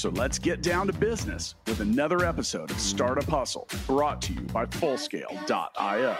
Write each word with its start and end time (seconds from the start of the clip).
So 0.00 0.08
let's 0.08 0.38
get 0.38 0.62
down 0.62 0.86
to 0.86 0.94
business 0.94 1.56
with 1.66 1.80
another 1.80 2.24
episode 2.24 2.70
of 2.70 2.80
Startup 2.80 3.28
Hustle 3.28 3.68
brought 3.86 4.22
to 4.22 4.32
you 4.32 4.40
by 4.40 4.64
Fullscale.io. 4.64 6.16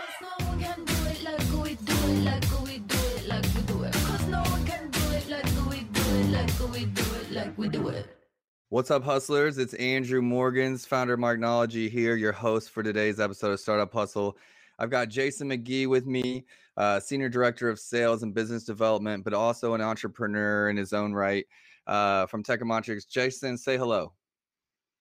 What's 8.69 8.91
up, 8.91 9.03
hustlers? 9.03 9.57
It's 9.57 9.73
Andrew 9.73 10.21
Morgans, 10.21 10.85
founder 10.85 11.15
of 11.15 11.19
Marknology 11.19 11.89
here, 11.89 12.15
your 12.15 12.33
host 12.33 12.69
for 12.69 12.83
today's 12.83 13.19
episode 13.19 13.53
of 13.53 13.59
Startup 13.59 13.91
Hustle. 13.91 14.37
I've 14.77 14.91
got 14.91 15.09
Jason 15.09 15.49
McGee 15.49 15.87
with 15.87 16.05
me, 16.05 16.45
uh, 16.77 16.99
Senior 16.99 17.29
Director 17.29 17.67
of 17.67 17.79
Sales 17.79 18.21
and 18.21 18.31
Business 18.31 18.63
Development, 18.63 19.23
but 19.23 19.33
also 19.33 19.73
an 19.73 19.81
entrepreneur 19.81 20.69
in 20.69 20.77
his 20.77 20.93
own 20.93 21.13
right 21.13 21.47
uh, 21.91 22.25
from 22.25 22.41
Teikametrics. 22.41 23.07
Jason, 23.07 23.57
say 23.57 23.77
hello. 23.77 24.13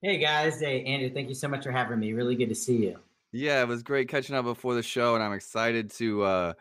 Hey 0.02 0.18
guys, 0.18 0.60
hey 0.60 0.82
Andrew, 0.84 1.10
thank 1.12 1.28
you 1.28 1.34
so 1.34 1.46
much 1.46 1.62
for 1.62 1.70
having 1.70 2.00
me. 2.00 2.12
Really 2.12 2.34
good 2.34 2.48
to 2.48 2.54
see 2.54 2.76
you. 2.76 2.98
Yeah, 3.32 3.62
it 3.62 3.68
was 3.68 3.82
great 3.82 4.08
catching 4.08 4.34
up 4.34 4.44
before 4.44 4.74
the 4.74 4.82
show, 4.82 5.14
and 5.14 5.22
I'm 5.22 5.32
excited 5.32 5.90
to 5.92 6.22
uh, 6.22 6.52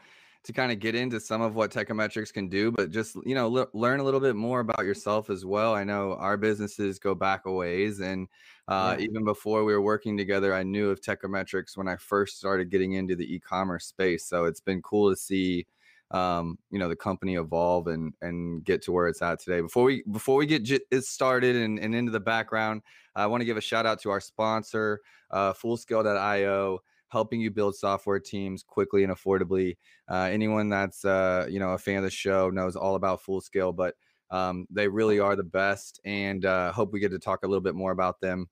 to 0.44 0.54
kind 0.54 0.72
of 0.72 0.80
get 0.80 0.94
into 0.94 1.20
some 1.20 1.42
of 1.42 1.56
what 1.56 1.72
Teikametrics 1.72 2.32
can 2.32 2.48
do, 2.48 2.72
but 2.72 2.92
just 2.92 3.16
you 3.26 3.34
know 3.34 3.48
le- 3.48 3.68
learn 3.74 4.02
a 4.02 4.04
little 4.04 4.20
bit 4.20 4.36
more 4.36 4.60
about 4.60 4.86
yourself 4.86 5.32
as 5.32 5.46
well. 5.46 5.74
I 5.74 5.84
know 5.84 6.14
our 6.14 6.38
businesses 6.38 7.00
go 7.00 7.16
back 7.16 7.46
a 7.46 7.52
ways, 7.52 8.00
and 8.02 8.28
uh, 8.68 8.98
yeah. 9.00 9.06
even 9.06 9.24
before 9.24 9.64
we 9.64 9.74
were 9.74 9.82
working 9.82 10.16
together, 10.16 10.54
I 10.54 10.62
knew 10.62 10.92
of 10.92 11.02
Teikametrics 11.02 11.76
when 11.76 11.88
I 11.88 11.96
first 11.96 12.38
started 12.38 12.70
getting 12.70 12.94
into 12.94 13.16
the 13.16 13.34
e-commerce 13.34 13.86
space. 13.86 14.26
So 14.26 14.46
it's 14.46 14.62
been 14.62 14.82
cool 14.84 15.10
to 15.10 15.16
see 15.16 15.66
um, 16.12 16.58
you 16.72 16.80
know 16.80 16.90
the 16.90 16.96
company 16.96 17.36
evolve 17.36 17.88
and 17.88 18.14
and 18.22 18.64
get 18.64 18.82
to 18.84 18.92
where 18.92 19.08
it's 19.08 19.22
at 19.22 19.40
today. 19.40 19.62
Before 19.62 19.84
we 19.84 20.04
before 20.12 20.38
we 20.38 20.46
get 20.46 20.64
j- 20.64 20.80
it 20.92 21.04
started 21.04 21.56
and, 21.56 21.80
and 21.80 21.94
into 21.94 22.12
the 22.12 22.20
background, 22.20 22.82
I 23.16 23.28
want 23.28 23.42
to 23.42 23.46
give 23.46 23.58
a 23.58 23.62
shout 23.62 23.86
out 23.86 24.02
to 24.02 24.10
our 24.10 24.20
sponsor, 24.20 25.02
uh, 25.32 25.54
Fullscale.io, 25.54 26.80
helping 27.10 27.42
you 27.42 27.52
build 27.52 27.76
software 27.76 28.20
teams 28.20 28.64
quickly 28.64 29.04
and 29.04 29.14
affordably. 29.14 29.78
Uh, 30.10 30.30
anyone 30.32 30.70
that's 30.70 31.06
uh, 31.06 31.46
you 31.50 31.60
know 31.60 31.72
a 31.72 31.78
fan 31.78 31.98
of 31.98 32.04
the 32.04 32.10
show 32.10 32.50
knows 32.50 32.76
all 32.76 32.96
about 32.96 33.22
Fullscale, 33.24 33.76
but 33.76 33.96
um, 34.32 34.68
they 34.72 34.88
really 34.88 35.20
are 35.20 35.36
the 35.36 35.44
best, 35.44 36.00
and 36.06 36.46
uh, 36.46 36.72
hope 36.72 36.92
we 36.92 37.00
get 37.00 37.12
to 37.12 37.20
talk 37.20 37.44
a 37.44 37.48
little 37.48 37.62
bit 37.62 37.76
more 37.76 37.92
about 37.92 38.20
them. 38.20 38.48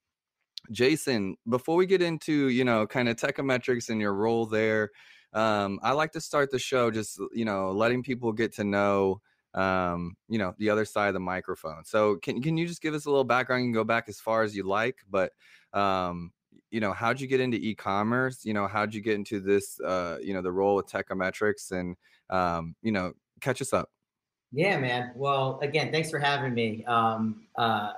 Jason, 0.71 1.37
before 1.49 1.75
we 1.75 1.87
get 1.87 2.03
into 2.03 2.49
you 2.49 2.65
know 2.65 2.85
kind 2.85 3.09
of 3.09 3.15
Teikametrics 3.15 3.89
and 3.89 3.99
your 3.99 4.13
role 4.13 4.45
there 4.45 4.91
um, 5.37 5.79
I 5.83 5.91
like 5.91 6.13
to 6.13 6.21
start 6.21 6.49
the 6.49 6.57
show 6.57 6.89
just 6.89 7.19
you 7.31 7.45
know 7.45 7.71
letting 7.71 8.01
people 8.01 8.33
get 8.33 8.53
to 8.55 8.63
know 8.63 9.21
um, 9.53 10.17
you 10.27 10.39
know 10.39 10.55
the 10.57 10.71
other 10.71 10.83
side 10.83 11.09
of 11.09 11.13
the 11.13 11.19
microphone. 11.19 11.85
So 11.85 12.15
can 12.17 12.41
can 12.41 12.57
you 12.57 12.67
just 12.67 12.81
give 12.81 12.95
us 12.95 13.05
a 13.05 13.09
little 13.09 13.23
background? 13.23 13.63
Can 13.63 13.71
go 13.71 13.83
back 13.83 14.09
as 14.09 14.19
far 14.19 14.41
as 14.41 14.55
you 14.55 14.63
like, 14.63 14.97
but 15.09 15.33
um, 15.73 16.31
you 16.71 16.79
know 16.79 16.91
how'd 16.91 17.21
you 17.21 17.27
get 17.27 17.39
into 17.39 17.57
e-commerce? 17.57 18.45
You 18.45 18.53
know 18.53 18.67
how'd 18.67 18.95
you 18.95 19.01
get 19.01 19.13
into 19.13 19.39
this? 19.39 19.79
Uh, 19.79 20.17
you 20.23 20.33
know 20.33 20.41
the 20.41 20.51
role 20.51 20.75
with 20.75 20.87
Teikametrics, 20.87 21.71
and 21.71 21.95
um, 22.31 22.75
you 22.81 22.91
know 22.91 23.13
catch 23.39 23.61
us 23.61 23.73
up. 23.73 23.91
Yeah, 24.51 24.79
man. 24.79 25.11
Well, 25.15 25.59
again, 25.61 25.91
thanks 25.91 26.09
for 26.09 26.19
having 26.19 26.55
me. 26.55 26.83
Um, 26.85 27.45
uh, 27.57 27.91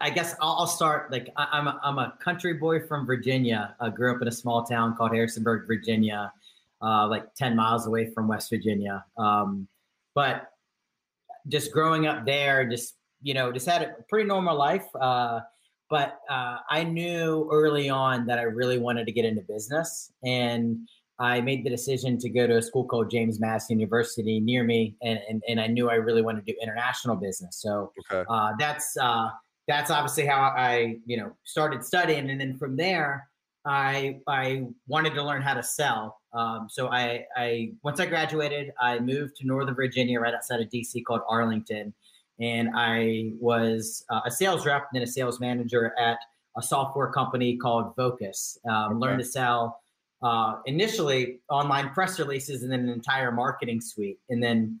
I 0.00 0.10
guess 0.10 0.34
I'll, 0.40 0.56
I'll, 0.60 0.66
start. 0.66 1.12
Like 1.12 1.28
I, 1.36 1.58
am 1.58 1.66
a, 1.66 1.78
I'm 1.84 1.98
a 1.98 2.14
country 2.24 2.54
boy 2.54 2.80
from 2.80 3.04
Virginia. 3.04 3.76
I 3.78 3.90
grew 3.90 4.14
up 4.14 4.22
in 4.22 4.28
a 4.28 4.32
small 4.32 4.64
town 4.64 4.96
called 4.96 5.12
Harrisonburg, 5.12 5.66
Virginia 5.66 6.32
uh, 6.82 7.08
like 7.08 7.24
10 7.36 7.56
miles 7.56 7.86
away 7.86 8.10
from 8.14 8.28
West 8.28 8.50
Virginia. 8.50 9.04
Um, 9.16 9.68
but 10.14 10.50
just 11.48 11.72
growing 11.72 12.06
up 12.06 12.26
there, 12.26 12.68
just, 12.68 12.94
you 13.22 13.34
know, 13.34 13.52
just 13.52 13.66
had 13.66 13.82
a 13.82 13.94
pretty 14.08 14.26
normal 14.26 14.56
life. 14.56 14.86
Uh, 14.98 15.40
but 15.88 16.20
uh, 16.28 16.58
I 16.68 16.84
knew 16.84 17.48
early 17.52 17.90
on 17.90 18.26
that 18.26 18.38
I 18.38 18.42
really 18.42 18.78
wanted 18.78 19.06
to 19.06 19.12
get 19.12 19.24
into 19.24 19.42
business. 19.42 20.12
And 20.24 20.88
I 21.18 21.40
made 21.40 21.64
the 21.64 21.70
decision 21.70 22.16
to 22.18 22.30
go 22.30 22.46
to 22.46 22.56
a 22.58 22.62
school 22.62 22.84
called 22.84 23.10
James 23.10 23.40
Madison 23.40 23.78
University 23.78 24.40
near 24.40 24.64
me. 24.64 24.96
And, 25.02 25.18
and, 25.28 25.42
and 25.48 25.60
I 25.60 25.66
knew 25.66 25.90
I 25.90 25.94
really 25.94 26.22
wanted 26.22 26.46
to 26.46 26.52
do 26.52 26.58
international 26.62 27.16
business. 27.16 27.56
So 27.60 27.92
okay. 28.10 28.24
Uh, 28.28 28.52
that's, 28.58 28.96
uh, 28.96 29.28
that's 29.68 29.90
obviously 29.90 30.26
how 30.26 30.40
I, 30.40 30.96
you 31.04 31.16
know, 31.16 31.36
started 31.44 31.84
studying. 31.84 32.30
And 32.30 32.40
then 32.40 32.56
from 32.56 32.76
there, 32.76 33.28
I 33.64 34.20
I 34.26 34.66
wanted 34.86 35.14
to 35.14 35.22
learn 35.22 35.42
how 35.42 35.54
to 35.54 35.62
sell. 35.62 36.19
Um, 36.32 36.68
so 36.70 36.88
I, 36.88 37.26
I 37.36 37.72
once 37.82 38.00
I 38.00 38.06
graduated, 38.06 38.72
I 38.80 38.98
moved 39.00 39.36
to 39.36 39.46
Northern 39.46 39.74
Virginia, 39.74 40.20
right 40.20 40.34
outside 40.34 40.60
of 40.60 40.68
DC, 40.68 41.04
called 41.04 41.22
Arlington, 41.28 41.92
and 42.38 42.70
I 42.74 43.32
was 43.40 44.04
uh, 44.10 44.20
a 44.24 44.30
sales 44.30 44.64
rep, 44.64 44.88
and 44.90 45.00
then 45.00 45.02
a 45.02 45.10
sales 45.10 45.40
manager 45.40 45.92
at 45.98 46.18
a 46.56 46.62
software 46.62 47.08
company 47.08 47.56
called 47.56 47.94
Vocus. 47.96 48.58
Um, 48.68 48.74
okay. 48.74 48.94
Learned 48.94 49.20
to 49.20 49.26
sell 49.26 49.80
uh, 50.22 50.56
initially 50.66 51.40
online 51.48 51.90
press 51.90 52.18
releases, 52.18 52.62
and 52.62 52.70
then 52.70 52.80
an 52.80 52.90
entire 52.90 53.32
marketing 53.32 53.80
suite, 53.80 54.18
and 54.28 54.42
then. 54.42 54.80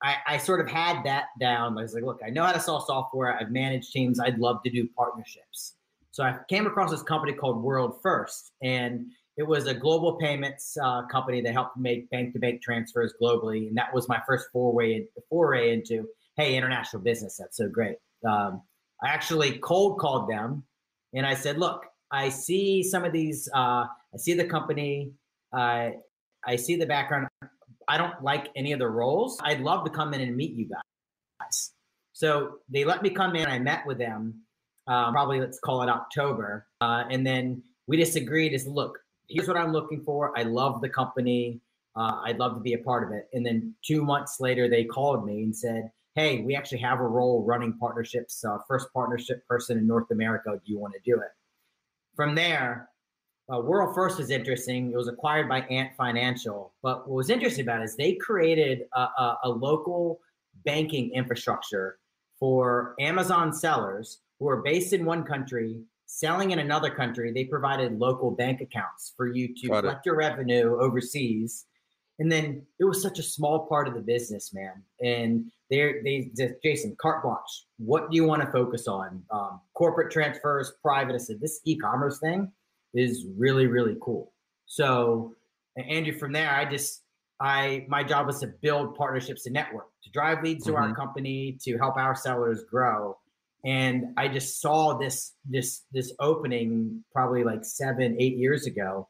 I, 0.00 0.14
I 0.28 0.38
sort 0.38 0.60
of 0.60 0.68
had 0.68 1.02
that 1.06 1.24
down. 1.40 1.76
I 1.76 1.82
was 1.82 1.92
like, 1.92 2.04
look, 2.04 2.20
I 2.24 2.30
know 2.30 2.44
how 2.44 2.52
to 2.52 2.60
sell 2.60 2.80
software. 2.86 3.36
I've 3.36 3.50
managed 3.50 3.90
teams. 3.90 4.20
I'd 4.20 4.38
love 4.38 4.62
to 4.62 4.70
do 4.70 4.88
partnerships. 4.96 5.74
So 6.12 6.22
I 6.22 6.36
came 6.48 6.68
across 6.68 6.92
this 6.92 7.02
company 7.02 7.32
called 7.32 7.62
World 7.62 8.00
First, 8.00 8.52
and 8.62 9.06
it 9.38 9.46
was 9.46 9.66
a 9.66 9.74
global 9.74 10.16
payments 10.16 10.76
uh, 10.82 11.06
company 11.06 11.40
that 11.40 11.52
helped 11.52 11.76
make 11.76 12.10
bank 12.10 12.34
to 12.34 12.38
bank 12.38 12.60
transfers 12.62 13.14
globally, 13.20 13.68
and 13.68 13.76
that 13.76 13.94
was 13.94 14.08
my 14.08 14.20
first 14.26 14.48
foray 14.52 15.04
foray 15.30 15.72
into 15.72 16.06
hey 16.36 16.56
international 16.56 17.02
business. 17.02 17.36
That's 17.38 17.56
so 17.56 17.68
great. 17.68 17.96
Um, 18.28 18.62
I 19.02 19.08
actually 19.08 19.58
cold 19.58 19.98
called 19.98 20.28
them, 20.28 20.64
and 21.14 21.24
I 21.24 21.34
said, 21.34 21.58
look, 21.58 21.84
I 22.10 22.28
see 22.28 22.82
some 22.82 23.04
of 23.04 23.12
these. 23.12 23.48
Uh, 23.54 23.86
I 24.14 24.16
see 24.18 24.34
the 24.34 24.44
company. 24.44 25.12
Uh, 25.56 25.90
I 26.44 26.56
see 26.56 26.76
the 26.76 26.86
background. 26.86 27.28
I 27.88 27.96
don't 27.96 28.22
like 28.22 28.48
any 28.54 28.72
of 28.72 28.78
the 28.78 28.88
roles. 28.88 29.38
I'd 29.42 29.60
love 29.60 29.84
to 29.84 29.90
come 29.90 30.12
in 30.12 30.20
and 30.20 30.36
meet 30.36 30.52
you 30.52 30.68
guys. 30.68 31.72
So 32.12 32.58
they 32.68 32.84
let 32.84 33.02
me 33.02 33.10
come 33.10 33.34
in. 33.34 33.46
I 33.46 33.58
met 33.58 33.86
with 33.86 33.98
them 33.98 34.42
um, 34.88 35.12
probably 35.12 35.38
let's 35.38 35.60
call 35.60 35.82
it 35.82 35.88
October. 35.88 36.66
Uh, 36.80 37.04
and 37.10 37.26
then 37.26 37.62
we 37.86 37.98
just 37.98 38.16
agreed 38.16 38.54
is 38.54 38.66
look, 38.66 38.98
here's 39.28 39.48
what 39.48 39.56
I'm 39.56 39.72
looking 39.72 40.02
for. 40.04 40.36
I 40.38 40.42
love 40.42 40.80
the 40.80 40.88
company. 40.88 41.60
Uh, 41.96 42.20
I'd 42.24 42.38
love 42.38 42.54
to 42.54 42.60
be 42.60 42.74
a 42.74 42.78
part 42.78 43.04
of 43.04 43.16
it. 43.16 43.28
And 43.32 43.44
then 43.44 43.74
two 43.84 44.02
months 44.02 44.38
later, 44.40 44.68
they 44.68 44.84
called 44.84 45.26
me 45.26 45.42
and 45.42 45.54
said, 45.54 45.90
Hey, 46.14 46.40
we 46.42 46.56
actually 46.56 46.78
have 46.78 47.00
a 47.00 47.06
role 47.06 47.44
running 47.44 47.76
partnerships, 47.78 48.44
uh, 48.44 48.58
first 48.66 48.88
partnership 48.92 49.46
person 49.46 49.78
in 49.78 49.86
North 49.86 50.10
America. 50.10 50.50
Do 50.52 50.72
you 50.72 50.78
want 50.78 50.94
to 50.94 51.00
do 51.04 51.20
it? 51.20 51.28
From 52.16 52.34
there, 52.34 52.88
uh, 53.52 53.60
World 53.60 53.94
First 53.94 54.18
is 54.18 54.30
interesting. 54.30 54.90
It 54.92 54.96
was 54.96 55.08
acquired 55.08 55.48
by 55.48 55.60
Ant 55.62 55.94
Financial. 55.96 56.74
But 56.82 57.08
what 57.08 57.16
was 57.16 57.30
interesting 57.30 57.62
about 57.62 57.80
it 57.80 57.84
is 57.84 57.96
they 57.96 58.14
created 58.14 58.82
a, 58.94 59.00
a, 59.00 59.38
a 59.44 59.48
local 59.48 60.20
banking 60.64 61.12
infrastructure 61.14 61.98
for 62.38 62.94
Amazon 63.00 63.52
sellers 63.52 64.20
who 64.38 64.48
are 64.48 64.62
based 64.62 64.92
in 64.92 65.04
one 65.04 65.24
country, 65.24 65.80
selling 66.08 66.52
in 66.52 66.58
another 66.58 66.90
country. 66.90 67.30
They 67.32 67.44
provided 67.44 67.98
local 67.98 68.30
bank 68.30 68.60
accounts 68.60 69.12
for 69.16 69.26
you 69.26 69.54
to 69.54 69.68
Got 69.68 69.80
collect 69.82 70.06
it. 70.06 70.10
your 70.10 70.16
revenue 70.16 70.78
overseas. 70.80 71.66
And 72.18 72.32
then 72.32 72.66
it 72.80 72.84
was 72.84 73.00
such 73.00 73.18
a 73.20 73.22
small 73.22 73.66
part 73.66 73.86
of 73.86 73.94
the 73.94 74.00
business, 74.00 74.52
man. 74.52 74.82
And 75.00 75.44
they 75.70 76.00
they 76.02 76.30
Jason 76.64 76.96
carte 77.00 77.22
blanche. 77.22 77.66
What 77.76 78.10
do 78.10 78.16
you 78.16 78.24
want 78.24 78.42
to 78.42 78.50
focus 78.50 78.88
on? 78.88 79.22
Um, 79.30 79.60
corporate 79.74 80.10
transfers, 80.10 80.72
private. 80.82 81.14
I 81.14 81.18
said 81.18 81.40
this 81.40 81.60
e-commerce 81.64 82.18
thing 82.18 82.50
is 82.94 83.26
really 83.36 83.66
really 83.66 83.96
cool. 84.00 84.32
So, 84.66 85.36
Andrew, 85.76 86.18
from 86.18 86.32
there, 86.32 86.50
I 86.50 86.64
just 86.64 87.02
I 87.38 87.84
my 87.86 88.02
job 88.02 88.26
was 88.26 88.40
to 88.40 88.48
build 88.48 88.96
partnerships 88.96 89.44
and 89.44 89.52
network 89.52 89.88
to 90.02 90.10
drive 90.10 90.42
leads 90.42 90.64
mm-hmm. 90.64 90.72
to 90.72 90.76
our 90.78 90.86
mm-hmm. 90.86 90.96
company 90.96 91.58
to 91.62 91.76
help 91.76 91.96
our 91.98 92.16
sellers 92.16 92.64
grow 92.68 93.16
and 93.64 94.06
I 94.16 94.28
just 94.28 94.60
saw 94.60 94.98
this 94.98 95.34
this 95.48 95.84
this 95.92 96.12
opening 96.20 97.04
probably 97.12 97.44
like 97.44 97.64
seven 97.64 98.16
eight 98.18 98.36
years 98.36 98.66
ago, 98.66 99.08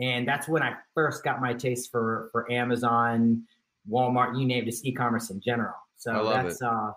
and 0.00 0.26
that's 0.26 0.48
when 0.48 0.62
I 0.62 0.74
first 0.94 1.22
got 1.22 1.40
my 1.40 1.52
taste 1.52 1.90
for 1.90 2.28
for 2.32 2.50
Amazon, 2.50 3.42
Walmart, 3.88 4.38
you 4.38 4.46
name 4.46 4.62
it, 4.62 4.66
just 4.66 4.86
e-commerce 4.86 5.30
in 5.30 5.40
general. 5.40 5.74
So 5.96 6.30
that's 6.30 6.62
it. 6.62 6.66
uh, 6.66 6.92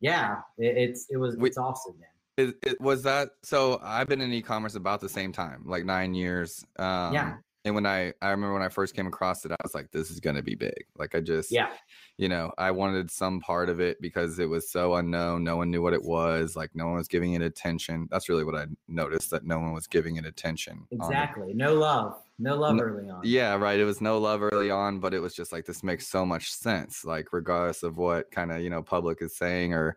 yeah, 0.00 0.40
it, 0.58 0.76
it's 0.76 1.06
it 1.10 1.16
was 1.16 1.36
it's 1.40 1.58
awesome, 1.58 1.94
man. 1.98 2.08
It, 2.36 2.54
it, 2.62 2.80
was 2.80 3.02
that 3.04 3.30
so? 3.42 3.80
I've 3.82 4.08
been 4.08 4.20
in 4.20 4.32
e-commerce 4.32 4.74
about 4.74 5.00
the 5.00 5.08
same 5.08 5.32
time, 5.32 5.62
like 5.64 5.84
nine 5.84 6.14
years. 6.14 6.64
Um, 6.78 7.14
yeah. 7.14 7.36
And 7.66 7.74
when 7.74 7.84
I 7.84 8.12
I 8.22 8.30
remember 8.30 8.54
when 8.54 8.62
I 8.62 8.68
first 8.68 8.94
came 8.94 9.06
across 9.08 9.44
it, 9.44 9.50
I 9.50 9.56
was 9.62 9.74
like, 9.74 9.90
this 9.90 10.10
is 10.10 10.20
gonna 10.20 10.42
be 10.42 10.54
big. 10.54 10.86
Like 10.96 11.14
I 11.16 11.20
just 11.20 11.50
yeah, 11.50 11.70
you 12.16 12.28
know, 12.28 12.52
I 12.56 12.70
wanted 12.70 13.10
some 13.10 13.40
part 13.40 13.68
of 13.68 13.80
it 13.80 14.00
because 14.00 14.38
it 14.38 14.46
was 14.48 14.70
so 14.70 14.94
unknown. 14.94 15.42
No 15.42 15.56
one 15.56 15.70
knew 15.70 15.82
what 15.82 15.92
it 15.92 16.02
was. 16.02 16.54
Like 16.56 16.70
no 16.74 16.86
one 16.86 16.94
was 16.94 17.08
giving 17.08 17.34
it 17.34 17.42
attention. 17.42 18.06
That's 18.10 18.28
really 18.28 18.44
what 18.44 18.54
I 18.54 18.66
noticed 18.86 19.30
that 19.32 19.44
no 19.44 19.58
one 19.58 19.72
was 19.72 19.88
giving 19.88 20.14
it 20.16 20.24
attention. 20.24 20.86
Exactly. 20.92 21.52
No 21.54 21.74
love. 21.74 22.22
No 22.38 22.54
love 22.56 22.76
No- 22.76 22.84
early 22.84 23.10
on. 23.10 23.20
Yeah, 23.24 23.56
right. 23.56 23.80
It 23.80 23.84
was 23.84 24.00
no 24.00 24.18
love 24.18 24.42
early 24.42 24.70
on, 24.70 25.00
but 25.00 25.12
it 25.12 25.18
was 25.20 25.34
just 25.34 25.50
like 25.52 25.66
this 25.66 25.82
makes 25.82 26.06
so 26.06 26.24
much 26.24 26.52
sense. 26.52 27.04
Like 27.04 27.32
regardless 27.32 27.82
of 27.82 27.96
what 27.98 28.30
kind 28.30 28.52
of 28.52 28.60
you 28.60 28.70
know 28.70 28.82
public 28.82 29.20
is 29.22 29.36
saying, 29.36 29.74
or 29.74 29.96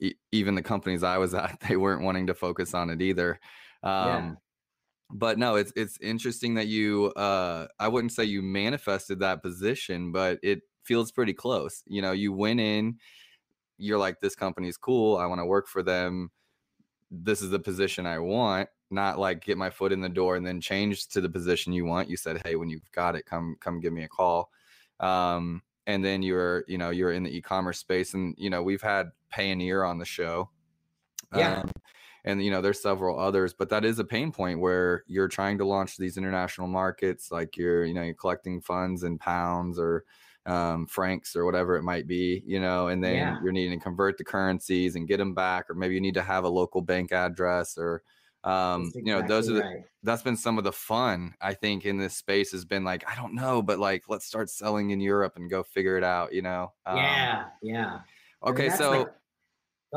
e- 0.00 0.14
even 0.32 0.54
the 0.54 0.62
companies 0.62 1.02
I 1.02 1.16
was 1.16 1.32
at, 1.32 1.58
they 1.66 1.76
weren't 1.76 2.02
wanting 2.02 2.26
to 2.26 2.34
focus 2.34 2.74
on 2.74 2.90
it 2.90 3.00
either. 3.00 3.40
Um, 3.82 3.90
Yeah. 4.06 4.34
But 5.10 5.38
no, 5.38 5.56
it's 5.56 5.72
it's 5.76 5.98
interesting 6.00 6.54
that 6.54 6.66
you. 6.66 7.12
Uh, 7.16 7.68
I 7.78 7.88
wouldn't 7.88 8.12
say 8.12 8.24
you 8.24 8.42
manifested 8.42 9.20
that 9.20 9.42
position, 9.42 10.12
but 10.12 10.38
it 10.42 10.62
feels 10.82 11.12
pretty 11.12 11.32
close. 11.32 11.82
You 11.86 12.02
know, 12.02 12.12
you 12.12 12.32
went 12.32 12.60
in, 12.60 12.98
you're 13.78 13.98
like, 13.98 14.20
this 14.20 14.34
company's 14.34 14.76
cool. 14.76 15.16
I 15.16 15.26
want 15.26 15.40
to 15.40 15.46
work 15.46 15.68
for 15.68 15.82
them. 15.82 16.30
This 17.10 17.40
is 17.40 17.50
the 17.50 17.58
position 17.60 18.04
I 18.06 18.18
want 18.18 18.68
not 18.90 19.18
like 19.18 19.44
get 19.44 19.58
my 19.58 19.70
foot 19.70 19.92
in 19.92 20.00
the 20.00 20.08
door 20.08 20.36
and 20.36 20.46
then 20.46 20.60
change 20.60 21.08
to 21.08 21.20
the 21.20 21.28
position 21.28 21.72
you 21.72 21.84
want. 21.84 22.08
You 22.08 22.16
said, 22.16 22.40
"Hey, 22.44 22.56
when 22.56 22.68
you've 22.68 22.90
got 22.92 23.16
it, 23.16 23.26
come 23.26 23.56
come 23.60 23.80
give 23.80 23.92
me 23.92 24.04
a 24.04 24.08
call." 24.08 24.50
Um, 25.00 25.62
and 25.86 26.04
then 26.04 26.22
you're, 26.22 26.64
you 26.66 26.78
know, 26.78 26.90
you're 26.90 27.12
in 27.12 27.22
the 27.22 27.36
e-commerce 27.36 27.78
space, 27.78 28.14
and 28.14 28.34
you 28.38 28.50
know, 28.50 28.62
we've 28.62 28.82
had 28.82 29.10
Payoneer 29.34 29.88
on 29.88 29.98
the 29.98 30.04
show. 30.04 30.50
Yeah. 31.34 31.60
Um, 31.60 31.70
and 32.26 32.42
you 32.44 32.50
know, 32.50 32.60
there's 32.60 32.82
several 32.82 33.18
others, 33.18 33.54
but 33.54 33.68
that 33.70 33.84
is 33.84 33.98
a 33.98 34.04
pain 34.04 34.32
point 34.32 34.60
where 34.60 35.04
you're 35.06 35.28
trying 35.28 35.58
to 35.58 35.64
launch 35.64 35.96
these 35.96 36.16
international 36.18 36.66
markets, 36.66 37.30
like 37.32 37.56
you're, 37.56 37.84
you 37.84 37.94
know, 37.94 38.02
you're 38.02 38.14
collecting 38.14 38.60
funds 38.60 39.04
in 39.04 39.18
pounds 39.18 39.78
or 39.78 40.04
um, 40.44 40.86
francs 40.86 41.34
or 41.34 41.44
whatever 41.44 41.76
it 41.76 41.82
might 41.82 42.06
be, 42.06 42.42
you 42.46 42.60
know, 42.60 42.88
and 42.88 43.02
then 43.02 43.16
Yeah. 43.16 43.38
you're 43.42 43.52
needing 43.52 43.78
to 43.78 43.82
convert 43.82 44.18
the 44.18 44.24
currencies 44.24 44.94
and 44.96 45.08
get 45.08 45.16
them 45.18 45.34
back, 45.34 45.70
or 45.70 45.74
maybe 45.74 45.94
you 45.94 46.00
need 46.00 46.14
to 46.14 46.22
have 46.22 46.44
a 46.44 46.48
local 46.48 46.82
bank 46.82 47.12
address 47.12 47.78
or 47.78 48.02
um 48.44 48.84
That's 48.84 48.96
you 48.96 49.12
know 49.12 49.22
those 49.22 49.48
are 49.50 49.54
the, 49.54 49.62
right. 49.62 49.84
that's 50.04 50.22
been 50.22 50.36
some 50.36 50.56
of 50.58 50.62
the 50.62 50.70
fun 50.72 51.34
i 51.40 51.52
think 51.54 51.84
in 51.84 51.96
this 51.98 52.14
space 52.16 52.52
has 52.52 52.64
been 52.64 52.84
like 52.84 53.02
i 53.10 53.16
don't 53.16 53.34
know 53.34 53.60
but 53.62 53.78
like 53.80 54.04
let's 54.08 54.24
start 54.26 54.48
selling 54.50 54.90
in 54.90 55.00
europe 55.00 55.32
and 55.36 55.50
go 55.50 55.64
figure 55.64 55.96
it 55.96 56.04
out 56.04 56.32
you 56.32 56.42
know 56.42 56.72
Um, 56.84 56.96
yeah, 56.96 57.44
yeah. 57.62 58.00
Okay 58.44 58.68
so 58.70 58.90
like- 58.90 59.08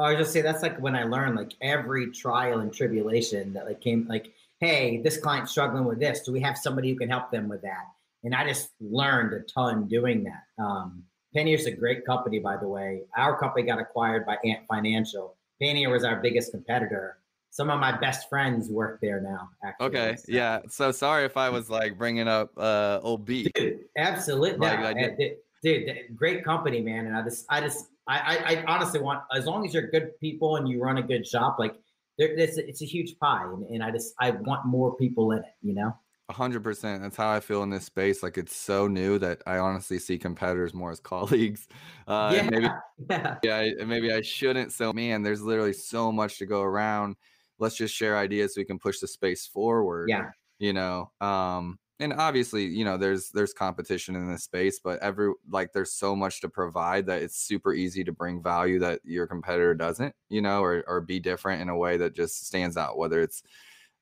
I 0.02 0.10
was 0.14 0.20
just 0.20 0.34
say 0.34 0.42
that's 0.42 0.62
like 0.64 0.80
when 0.80 0.96
I 0.96 1.04
learned 1.04 1.36
like 1.36 1.54
every 1.62 2.12
trial 2.12 2.60
and 2.60 2.74
tribulation 2.74 3.54
that 3.54 3.66
like 3.66 3.82
came 3.82 4.08
like, 4.08 4.32
hey, 4.60 5.02
this 5.02 5.18
client's 5.18 5.52
struggling 5.52 5.86
with 5.86 6.00
this. 6.00 6.22
Do 6.22 6.32
we 6.32 6.40
have 6.42 6.58
somebody 6.58 6.90
who 6.92 6.98
can 6.98 7.10
help 7.10 7.32
them 7.32 7.48
with 7.48 7.62
that? 7.62 7.86
And 8.24 8.36
I 8.36 8.46
just 8.48 8.72
learned 8.82 9.34
a 9.34 9.40
ton 9.42 9.88
doing 9.88 10.24
that. 10.26 10.64
Um, 10.64 11.04
Payoneer's 11.36 11.68
a 11.68 11.72
great 11.72 12.06
company, 12.06 12.40
by 12.40 12.58
the 12.58 12.68
way. 12.68 13.04
Our 13.16 13.38
company 13.40 13.66
got 13.66 13.80
acquired 13.80 14.26
by 14.26 14.38
Ant 14.44 14.62
Financial. 14.68 15.36
Payoneer 15.62 15.92
was 15.92 16.04
our 16.04 16.18
biggest 16.22 16.52
competitor. 16.52 17.18
Some 17.52 17.70
of 17.70 17.80
my 17.80 17.98
best 17.98 18.30
friends 18.30 18.70
work 18.70 19.00
there 19.02 19.22
now. 19.22 19.50
Actually. 19.64 19.86
okay 19.88 20.16
So- 20.18 20.24
yeah 20.28 20.60
so 20.70 20.92
sorry 20.92 21.26
if 21.26 21.36
i 21.38 21.50
was 21.50 21.70
like 21.70 21.98
bringing 21.98 22.28
up 22.28 22.52
uh 22.58 23.00
old 23.02 23.26
beat 23.26 23.52
dude 23.56 23.80
absolutely 23.98 24.60
Like, 24.68 24.96
no, 24.98 25.16
dude, 25.16 25.38
dude, 25.64 25.98
great 26.16 26.44
company 26.44 26.82
man 26.82 27.06
and 27.08 27.16
i 27.18 27.22
just 27.24 27.46
i 27.50 27.60
just 27.62 27.88
I, 28.10 28.18
I 28.18 28.36
i 28.52 28.64
honestly 28.66 29.00
want 29.00 29.22
as 29.34 29.46
long 29.46 29.66
as 29.66 29.74
you're 29.74 29.88
good 29.96 30.08
people 30.20 30.56
and 30.58 30.68
you 30.68 30.82
run 30.82 30.98
a 30.98 31.04
good 31.04 31.26
shop 31.26 31.58
like 31.60 31.76
there, 32.18 32.28
it's, 32.38 32.58
a- 32.58 32.68
it's 32.68 32.82
a 32.82 32.86
huge 32.86 33.18
pie 33.20 33.44
and, 33.44 33.64
and 33.74 33.82
i 33.84 33.92
just 33.92 34.14
i 34.20 34.32
want 34.32 34.66
more 34.66 34.96
people 34.98 35.32
in 35.34 35.40
it 35.40 35.46
you 35.62 35.74
know 35.74 35.92
A 36.30 36.34
hundred 36.34 36.62
percent. 36.64 37.02
That's 37.02 37.16
how 37.18 37.30
I 37.38 37.40
feel 37.40 37.64
in 37.64 37.72
this 37.72 37.86
space. 37.86 38.22
Like 38.22 38.38
it's 38.38 38.56
so 38.56 38.88
new 38.88 39.18
that 39.18 39.42
I 39.48 39.58
honestly 39.58 39.98
see 39.98 40.20
competitors 40.20 40.74
more 40.76 40.92
as 40.92 41.00
colleagues. 41.14 41.68
Uh, 42.08 42.32
yeah 42.36 42.50
maybe 42.54 42.68
yeah 43.10 43.36
yeah, 43.78 43.84
maybe 43.86 44.14
I 44.14 44.22
shouldn't. 44.22 44.72
So 44.72 44.94
man, 44.94 45.24
there's 45.24 45.42
literally 45.42 45.74
so 45.74 46.12
much 46.12 46.38
to 46.40 46.46
go 46.46 46.62
around. 46.62 47.16
Let's 47.58 47.78
just 47.78 47.96
share 47.96 48.16
ideas 48.16 48.54
so 48.54 48.62
we 48.62 48.66
can 48.66 48.78
push 48.80 49.00
the 49.00 49.08
space 49.08 49.48
forward. 49.48 50.10
yeah 50.10 50.30
you 50.60 50.74
know 50.74 51.10
um 51.22 51.80
and 52.00 52.14
obviously 52.14 52.66
you 52.66 52.86
know 52.86 52.98
there's 52.98 53.30
there's 53.32 53.54
competition 53.54 54.16
in 54.16 54.32
this 54.32 54.44
space 54.44 54.80
but 54.80 55.00
every 55.00 55.34
like 55.50 55.74
there's 55.74 55.94
so 55.94 56.16
much 56.16 56.42
to 56.42 56.50
provide 56.50 57.06
that 57.06 57.22
it's 57.22 57.38
super 57.38 57.74
easy 57.74 58.04
to 58.04 58.12
bring 58.12 58.42
value 58.42 58.80
that 58.80 59.00
your 59.04 59.28
competitor 59.28 59.74
doesn't 59.74 60.14
you 60.30 60.42
know 60.42 60.62
or 60.62 60.84
or 60.88 61.02
be 61.02 61.20
different 61.20 61.62
in 61.62 61.70
a 61.70 61.78
way 61.78 61.98
that 61.98 62.16
just 62.16 62.48
stands 62.48 62.78
out 62.78 62.98
whether 62.98 63.22
it's 63.22 63.44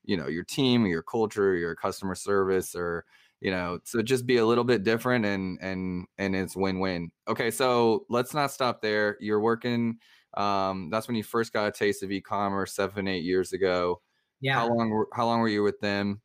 you 0.04 0.16
know 0.16 0.26
your 0.26 0.44
team 0.44 0.86
your 0.86 1.02
culture 1.02 1.54
your 1.54 1.74
customer 1.74 2.14
service 2.14 2.74
or 2.74 3.04
you 3.40 3.50
know 3.50 3.78
so 3.84 4.02
just 4.02 4.26
be 4.26 4.38
a 4.38 4.46
little 4.46 4.64
bit 4.64 4.82
different 4.82 5.24
and 5.24 5.58
and 5.60 6.06
and 6.18 6.34
it's 6.34 6.56
win-win. 6.56 7.10
Okay 7.28 7.50
so 7.50 8.04
let's 8.08 8.34
not 8.34 8.50
stop 8.50 8.82
there. 8.82 9.16
You're 9.20 9.40
working 9.40 9.98
um 10.36 10.88
that's 10.90 11.08
when 11.08 11.16
you 11.16 11.22
first 11.22 11.52
got 11.52 11.68
a 11.68 11.72
taste 11.72 12.02
of 12.02 12.10
e-commerce 12.10 12.74
seven 12.74 13.06
eight 13.06 13.22
years 13.22 13.52
ago. 13.52 14.00
Yeah. 14.40 14.54
how 14.54 14.68
long 14.72 14.90
were 14.90 15.08
how 15.12 15.26
long 15.26 15.40
were 15.40 15.48
you 15.48 15.62
with 15.62 15.78
them? 15.80 16.20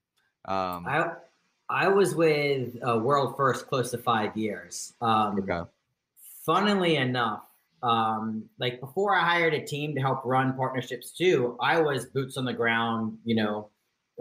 Um 0.46 0.86
i 0.88 1.12
i 1.74 1.88
was 1.88 2.16
with 2.16 2.78
uh, 2.88 2.98
world 2.98 3.36
first 3.36 3.68
close 3.68 3.92
to 3.92 3.98
five 3.98 4.36
years 4.38 4.94
um 5.02 5.40
okay 5.40 5.64
funnily 6.46 6.98
enough, 6.98 7.44
um, 7.82 8.46
like 8.60 8.80
before 8.80 9.16
I 9.16 9.22
hired 9.22 9.54
a 9.54 9.66
team 9.66 9.96
to 9.96 10.02
help 10.02 10.24
run 10.26 10.56
partnerships 10.56 11.12
too, 11.12 11.58
I 11.60 11.80
was 11.80 12.06
boots 12.06 12.38
on 12.38 12.46
the 12.46 12.54
ground, 12.54 13.18
you 13.26 13.36
know, 13.36 13.70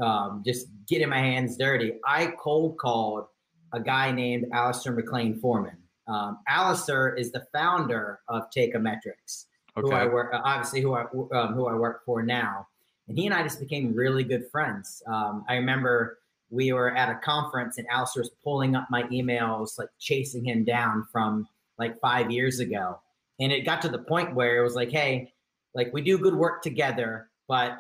um, 0.01 0.43
just 0.45 0.69
getting 0.89 1.09
my 1.09 1.19
hands 1.19 1.57
dirty. 1.57 1.95
I 2.07 2.33
cold 2.39 2.79
called 2.79 3.27
a 3.73 3.81
guy 3.81 4.11
named 4.11 4.47
Alasdair 4.53 4.95
McLean 4.95 5.39
Foreman. 5.39 5.77
Um, 6.09 6.39
Alasdair 6.49 7.19
is 7.19 7.31
the 7.31 7.47
founder 7.53 8.21
of 8.29 8.45
Teikametrics, 8.57 9.47
who 9.77 9.93
I 9.93 10.07
work, 10.07 10.33
obviously 10.33 10.81
who 10.81 10.95
I 10.95 11.03
um, 11.03 11.55
who 11.55 11.67
I 11.67 11.75
work 11.75 12.05
for 12.05 12.23
now, 12.23 12.67
and 13.09 13.17
he 13.17 13.27
and 13.27 13.35
I 13.35 13.43
just 13.43 13.61
became 13.61 13.95
really 13.95 14.25
good 14.25 14.51
friends. 14.51 15.03
Um, 15.07 15.45
I 15.49 15.55
remember 15.55 16.19
we 16.53 16.73
were 16.73 16.95
at 16.95 17.09
a 17.09 17.15
conference 17.17 17.79
and 17.79 17.89
Alasdair 17.89 18.19
was 18.19 18.31
pulling 18.45 18.77
up 18.77 18.87
my 18.91 19.05
emails, 19.05 19.79
like 19.79 19.89
chasing 19.99 20.45
him 20.45 20.65
down 20.65 21.07
from 21.11 21.49
like 21.79 21.99
five 22.01 22.31
years 22.31 22.61
ago. 22.61 23.01
And 23.41 23.51
it 23.51 23.65
got 23.65 23.81
to 23.83 23.89
the 23.89 23.99
point 23.99 24.35
where 24.35 24.59
it 24.59 24.63
was 24.63 24.75
like, 24.75 24.91
hey, 24.91 25.33
like 25.75 25.93
we 25.95 26.03
do 26.03 26.19
good 26.19 26.35
work 26.35 26.63
together, 26.63 27.31
but 27.49 27.79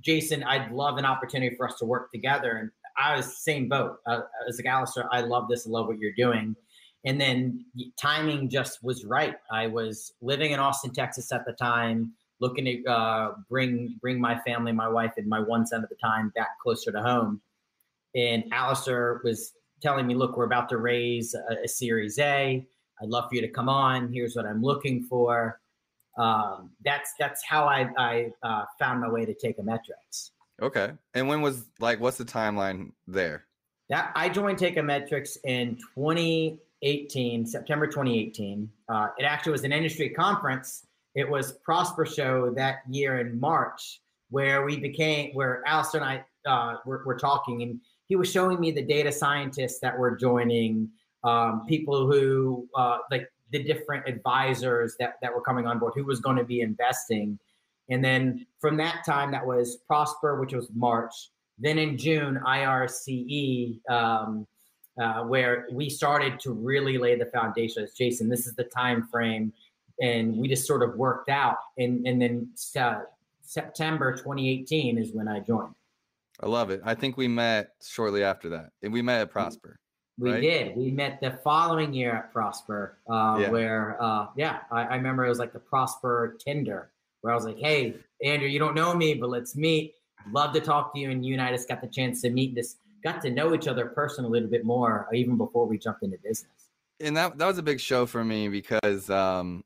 Jason, 0.00 0.42
I'd 0.42 0.72
love 0.72 0.96
an 0.96 1.04
opportunity 1.04 1.54
for 1.54 1.68
us 1.68 1.76
to 1.78 1.84
work 1.84 2.10
together. 2.10 2.52
And 2.56 2.70
I 2.96 3.16
was 3.16 3.36
same 3.36 3.68
boat. 3.68 3.98
Uh, 4.06 4.20
I 4.20 4.46
was 4.46 4.58
like, 4.58 4.66
Alasdair, 4.66 5.06
I 5.12 5.20
love 5.20 5.48
this. 5.48 5.66
I 5.66 5.70
love 5.70 5.86
what 5.86 5.98
you're 5.98 6.12
doing. 6.12 6.56
And 7.04 7.20
then 7.20 7.66
timing 8.00 8.48
just 8.48 8.82
was 8.82 9.04
right. 9.04 9.36
I 9.52 9.66
was 9.66 10.14
living 10.22 10.52
in 10.52 10.60
Austin, 10.60 10.92
Texas 10.92 11.30
at 11.30 11.44
the 11.44 11.52
time, 11.52 12.14
looking 12.40 12.64
to 12.64 12.84
uh, 12.90 13.34
bring 13.50 13.98
bring 14.00 14.18
my 14.18 14.38
family, 14.40 14.72
my 14.72 14.88
wife, 14.88 15.12
and 15.18 15.28
my 15.28 15.40
one 15.40 15.66
son 15.66 15.82
at 15.82 15.90
the 15.90 15.96
time 15.96 16.32
back 16.34 16.58
closer 16.62 16.90
to 16.90 17.02
home. 17.02 17.42
And 18.14 18.44
Alasdair 18.52 19.22
was 19.24 19.52
telling 19.82 20.06
me, 20.06 20.14
look, 20.14 20.36
we're 20.36 20.44
about 20.44 20.68
to 20.70 20.78
raise 20.78 21.34
a, 21.34 21.64
a 21.64 21.68
Series 21.68 22.18
A. 22.18 22.66
I'd 23.02 23.08
love 23.08 23.28
for 23.28 23.34
you 23.34 23.40
to 23.40 23.48
come 23.48 23.68
on. 23.68 24.12
Here's 24.12 24.36
what 24.36 24.46
I'm 24.46 24.62
looking 24.62 25.02
for. 25.02 25.60
Um, 26.16 26.70
that's 26.84 27.12
that's 27.18 27.42
how 27.44 27.64
I, 27.64 27.88
I 27.98 28.30
uh, 28.42 28.64
found 28.78 29.00
my 29.00 29.08
way 29.08 29.24
to 29.24 29.34
Teikametrics. 29.34 30.30
okay 30.62 30.92
and 31.14 31.26
when 31.28 31.42
was 31.42 31.64
like 31.80 31.98
what's 31.98 32.18
the 32.18 32.24
timeline 32.24 32.92
there 33.08 33.46
That 33.88 34.12
I 34.14 34.28
joined 34.28 34.58
Teikametrics 34.58 35.36
in 35.44 35.76
2018, 35.96 37.46
September 37.46 37.86
2018. 37.88 38.70
Uh, 38.88 39.08
it 39.18 39.24
actually 39.24 39.52
was 39.52 39.64
an 39.64 39.72
industry 39.72 40.10
conference. 40.10 40.86
It 41.16 41.28
was 41.28 41.54
Prosper 41.64 42.06
Show 42.06 42.54
that 42.54 42.76
year 42.88 43.18
in 43.18 43.40
March, 43.40 44.00
where 44.30 44.64
we 44.64 44.78
became 44.78 45.34
where 45.34 45.64
Alasdair 45.66 45.94
and 45.96 46.04
I 46.04 46.24
uh, 46.46 46.76
were, 46.86 47.02
were 47.04 47.18
talking, 47.18 47.62
and 47.62 47.80
he 48.08 48.16
was 48.16 48.30
showing 48.30 48.60
me 48.60 48.70
the 48.70 48.82
data 48.82 49.10
scientists 49.10 49.80
that 49.80 49.98
were 49.98 50.16
joining, 50.16 50.90
um, 51.22 51.64
people 51.66 52.10
who 52.10 52.68
uh, 52.76 52.98
like 53.10 53.28
the 53.50 53.62
different 53.62 54.06
advisors 54.08 54.96
that 54.98 55.14
that 55.22 55.34
were 55.34 55.40
coming 55.40 55.66
on 55.66 55.78
board, 55.78 55.92
who 55.96 56.04
was 56.04 56.20
going 56.20 56.36
to 56.36 56.44
be 56.44 56.60
investing. 56.60 57.38
And 57.90 58.04
then 58.04 58.46
from 58.60 58.76
that 58.78 59.04
time, 59.04 59.30
that 59.32 59.44
was 59.44 59.76
Prosper, 59.86 60.40
which 60.40 60.54
was 60.54 60.68
March. 60.74 61.12
Then 61.58 61.78
in 61.78 61.98
June, 61.98 62.40
IRCE, 62.46 63.78
um, 63.88 64.46
uh, 65.00 65.24
where 65.24 65.66
we 65.70 65.90
started 65.90 66.40
to 66.40 66.52
really 66.52 66.98
lay 66.98 67.16
the 67.16 67.26
foundation. 67.26 67.82
As 67.82 67.92
Jason, 67.92 68.28
this 68.28 68.46
is 68.46 68.54
the 68.54 68.64
time 68.64 69.06
frame, 69.10 69.52
and 70.00 70.36
we 70.36 70.48
just 70.48 70.66
sort 70.66 70.82
of 70.82 70.96
worked 70.96 71.28
out. 71.28 71.56
And 71.78 72.06
and 72.06 72.20
then 72.20 72.48
uh, 72.78 73.02
September 73.42 74.12
2018 74.12 74.98
is 74.98 75.12
when 75.12 75.28
I 75.28 75.40
joined. 75.40 75.74
I 76.40 76.46
love 76.46 76.70
it 76.70 76.80
i 76.84 76.94
think 76.94 77.16
we 77.16 77.28
met 77.28 77.70
shortly 77.82 78.22
after 78.24 78.50
that 78.50 78.70
and 78.82 78.92
we 78.92 79.02
met 79.02 79.20
at 79.20 79.30
prosper 79.30 79.78
We 80.16 80.30
Right. 80.30 80.40
did. 80.42 80.76
We 80.76 80.92
met 80.92 81.20
the 81.20 81.32
following 81.42 81.92
year 81.92 82.14
at 82.14 82.32
Prosper, 82.32 82.98
uh, 83.10 83.38
Yeah. 83.40 83.50
where, 83.50 84.00
uh, 84.00 84.28
yeah, 84.36 84.60
I, 84.70 84.82
I 84.84 84.94
remember 84.94 85.24
it 85.26 85.28
was 85.28 85.40
like 85.40 85.52
the 85.52 85.58
Prosper 85.58 86.36
Tinder, 86.38 86.92
where 87.20 87.32
I 87.32 87.34
was 87.36 87.44
like, 87.44 87.58
hey, 87.58 87.96
Andrew, 88.22 88.46
you 88.46 88.60
don't 88.60 88.76
know 88.76 88.94
me, 88.94 89.14
but 89.14 89.28
let's 89.28 89.56
meet. 89.56 89.94
Love 90.30 90.54
to 90.54 90.60
talk 90.60 90.94
to 90.94 91.00
you. 91.00 91.10
And 91.10 91.26
you 91.26 91.32
and 91.32 91.42
I 91.42 91.50
just 91.50 91.66
got 91.66 91.80
the 91.80 91.88
chance 91.88 92.22
to 92.22 92.30
meet, 92.30 92.54
this 92.54 92.76
got 93.02 93.22
to 93.22 93.30
know 93.30 93.54
each 93.54 93.66
other 93.66 93.86
personally 93.86 94.28
a 94.28 94.32
little 94.32 94.48
bit 94.48 94.64
more, 94.64 95.08
even 95.12 95.36
before 95.36 95.66
we 95.66 95.78
jumped 95.78 96.04
into 96.04 96.18
business. 96.18 96.70
And 97.00 97.16
that 97.16 97.36
that 97.38 97.46
was 97.46 97.58
a 97.58 97.62
big 97.64 97.80
show 97.80 98.06
for 98.06 98.24
me 98.24 98.48
because 98.48 99.10
um, 99.10 99.64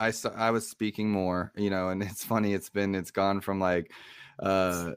I 0.00 0.12
I 0.34 0.50
was 0.50 0.68
speaking 0.68 1.08
more, 1.08 1.52
you 1.56 1.70
know, 1.70 1.90
and 1.90 2.02
it's 2.02 2.24
funny. 2.24 2.52
It's 2.52 2.68
been 2.68 2.96
it's 2.96 3.12
gone 3.12 3.40
from 3.40 3.60
like 3.60 3.92
uh, 4.40 4.94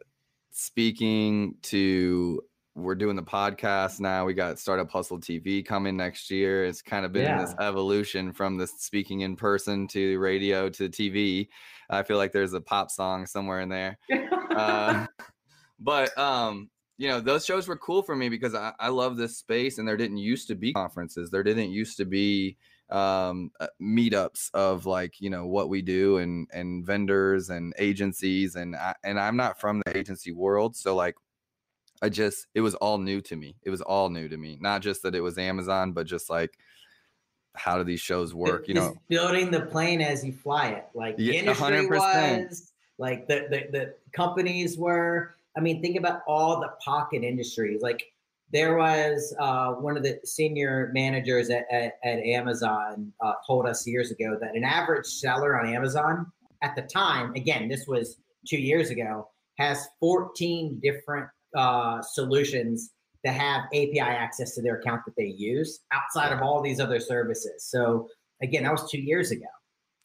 speaking 0.57 1.53
to 1.61 2.41
we're 2.73 2.95
doing 2.95 3.15
the 3.15 3.23
podcast 3.23 3.99
now. 3.99 4.25
We 4.25 4.33
got 4.33 4.57
Startup 4.57 4.89
Hustle 4.89 5.19
TV 5.19 5.63
coming 5.63 5.95
next 5.95 6.31
year. 6.31 6.65
It's 6.65 6.81
kind 6.81 7.05
of 7.05 7.11
been 7.11 7.25
yeah. 7.25 7.41
this 7.41 7.53
evolution 7.59 8.33
from 8.33 8.57
the 8.57 8.65
speaking 8.65 9.21
in 9.21 9.35
person 9.35 9.87
to 9.89 10.17
radio 10.17 10.67
to 10.69 10.89
TV. 10.89 11.47
I 11.91 12.01
feel 12.01 12.17
like 12.17 12.31
there's 12.31 12.53
a 12.53 12.61
pop 12.61 12.89
song 12.89 13.27
somewhere 13.27 13.61
in 13.61 13.69
there. 13.69 13.99
uh, 14.55 15.05
but 15.79 16.17
um, 16.17 16.71
you 16.97 17.07
know, 17.07 17.19
those 17.19 17.45
shows 17.45 17.67
were 17.67 17.77
cool 17.77 18.01
for 18.01 18.15
me 18.15 18.27
because 18.27 18.55
I, 18.55 18.73
I 18.79 18.89
love 18.89 19.15
this 19.15 19.37
space, 19.37 19.77
and 19.77 19.87
there 19.87 19.97
didn't 19.97 20.17
used 20.17 20.47
to 20.47 20.55
be 20.55 20.73
conferences. 20.73 21.29
There 21.29 21.43
didn't 21.43 21.69
used 21.69 21.97
to 21.97 22.05
be 22.05 22.57
um 22.89 23.51
uh, 23.59 23.67
meetups 23.81 24.49
of 24.53 24.85
like 24.85 25.19
you 25.19 25.29
know 25.29 25.45
what 25.45 25.67
we 25.67 25.81
do 25.81 26.19
and 26.19 26.47
and 26.53 26.85
vendors 26.85 27.49
and 27.49 27.73
agencies 27.79 28.55
and 28.55 28.77
I, 28.77 28.95
and 29.03 29.19
I'm 29.19 29.35
not 29.35 29.59
from 29.59 29.81
the 29.85 29.97
agency 29.97 30.31
world 30.31 30.75
so 30.75 30.95
like 30.95 31.15
I 32.01 32.09
just 32.09 32.47
it 32.53 32.61
was 32.61 32.75
all 32.75 32.97
new 32.97 33.21
to 33.21 33.35
me. 33.35 33.55
It 33.63 33.69
was 33.69 33.81
all 33.81 34.09
new 34.09 34.27
to 34.27 34.37
me. 34.37 34.57
Not 34.61 34.81
just 34.81 35.03
that 35.03 35.15
it 35.15 35.21
was 35.21 35.37
Amazon, 35.37 35.93
but 35.93 36.05
just 36.05 36.29
like 36.29 36.57
how 37.55 37.77
do 37.77 37.83
these 37.83 37.99
shows 37.99 38.33
work? 38.33 38.67
You 38.67 38.75
know, 38.75 38.95
building 39.07 39.49
the 39.49 39.61
plane 39.61 40.01
as 40.01 40.23
you 40.23 40.31
fly 40.31 40.69
it, 40.69 40.87
like 40.93 41.15
yeah, 41.17 41.33
industry 41.33 41.87
100%. 41.87 42.49
was, 42.49 42.71
like 42.99 43.27
the, 43.27 43.47
the 43.49 43.77
the 43.77 43.93
companies 44.11 44.77
were. 44.77 45.35
I 45.55 45.59
mean, 45.59 45.81
think 45.81 45.97
about 45.97 46.21
all 46.27 46.59
the 46.59 46.69
pocket 46.85 47.23
industries. 47.23 47.81
Like 47.81 48.11
there 48.51 48.77
was 48.77 49.35
uh, 49.39 49.73
one 49.73 49.97
of 49.97 50.03
the 50.03 50.19
senior 50.23 50.91
managers 50.93 51.49
at, 51.49 51.65
at, 51.71 51.93
at 52.03 52.19
Amazon 52.19 53.11
uh, 53.21 53.33
told 53.45 53.65
us 53.65 53.85
years 53.85 54.11
ago 54.11 54.37
that 54.39 54.55
an 54.55 54.63
average 54.63 55.05
seller 55.05 55.59
on 55.59 55.73
Amazon 55.73 56.31
at 56.63 56.75
the 56.75 56.83
time, 56.83 57.33
again, 57.35 57.67
this 57.67 57.87
was 57.87 58.17
two 58.47 58.57
years 58.57 58.89
ago, 58.89 59.27
has 59.57 59.87
14 59.99 60.79
different 60.81 61.27
uh, 61.55 62.01
solutions 62.01 62.91
that 63.23 63.33
have 63.33 63.65
API 63.67 63.99
access 63.99 64.55
to 64.55 64.61
their 64.61 64.77
account 64.77 65.01
that 65.05 65.15
they 65.17 65.25
use 65.25 65.81
outside 65.91 66.31
of 66.31 66.41
all 66.41 66.61
these 66.61 66.79
other 66.79 66.99
services. 66.99 67.65
So 67.65 68.07
again, 68.41 68.63
that 68.63 68.71
was 68.71 68.89
two 68.89 69.01
years 69.01 69.31
ago. 69.31 69.47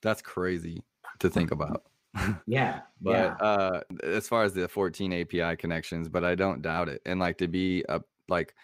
That's 0.02 0.22
crazy 0.22 0.82
to 1.20 1.30
think 1.30 1.50
about. 1.50 1.84
yeah. 2.46 2.80
but 3.00 3.10
yeah. 3.10 3.34
uh 3.40 3.80
as 4.02 4.28
far 4.28 4.42
as 4.42 4.52
the 4.52 4.68
14 4.68 5.12
API 5.14 5.56
connections, 5.56 6.08
but 6.08 6.24
I 6.24 6.34
don't 6.34 6.60
doubt 6.60 6.88
it. 6.88 7.00
And 7.06 7.20
like 7.20 7.38
to 7.38 7.48
be 7.48 7.84
a 7.88 8.02
like 8.32 8.54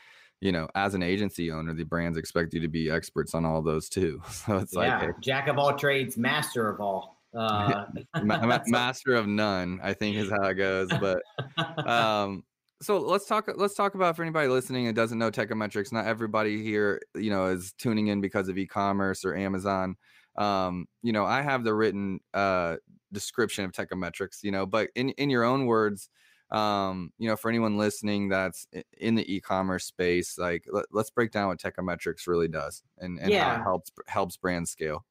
you 0.41 0.53
know, 0.53 0.69
as 0.75 0.95
an 0.95 1.03
agency 1.03 1.51
owner, 1.51 1.75
the 1.75 1.85
brands 1.85 2.17
expect 2.17 2.55
you 2.55 2.61
to 2.61 2.69
be 2.69 2.91
experts 2.91 3.35
on 3.35 3.45
all 3.45 3.63
those 3.63 3.89
too. 3.89 4.23
So 4.31 4.59
it's 4.59 4.75
yeah. 4.75 5.01
like 5.01 5.21
jack 5.21 5.49
of 5.49 5.59
all 5.59 5.77
trades, 5.77 6.17
master 6.17 6.69
of 6.69 6.81
all. 6.81 7.19
Uh, 7.37 7.87
master 8.23 9.15
of 9.15 9.27
none, 9.27 9.81
I 9.83 9.95
think 9.95 10.17
is 10.17 10.31
how 10.31 10.45
it 10.45 10.55
goes. 10.55 10.89
But 10.89 11.23
um, 11.87 12.45
so 12.81 12.99
let's 12.99 13.27
talk 13.27 13.51
let's 13.57 13.75
talk 13.75 13.95
about 13.95 14.17
for 14.17 14.23
anybody 14.23 14.49
listening 14.49 14.87
and 14.87 14.95
doesn't 14.95 15.19
know 15.19 15.31
Teikametrics 15.31 15.93
not 15.93 16.07
everybody 16.07 16.63
here 16.63 17.01
you 17.15 17.31
know 17.31 17.47
is 17.47 17.73
tuning 17.79 18.07
in 18.07 18.21
because 18.21 18.49
of 18.49 18.57
e-commerce 18.57 19.25
or 19.25 19.35
amazon 19.35 19.97
um, 20.37 20.87
you 21.03 21.13
know 21.13 21.25
i 21.25 21.43
have 21.43 21.65
the 21.65 21.75
written 21.75 22.21
uh, 22.35 22.77
description 23.13 23.65
of 23.65 23.73
Teikametrics 23.73 24.43
you 24.43 24.51
know 24.53 24.65
but 24.65 24.91
in 24.95 25.11
in 25.11 25.31
your 25.31 25.45
own 25.45 25.67
words 25.67 26.09
um, 26.51 27.13
you 27.19 27.29
know 27.29 27.37
for 27.37 27.49
anyone 27.49 27.77
listening 27.77 28.29
that's 28.29 28.67
in 28.99 29.15
the 29.15 29.35
e-commerce 29.35 29.85
space 29.85 30.39
like 30.39 30.65
let, 30.71 30.87
us 30.97 31.11
break 31.11 31.31
down 31.31 31.49
what 31.49 31.59
Teikametrics 31.59 32.27
really 32.27 32.49
does 32.49 32.83
and, 32.99 33.19
and 33.19 33.31
yeah. 33.31 33.57
how 33.57 33.61
it 33.61 33.63
helps 33.63 33.93
helps 34.07 34.37
brands 34.37 34.71
scale 34.71 35.05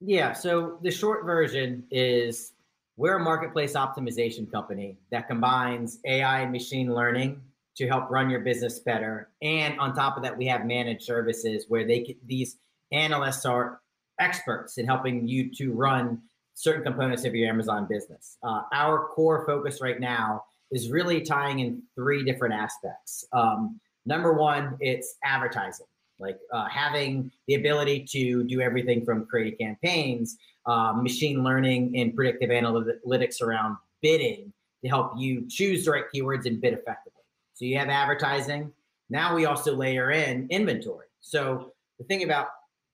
yeah 0.00 0.32
so 0.32 0.78
the 0.82 0.90
short 0.90 1.24
version 1.24 1.84
is 1.90 2.52
we're 2.96 3.16
a 3.16 3.22
marketplace 3.24 3.72
optimization 3.74 4.50
company 4.52 4.98
that 5.10 5.26
combines 5.26 6.00
AI 6.04 6.40
and 6.40 6.52
machine 6.52 6.94
learning 6.94 7.40
to 7.76 7.88
help 7.88 8.10
run 8.10 8.28
your 8.28 8.40
business 8.40 8.78
better. 8.80 9.30
And 9.40 9.80
on 9.80 9.94
top 9.94 10.18
of 10.18 10.22
that, 10.22 10.36
we 10.36 10.44
have 10.48 10.66
managed 10.66 11.04
services 11.04 11.64
where 11.68 11.86
they 11.86 12.14
these 12.26 12.58
analysts 12.92 13.46
are 13.46 13.80
experts 14.18 14.76
in 14.76 14.84
helping 14.84 15.26
you 15.26 15.50
to 15.54 15.72
run 15.72 16.20
certain 16.52 16.82
components 16.82 17.24
of 17.24 17.34
your 17.34 17.48
Amazon 17.48 17.86
business. 17.88 18.36
Uh, 18.42 18.64
our 18.74 19.08
core 19.14 19.46
focus 19.46 19.80
right 19.80 19.98
now 19.98 20.44
is 20.70 20.90
really 20.90 21.20
tying 21.20 21.60
in 21.60 21.82
three 21.94 22.24
different 22.24 22.54
aspects. 22.54 23.24
Um, 23.32 23.80
number 24.06 24.32
one, 24.32 24.76
it's 24.80 25.16
advertising, 25.24 25.86
like 26.18 26.38
uh, 26.52 26.68
having 26.68 27.30
the 27.48 27.54
ability 27.54 28.06
to 28.10 28.44
do 28.44 28.60
everything 28.60 29.04
from 29.04 29.26
creating 29.26 29.58
campaigns 29.58 30.38
uh, 30.66 30.92
machine 30.92 31.42
learning 31.42 31.92
and 31.96 32.14
predictive 32.14 32.50
analytics 32.50 33.42
around 33.42 33.76
bidding 34.02 34.52
to 34.82 34.88
help 34.88 35.12
you 35.16 35.46
choose 35.48 35.84
the 35.84 35.90
right 35.90 36.04
keywords 36.14 36.46
and 36.46 36.60
bid 36.60 36.74
effectively. 36.74 37.22
So 37.54 37.64
you 37.64 37.76
have 37.78 37.88
advertising. 37.88 38.72
Now 39.08 39.34
we 39.34 39.46
also 39.46 39.74
layer 39.74 40.10
in 40.12 40.46
inventory. 40.50 41.06
So 41.20 41.72
the 41.98 42.04
thing 42.04 42.22
about 42.22 42.48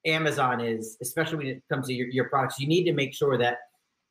Amazon 0.04 0.60
is, 0.60 0.96
especially 1.02 1.36
when 1.36 1.46
it 1.48 1.62
comes 1.70 1.86
to 1.88 1.92
your, 1.92 2.08
your 2.08 2.28
products, 2.28 2.58
you 2.58 2.66
need 2.66 2.84
to 2.84 2.92
make 2.92 3.12
sure 3.14 3.36
that 3.38 3.58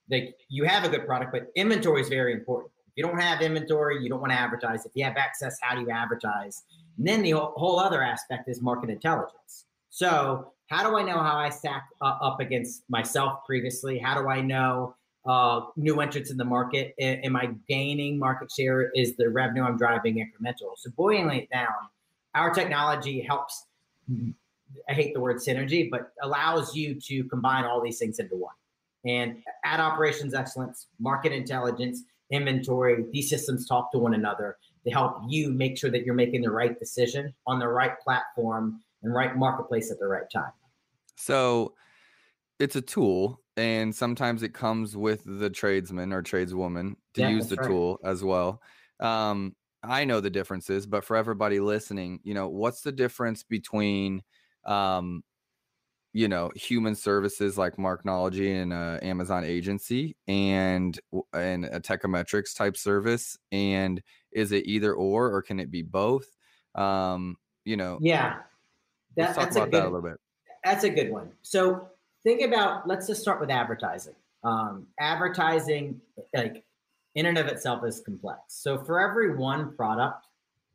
like 0.10 0.36
you 0.50 0.66
have 0.66 0.84
a 0.84 0.90
good 0.90 1.06
product, 1.06 1.32
but 1.32 1.48
inventory 1.56 2.02
is 2.02 2.10
very 2.10 2.34
important. 2.34 2.72
You 2.96 3.04
don't 3.04 3.20
have 3.20 3.42
inventory, 3.42 4.02
you 4.02 4.10
don't 4.10 4.22
want 4.22 4.32
to 4.32 4.40
advertise. 4.40 4.86
If 4.86 4.94
you 4.96 5.04
have 5.04 5.18
access, 5.18 5.58
how 5.62 5.76
do 5.76 5.82
you 5.82 5.90
advertise? 5.90 6.64
And 6.98 7.08
then 7.08 7.22
the 7.22 7.32
whole, 7.32 7.80
other 7.80 8.02
aspect 8.02 8.48
is 8.48 8.62
market 8.62 8.90
intelligence. 8.90 9.66
So 9.90 10.54
how 10.68 10.90
do 10.90 10.96
I 10.96 11.04
know 11.04 11.20
how 11.20 11.38
I 11.38 11.50
stack 11.50 11.88
uh, 12.02 12.18
up 12.22 12.40
against 12.40 12.84
myself 12.90 13.46
previously? 13.46 14.00
How 14.00 14.20
do 14.20 14.30
I 14.30 14.42
know 14.42 14.96
uh, 15.26 15.62
new 15.76 16.00
entrants 16.00 16.32
in 16.32 16.38
the 16.38 16.46
market? 16.46 16.96
A- 17.00 17.26
am 17.26 17.36
I 17.36 17.52
gaining 17.68 18.18
market 18.18 18.52
share? 18.52 18.92
Is 18.96 19.16
the 19.18 19.30
revenue 19.30 19.64
I'm 19.64 19.78
driving 19.78 20.16
incremental? 20.16 20.78
So 20.78 20.90
boiling 20.92 21.38
it 21.38 21.50
down, 21.50 21.90
our 22.34 22.54
technology 22.54 23.22
helps. 23.22 23.66
I 24.90 24.94
hate 24.94 25.14
the 25.14 25.20
word 25.20 25.38
synergy, 25.38 25.90
but 25.90 26.12
allows 26.22 26.76
you 26.76 26.96
to 27.02 27.24
combine 27.26 27.66
all 27.66 27.82
these 27.82 28.00
things 28.00 28.20
into 28.20 28.36
one. 28.36 28.56
And 29.06 29.38
ad 29.64 29.80
operations 29.80 30.34
excellence, 30.34 30.88
market 31.00 31.32
intelligence, 31.32 32.04
inventory, 32.32 33.06
these 33.12 33.30
systems 33.30 33.68
talk 33.68 33.92
to 33.92 33.98
one 33.98 34.14
another 34.14 34.58
to 34.86 34.92
help 34.92 35.18
you 35.28 35.52
make 35.52 35.78
sure 35.78 35.92
that 35.92 36.06
you're 36.06 36.16
making 36.16 36.42
the 36.42 36.52
right 36.52 36.78
decision 36.80 37.34
on 37.48 37.60
the 37.60 37.68
right 37.68 38.00
platform 38.04 38.80
and 39.04 39.14
right 39.14 39.36
marketplace 39.36 39.92
at 39.92 40.00
the 40.00 40.08
right 40.08 40.30
time. 40.34 40.52
So 41.16 41.74
it's 42.60 42.76
a 42.76 42.82
tool, 42.82 43.42
and 43.58 43.94
sometimes 43.94 44.44
it 44.44 44.54
comes 44.54 44.96
with 44.96 45.22
the 45.26 45.50
tradesman 45.50 46.14
or 46.14 46.22
tradeswoman 46.22 46.98
to 47.14 47.22
yeah, 47.22 47.30
use 47.30 47.48
the 47.48 47.56
right. 47.58 47.68
tool 47.68 48.00
as 48.04 48.24
well. 48.24 48.62
Um, 49.00 49.56
I 49.84 50.06
know 50.06 50.20
the 50.20 50.30
differences, 50.30 50.88
but 50.88 51.04
for 51.04 51.16
everybody 51.16 51.60
listening, 51.60 52.20
you 52.24 52.34
know, 52.34 52.48
what's 52.48 52.82
the 52.82 52.92
difference 52.92 53.44
between, 53.44 54.24
um, 54.66 55.24
you 56.16 56.30
know, 56.30 56.50
human 56.56 56.96
services 56.96 57.58
like 57.58 57.76
Marknology 57.76 58.62
and 58.62 58.72
uh, 58.72 58.98
Amazon 59.02 59.44
agency 59.44 60.16
and 60.30 60.98
and 61.34 61.66
a 61.66 61.82
Teikametrics 61.82 62.56
type 62.56 62.78
service, 62.78 63.38
and 63.52 64.02
is 64.32 64.54
it 64.54 64.66
either 64.66 64.94
or, 64.94 65.30
or 65.30 65.42
can 65.42 65.60
it 65.60 65.70
be 65.70 65.82
both? 65.82 66.26
Um, 66.74 67.36
you 67.66 67.76
know, 67.76 68.00
yeah, 68.00 68.38
that, 69.18 69.36
let's 69.36 69.36
talk 69.36 69.52
about 69.52 69.72
good, 69.72 69.74
that 69.74 69.84
a 69.84 69.92
little 69.92 70.10
bit. 70.10 70.18
That's 70.64 70.86
a 70.86 70.90
good 70.90 71.12
one. 71.12 71.32
So 71.42 71.90
think 72.24 72.42
about. 72.42 72.88
Let's 72.88 73.08
just 73.08 73.22
start 73.22 73.42
with 73.42 73.50
advertising. 73.50 74.16
Um, 74.46 74.88
advertising, 75.02 76.00
like 76.34 76.64
in 77.16 77.26
and 77.26 77.38
of 77.38 77.48
itself, 77.48 77.84
is 77.86 78.00
complex. 78.00 78.40
So 78.48 78.78
for 78.78 79.02
every 79.02 79.36
one 79.36 79.76
product 79.76 80.28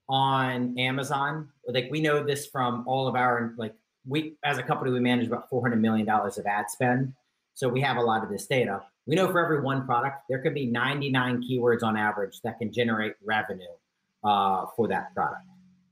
on 0.06 0.78
Amazon, 0.78 1.48
like 1.66 1.88
we 1.90 2.02
know 2.02 2.22
this 2.22 2.44
from 2.44 2.84
all 2.86 3.08
of 3.08 3.14
our 3.14 3.54
like 3.56 3.72
we 4.06 4.34
as 4.44 4.58
a 4.58 4.62
company 4.62 4.90
we 4.90 5.00
manage 5.00 5.26
about 5.26 5.48
400 5.48 5.80
million 5.80 6.06
dollars 6.06 6.38
of 6.38 6.46
ad 6.46 6.70
spend. 6.70 7.12
So 7.54 7.68
we 7.68 7.80
have 7.80 7.96
a 7.96 8.00
lot 8.00 8.22
of 8.22 8.30
this 8.30 8.46
data. 8.46 8.82
We 9.06 9.16
know 9.16 9.30
for 9.30 9.44
every 9.44 9.60
one 9.60 9.84
product, 9.84 10.22
there 10.28 10.38
could 10.38 10.54
be 10.54 10.66
99 10.66 11.42
keywords 11.42 11.82
on 11.82 11.96
average 11.96 12.40
that 12.42 12.58
can 12.58 12.72
generate 12.72 13.14
revenue 13.24 13.66
uh, 14.24 14.66
for 14.76 14.88
that 14.88 15.12
product. 15.14 15.42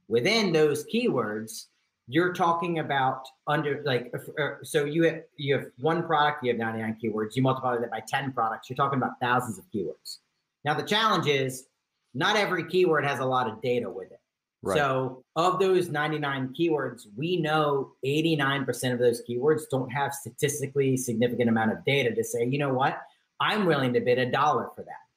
Within 0.09 0.53
those 0.53 0.87
keywords, 0.87 1.67
you're 2.09 2.33
talking 2.33 2.79
about 2.79 3.29
under 3.47 3.83
like 3.85 4.13
uh, 4.15 4.49
so 4.63 4.85
you 4.85 5.03
have 5.05 5.23
you 5.37 5.55
have 5.55 5.67
one 5.79 6.03
product 6.03 6.43
you 6.43 6.51
have 6.51 6.59
99 6.59 6.97
keywords 7.03 7.37
you 7.37 7.43
multiply 7.43 7.77
that 7.77 7.91
by 7.91 8.01
10 8.09 8.33
products 8.33 8.71
you're 8.71 8.77
talking 8.77 8.97
about 8.97 9.13
thousands 9.21 9.59
of 9.59 9.65
keywords 9.73 10.19
now 10.65 10.73
the 10.73 10.83
challenge 10.83 11.27
is 11.27 11.67
not 12.15 12.35
every 12.35 12.65
keyword 12.65 13.05
has 13.05 13.19
a 13.19 13.25
lot 13.25 13.47
of 13.47 13.61
data 13.61 13.89
with 13.89 14.11
it 14.11 14.18
right. 14.63 14.77
so 14.77 15.25
of 15.37 15.59
those 15.59 15.89
99 15.89 16.55
keywords 16.59 17.07
we 17.17 17.37
know 17.37 17.93
89% 18.05 18.93
of 18.93 18.99
those 18.99 19.23
keywords 19.29 19.63
don't 19.71 19.91
have 19.91 20.13
statistically 20.15 20.97
significant 20.97 21.49
amount 21.49 21.73
of 21.73 21.85
data 21.85 22.15
to 22.15 22.25
say 22.25 22.45
you 22.45 22.59
know 22.59 22.73
what 22.73 23.01
i'm 23.41 23.67
willing 23.67 23.93
to 23.93 24.01
bid 24.01 24.19
a 24.19 24.31
dollar 24.31 24.69
for 24.75 24.83
that 24.83 25.09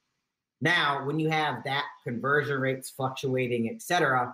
now 0.61 1.03
when 1.05 1.19
you 1.19 1.29
have 1.29 1.63
that 1.65 1.85
conversion 2.03 2.61
rates 2.61 2.91
fluctuating 2.91 3.69
et 3.69 3.81
cetera, 3.81 4.33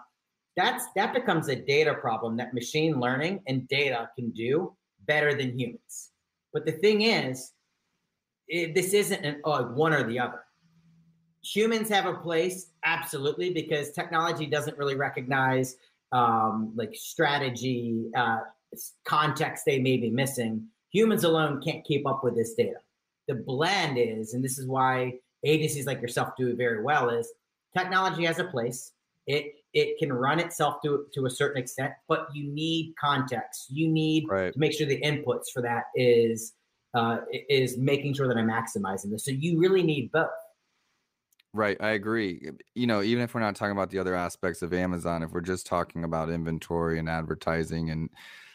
that's 0.55 0.85
that 0.95 1.13
becomes 1.13 1.47
a 1.47 1.55
data 1.55 1.93
problem 1.93 2.35
that 2.37 2.53
machine 2.53 2.99
learning 2.99 3.41
and 3.47 3.67
data 3.67 4.09
can 4.17 4.31
do 4.31 4.75
better 5.05 5.33
than 5.33 5.57
humans. 5.57 6.11
But 6.51 6.65
the 6.65 6.73
thing 6.73 7.03
is, 7.03 7.53
it, 8.47 8.75
this 8.75 8.93
isn't 8.93 9.25
an, 9.25 9.41
uh, 9.45 9.63
one 9.63 9.93
or 9.93 10.03
the 10.03 10.19
other. 10.19 10.41
Humans 11.53 11.89
have 11.89 12.05
a 12.05 12.13
place, 12.13 12.67
absolutely, 12.83 13.51
because 13.51 13.91
technology 13.91 14.45
doesn't 14.45 14.77
really 14.77 14.95
recognize 14.95 15.77
um, 16.11 16.73
like 16.75 16.95
strategy, 16.95 18.09
uh, 18.15 18.39
context 19.05 19.63
they 19.65 19.79
may 19.79 19.97
be 19.97 20.09
missing. 20.09 20.67
Humans 20.91 21.23
alone 21.23 21.61
can't 21.61 21.85
keep 21.85 22.07
up 22.07 22.23
with 22.23 22.35
this 22.35 22.53
data. 22.53 22.79
The 23.27 23.35
blend 23.35 23.97
is, 23.97 24.33
and 24.33 24.43
this 24.43 24.57
is 24.57 24.67
why 24.67 25.19
agencies 25.43 25.85
like 25.85 26.01
yourself 26.01 26.29
do 26.37 26.49
it 26.49 26.57
very 26.57 26.81
well, 26.83 27.09
is 27.09 27.31
technology 27.75 28.25
has 28.25 28.39
a 28.39 28.45
place. 28.45 28.93
It 29.25 29.53
it 29.73 29.97
can 29.99 30.11
run 30.11 30.39
itself 30.39 30.81
to 30.83 31.05
to 31.13 31.25
a 31.25 31.29
certain 31.29 31.61
extent, 31.61 31.93
but 32.07 32.27
you 32.33 32.47
need 32.47 32.93
context. 32.99 33.67
You 33.69 33.87
need 33.89 34.25
right. 34.29 34.53
to 34.53 34.59
make 34.59 34.73
sure 34.73 34.87
the 34.87 35.01
inputs 35.01 35.51
for 35.53 35.61
that 35.61 35.85
is 35.95 36.53
uh, 36.93 37.19
is 37.49 37.77
making 37.77 38.13
sure 38.13 38.27
that 38.27 38.37
I'm 38.37 38.49
maximizing 38.49 39.11
this. 39.11 39.25
So 39.25 39.31
you 39.31 39.59
really 39.59 39.83
need 39.83 40.11
both. 40.11 40.29
Right, 41.53 41.77
I 41.79 41.89
agree. 41.91 42.49
You 42.75 42.87
know, 42.87 43.01
even 43.01 43.23
if 43.23 43.33
we're 43.33 43.39
not 43.41 43.55
talking 43.55 43.71
about 43.71 43.89
the 43.89 43.99
other 43.99 44.13
aspects 44.15 44.61
of 44.61 44.73
Amazon, 44.73 45.23
if 45.23 45.31
we're 45.31 45.41
just 45.41 45.65
talking 45.65 46.03
about 46.03 46.29
inventory 46.29 46.99
and 46.99 47.09
advertising 47.09 47.89
and 47.89 48.09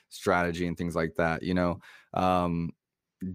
strategy 0.08 0.66
and 0.66 0.76
things 0.76 0.94
like 0.94 1.14
that, 1.16 1.42
you 1.42 1.54
know, 1.54 1.80
um, 2.14 2.70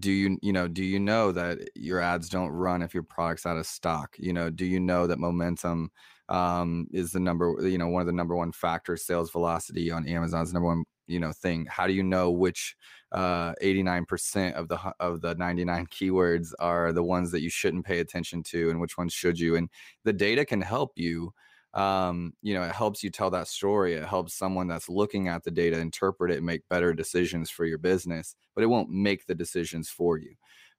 do 0.00 0.12
you 0.12 0.38
you 0.42 0.52
know 0.52 0.68
do 0.68 0.84
you 0.84 1.00
know 1.00 1.32
that 1.32 1.58
your 1.74 2.00
ads 2.00 2.28
don't 2.30 2.50
run 2.50 2.82
if 2.82 2.94
your 2.94 3.02
product's 3.02 3.46
out 3.46 3.56
of 3.58 3.66
stock 3.66 4.16
you 4.18 4.32
know 4.32 4.50
do 4.50 4.64
you 4.66 4.80
know 4.80 5.08
that 5.08 5.18
momentum 5.18 5.90
um, 6.28 6.86
is 6.92 7.12
the 7.12 7.20
number 7.20 7.56
you 7.62 7.78
know 7.78 7.88
one 7.88 8.00
of 8.02 8.06
the 8.06 8.12
number 8.12 8.36
one 8.36 8.52
factors 8.52 9.04
sales 9.04 9.30
velocity 9.32 9.90
on 9.90 10.08
amazon's 10.08 10.52
number 10.54 10.68
one 10.68 10.84
you 11.08 11.20
know 11.20 11.32
thing 11.32 11.66
how 11.70 11.86
do 11.86 11.92
you 11.94 12.02
know 12.04 12.30
which 12.30 12.76
uh 13.12 13.54
89% 13.62 14.52
of 14.52 14.68
the 14.68 14.78
of 15.00 15.20
the 15.20 15.34
99 15.34 15.86
keywords 15.90 16.52
are 16.58 16.92
the 16.92 17.02
ones 17.02 17.30
that 17.30 17.40
you 17.40 17.50
shouldn't 17.50 17.86
pay 17.86 18.00
attention 18.00 18.42
to 18.44 18.70
and 18.70 18.80
which 18.80 18.98
ones 18.98 19.12
should 19.12 19.38
you 19.38 19.56
and 19.56 19.68
the 20.04 20.12
data 20.12 20.44
can 20.44 20.60
help 20.60 20.92
you 20.96 21.32
um, 21.74 22.32
you 22.42 22.54
know, 22.54 22.62
it 22.62 22.74
helps 22.74 23.04
you 23.04 23.10
tell 23.10 23.30
that 23.30 23.46
story. 23.46 23.94
It 23.94 24.04
helps 24.04 24.34
someone 24.34 24.68
that's 24.68 24.88
looking 24.88 25.28
at 25.28 25.44
the 25.44 25.50
data 25.50 25.78
interpret 25.78 26.30
it 26.30 26.38
and 26.38 26.46
make 26.46 26.68
better 26.68 26.94
decisions 26.94 27.50
for 27.50 27.66
your 27.66 27.78
business, 27.78 28.34
but 28.54 28.64
it 28.64 28.68
won't 28.68 28.90
make 28.90 29.26
the 29.26 29.34
decisions 29.34 29.90
for 29.90 30.18
you. 30.18 30.34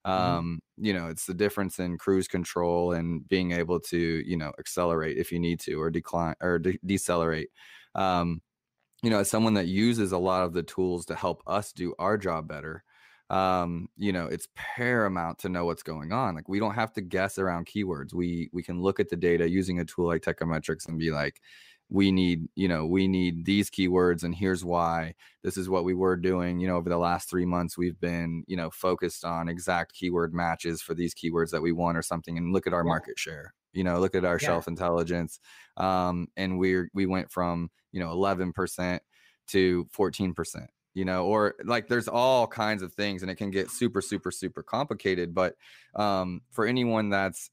Mm-hmm. 0.06 0.12
Um, 0.12 0.60
you 0.78 0.94
know, 0.94 1.08
it's 1.08 1.26
the 1.26 1.34
difference 1.34 1.80
in 1.80 1.98
cruise 1.98 2.28
control 2.28 2.94
and 2.94 3.28
being 3.28 3.52
able 3.52 3.80
to, 3.82 3.98
you 3.98 4.38
know, 4.38 4.52
accelerate 4.58 5.18
if 5.18 5.32
you 5.32 5.40
need 5.40 5.60
to 5.62 5.76
or 5.76 5.90
decline 5.90 6.36
or 6.42 6.58
de- 6.60 6.80
decelerate. 6.86 7.50
Um, 7.96 8.42
you 9.02 9.10
know, 9.10 9.20
as 9.20 9.30
someone 9.30 9.54
that 9.54 9.68
uses 9.68 10.12
a 10.12 10.18
lot 10.18 10.44
of 10.44 10.54
the 10.54 10.64
tools 10.64 11.06
to 11.06 11.16
help 11.16 11.42
us 11.48 11.72
do 11.72 11.94
our 12.00 12.18
job 12.18 12.48
better, 12.48 12.84
um, 13.30 13.88
you 13.96 14.12
know, 14.12 14.26
it's 14.26 14.48
paramount 14.56 15.38
to 15.40 15.50
know 15.50 15.66
what's 15.66 15.84
going 15.84 16.12
on. 16.12 16.36
Like 16.36 16.50
we 16.50 16.60
don't 16.60 16.74
have 16.74 16.94
to 16.94 17.02
guess 17.02 17.38
around 17.38 17.68
keywords. 17.68 18.14
We 18.14 18.50
we 18.52 18.64
can 18.64 18.82
look 18.82 19.00
at 19.00 19.10
the 19.10 19.16
data 19.16 19.50
using 19.50 19.80
a 19.80 19.86
tool 19.86 20.08
like 20.08 20.24
Teikametrics 20.24 20.88
and 20.88 20.98
be 20.98 21.12
like, 21.12 21.40
we 21.90 22.12
need, 22.12 22.48
you 22.56 22.68
know, 22.68 22.86
we 22.86 23.08
need 23.08 23.46
these 23.46 23.70
keywords 23.70 24.24
and 24.24 24.34
here's 24.36 24.66
why. 24.66 25.16
This 25.44 25.58
is 25.58 25.70
what 25.70 25.84
we 25.86 25.94
were 25.94 26.16
doing. 26.16 26.60
You 26.60 26.68
know, 26.68 26.78
over 26.78 26.90
the 26.90 26.98
last 26.98 27.30
three 27.30 27.46
months, 27.46 27.78
we've 27.78 28.00
been, 28.00 28.44
you 28.48 28.58
know, 28.58 28.70
focused 28.70 29.26
on 29.26 29.50
exact 29.50 29.94
keyword 29.94 30.34
matches 30.34 30.82
for 30.82 30.94
these 30.94 31.16
keywords 31.16 31.52
that 31.52 31.62
we 31.62 31.72
want 31.72 31.98
or 31.98 32.02
something. 32.02 32.38
And 32.38 32.54
look 32.54 32.68
at 32.68 32.74
our 32.74 32.82
yeah. 32.82 32.90
market 32.90 33.18
share. 33.20 33.54
You 33.74 33.84
know, 33.84 34.00
look 34.00 34.16
at 34.16 34.26
our 34.26 34.40
yeah. 34.42 34.48
shelf 34.48 34.68
intelligence. 34.68 35.40
Um, 35.78 36.28
and 36.36 36.58
we're 36.58 36.90
we 36.94 37.06
went 37.06 37.32
from, 37.32 37.70
you 37.92 38.00
know, 38.00 38.10
11% 38.10 39.00
to 39.48 39.86
14% 39.98 40.68
you 40.96 41.06
know 41.06 41.26
or 41.26 41.56
like 41.64 41.88
there's 41.88 42.08
all 42.08 42.48
kinds 42.48 42.82
of 42.82 42.94
things 42.94 43.22
and 43.22 43.30
it 43.30 43.36
can 43.36 43.52
get 43.52 43.70
super 43.70 44.02
super 44.02 44.32
super 44.32 44.64
complicated 44.64 45.34
but 45.36 45.56
um 45.96 46.42
for 46.52 46.66
anyone 46.66 47.10
that's 47.10 47.52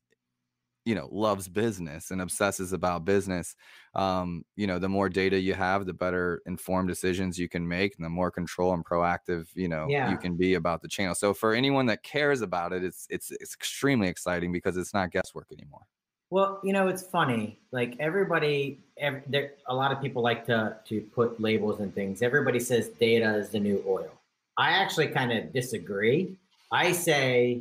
you 0.86 0.94
know 0.94 1.08
loves 1.10 1.48
business 1.48 2.10
and 2.10 2.22
obsesses 2.22 2.72
about 2.72 3.04
business 3.04 3.54
um 3.94 4.44
you 4.54 4.66
know 4.66 4.78
the 4.78 4.88
more 4.88 5.08
data 5.08 5.38
you 5.38 5.52
have 5.52 5.84
the 5.84 5.92
better 5.92 6.40
informed 6.46 6.88
decisions 6.88 7.38
you 7.38 7.48
can 7.48 7.66
make 7.66 7.94
and 7.96 8.04
the 8.04 8.10
more 8.10 8.30
control 8.30 8.72
and 8.72 8.84
proactive 8.84 9.48
you 9.54 9.68
know 9.68 9.86
yeah. 9.88 10.10
you 10.10 10.16
can 10.16 10.36
be 10.36 10.54
about 10.54 10.80
the 10.80 10.88
channel 10.88 11.14
so 11.14 11.34
for 11.34 11.52
anyone 11.54 11.86
that 11.86 12.02
cares 12.02 12.40
about 12.40 12.72
it 12.72 12.84
it's 12.84 13.06
it's 13.10 13.30
it's 13.32 13.54
extremely 13.54 14.08
exciting 14.08 14.52
because 14.52 14.76
it's 14.76 14.94
not 14.94 15.10
guesswork 15.10 15.48
anymore 15.52 15.86
well, 16.30 16.60
you 16.64 16.72
know, 16.72 16.88
it's 16.88 17.02
funny. 17.02 17.58
Like 17.72 17.96
everybody, 18.00 18.78
every, 18.98 19.22
there, 19.28 19.52
a 19.68 19.74
lot 19.74 19.92
of 19.92 20.00
people 20.00 20.22
like 20.22 20.46
to 20.46 20.76
to 20.86 21.00
put 21.14 21.40
labels 21.40 21.80
and 21.80 21.94
things. 21.94 22.22
Everybody 22.22 22.60
says 22.60 22.88
data 22.88 23.36
is 23.36 23.50
the 23.50 23.60
new 23.60 23.82
oil. 23.86 24.10
I 24.58 24.70
actually 24.70 25.08
kind 25.08 25.32
of 25.32 25.52
disagree. 25.52 26.36
I 26.72 26.92
say 26.92 27.60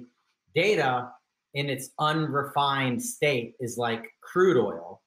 data 0.56 1.12
in 1.54 1.70
its 1.70 1.90
unrefined 2.00 3.02
state 3.02 3.56
is 3.60 3.78
like 3.78 4.12
crude 4.22 4.58
oil. 4.58 5.02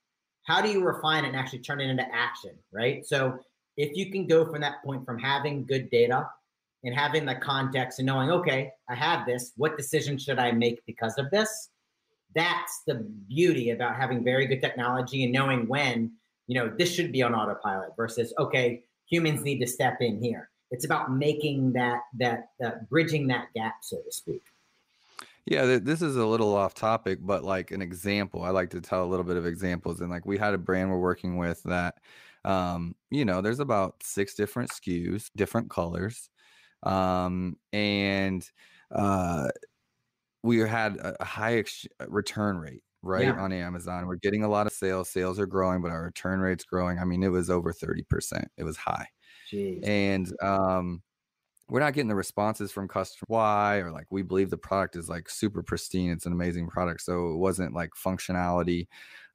How 0.44 0.62
do 0.62 0.70
you 0.70 0.84
refine 0.84 1.24
it 1.24 1.28
and 1.28 1.36
actually 1.36 1.58
turn 1.60 1.80
it 1.80 1.90
into 1.90 2.06
action, 2.14 2.52
right? 2.72 3.04
So 3.04 3.38
if 3.76 3.96
you 3.96 4.10
can 4.10 4.26
go 4.26 4.44
from 4.44 4.60
that 4.62 4.82
point 4.84 5.04
from 5.04 5.18
having 5.18 5.64
good 5.64 5.90
data 5.90 6.28
and 6.84 6.94
having 6.94 7.26
the 7.26 7.34
context 7.34 7.98
and 7.98 8.06
knowing, 8.06 8.30
okay, 8.30 8.72
I 8.88 8.94
have 8.94 9.26
this, 9.26 9.52
what 9.56 9.76
decision 9.76 10.16
should 10.16 10.38
I 10.38 10.52
make 10.52 10.80
because 10.86 11.18
of 11.18 11.30
this? 11.30 11.68
That's 12.34 12.82
the 12.86 13.06
beauty 13.28 13.70
about 13.70 13.96
having 13.96 14.22
very 14.22 14.46
good 14.46 14.60
technology 14.60 15.24
and 15.24 15.32
knowing 15.32 15.66
when 15.66 16.12
you 16.46 16.54
know 16.54 16.72
this 16.78 16.92
should 16.92 17.12
be 17.12 17.22
on 17.22 17.34
autopilot 17.34 17.90
versus 17.96 18.32
okay 18.38 18.82
humans 19.08 19.42
need 19.42 19.58
to 19.58 19.66
step 19.66 19.98
in 20.00 20.22
here. 20.22 20.50
It's 20.70 20.84
about 20.84 21.12
making 21.12 21.72
that 21.72 22.02
that, 22.18 22.48
bridging 22.90 23.26
that 23.28 23.48
gap 23.54 23.76
so 23.82 23.96
to 23.96 24.12
speak. 24.12 24.42
Yeah 25.46 25.78
this 25.78 26.02
is 26.02 26.16
a 26.16 26.26
little 26.26 26.54
off 26.54 26.74
topic 26.74 27.20
but 27.22 27.42
like 27.42 27.70
an 27.70 27.80
example 27.80 28.42
i 28.42 28.50
like 28.50 28.68
to 28.70 28.82
tell 28.82 29.02
a 29.02 29.08
little 29.08 29.24
bit 29.24 29.38
of 29.38 29.46
examples 29.46 30.02
and 30.02 30.10
like 30.10 30.26
we 30.26 30.36
had 30.36 30.52
a 30.52 30.58
brand 30.58 30.90
we're 30.90 30.98
working 30.98 31.38
with 31.38 31.62
that 31.62 31.94
um 32.44 32.94
you 33.10 33.24
know 33.24 33.40
there's 33.40 33.58
about 33.58 33.94
six 34.02 34.34
different 34.34 34.70
skus 34.70 35.30
different 35.34 35.70
colors 35.70 36.28
um 36.82 37.56
and 37.72 38.50
uh 38.94 39.48
we 40.42 40.58
had 40.58 40.96
a 40.98 41.24
high 41.24 41.58
ex- 41.58 41.86
uh, 42.00 42.06
return 42.08 42.58
rate 42.58 42.82
right 43.02 43.24
yeah. 43.24 43.40
on 43.40 43.52
Amazon. 43.52 44.06
We're 44.06 44.16
getting 44.16 44.44
a 44.44 44.48
lot 44.48 44.66
of 44.66 44.72
sales. 44.72 45.08
Sales 45.08 45.38
are 45.38 45.46
growing, 45.46 45.82
but 45.82 45.90
our 45.90 46.04
return 46.04 46.40
rate's 46.40 46.64
growing. 46.64 46.98
I 46.98 47.04
mean, 47.04 47.22
it 47.22 47.28
was 47.28 47.50
over 47.50 47.72
30%. 47.72 48.44
It 48.56 48.64
was 48.64 48.76
high. 48.76 49.06
Jeez. 49.50 49.86
And 49.86 50.32
um 50.42 51.02
we're 51.70 51.80
not 51.80 51.92
getting 51.92 52.08
the 52.08 52.14
responses 52.14 52.72
from 52.72 52.88
customers 52.88 53.24
why 53.28 53.76
or 53.78 53.90
like 53.90 54.06
we 54.10 54.22
believe 54.22 54.50
the 54.50 54.56
product 54.56 54.96
is 54.96 55.08
like 55.08 55.28
super 55.28 55.62
pristine 55.62 56.10
it's 56.10 56.26
an 56.26 56.32
amazing 56.32 56.66
product 56.66 57.02
so 57.02 57.32
it 57.32 57.36
wasn't 57.36 57.74
like 57.74 57.90
functionality 57.90 58.86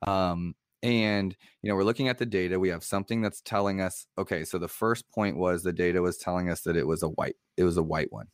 um 0.07 0.55
and 0.81 1.35
you 1.61 1.69
know 1.69 1.75
we're 1.75 1.83
looking 1.83 2.07
at 2.07 2.17
the 2.17 2.25
data 2.25 2.59
we 2.59 2.69
have 2.69 2.83
something 2.83 3.21
that's 3.21 3.41
telling 3.41 3.81
us 3.81 4.07
okay 4.17 4.43
so 4.43 4.57
the 4.57 4.67
first 4.67 5.09
point 5.11 5.37
was 5.37 5.63
the 5.63 5.71
data 5.71 6.01
was 6.01 6.17
telling 6.17 6.49
us 6.49 6.61
that 6.61 6.75
it 6.75 6.87
was 6.87 7.03
a 7.03 7.09
white 7.09 7.35
it 7.57 7.63
was 7.63 7.77
a 7.77 7.83
white 7.83 8.11
one 8.11 8.27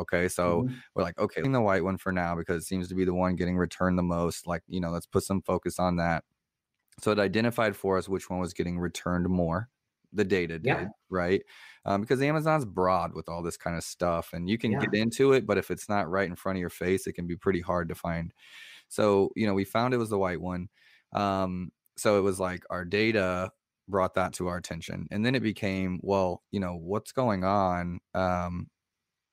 Okay. 0.00 0.28
So 0.28 0.62
mm-hmm. 0.62 0.74
we're 0.94 1.02
like, 1.02 1.18
okay, 1.18 1.42
the 1.42 1.60
white 1.60 1.84
one 1.84 1.96
for 1.98 2.12
now 2.12 2.34
because 2.34 2.62
it 2.62 2.66
seems 2.66 2.88
to 2.88 2.94
be 2.94 3.04
the 3.04 3.14
one 3.14 3.36
getting 3.36 3.56
returned 3.56 3.98
the 3.98 4.02
most. 4.02 4.46
Like, 4.46 4.62
you 4.66 4.80
know, 4.80 4.90
let's 4.90 5.06
put 5.06 5.24
some 5.24 5.42
focus 5.42 5.78
on 5.78 5.96
that. 5.96 6.24
So 7.00 7.10
it 7.12 7.18
identified 7.18 7.76
for 7.76 7.96
us 7.96 8.08
which 8.08 8.28
one 8.28 8.40
was 8.40 8.52
getting 8.52 8.78
returned 8.78 9.28
more. 9.28 9.68
The 10.12 10.24
data 10.24 10.58
did, 10.58 10.66
yeah. 10.66 10.88
right? 11.08 11.42
Um, 11.84 12.00
because 12.00 12.20
Amazon's 12.20 12.64
broad 12.64 13.14
with 13.14 13.28
all 13.28 13.42
this 13.42 13.56
kind 13.56 13.76
of 13.76 13.84
stuff 13.84 14.32
and 14.32 14.48
you 14.48 14.58
can 14.58 14.72
yeah. 14.72 14.80
get 14.80 14.94
into 14.94 15.32
it, 15.32 15.46
but 15.46 15.56
if 15.56 15.70
it's 15.70 15.88
not 15.88 16.10
right 16.10 16.28
in 16.28 16.34
front 16.34 16.56
of 16.56 16.60
your 16.60 16.70
face, 16.70 17.06
it 17.06 17.12
can 17.12 17.26
be 17.26 17.36
pretty 17.36 17.60
hard 17.60 17.88
to 17.88 17.94
find. 17.94 18.34
So, 18.88 19.30
you 19.36 19.46
know, 19.46 19.54
we 19.54 19.64
found 19.64 19.94
it 19.94 19.98
was 19.98 20.10
the 20.10 20.18
white 20.18 20.40
one. 20.40 20.68
Um, 21.12 21.70
so 21.96 22.18
it 22.18 22.22
was 22.22 22.40
like 22.40 22.64
our 22.70 22.84
data 22.84 23.52
brought 23.88 24.14
that 24.14 24.32
to 24.34 24.48
our 24.48 24.56
attention. 24.56 25.06
And 25.10 25.24
then 25.24 25.34
it 25.34 25.42
became, 25.42 26.00
well, 26.02 26.42
you 26.50 26.60
know, 26.60 26.74
what's 26.74 27.12
going 27.12 27.44
on? 27.44 28.00
Um, 28.14 28.68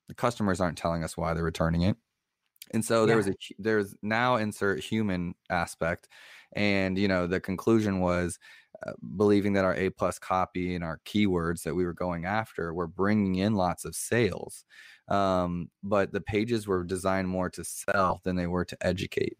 the 0.07 0.13
customers 0.13 0.59
aren't 0.61 0.77
telling 0.77 1.03
us 1.03 1.17
why 1.17 1.33
they're 1.33 1.43
returning 1.43 1.81
it. 1.83 1.97
And 2.71 2.83
so 2.83 3.05
there 3.05 3.15
was 3.15 3.27
a 3.27 3.33
there's 3.57 3.95
now 4.01 4.35
insert 4.35 4.83
human 4.83 5.35
aspect, 5.49 6.09
and 6.53 6.97
you 6.97 7.07
know 7.07 7.25
the 7.25 7.39
conclusion 7.39 8.01
was 8.01 8.39
uh, 8.85 8.91
believing 9.15 9.53
that 9.53 9.63
our 9.63 9.73
A 9.75 9.89
plus 9.89 10.19
copy 10.19 10.75
and 10.75 10.83
our 10.83 10.99
keywords 11.05 11.63
that 11.63 11.75
we 11.75 11.85
were 11.85 11.93
going 11.93 12.25
after 12.25 12.73
were 12.73 12.87
bringing 12.87 13.35
in 13.35 13.55
lots 13.55 13.85
of 13.85 13.95
sales, 13.95 14.65
um, 15.07 15.69
but 15.81 16.11
the 16.11 16.19
pages 16.19 16.67
were 16.67 16.83
designed 16.83 17.29
more 17.29 17.49
to 17.51 17.63
sell 17.63 18.19
than 18.25 18.35
they 18.35 18.47
were 18.47 18.65
to 18.65 18.77
educate. 18.85 19.37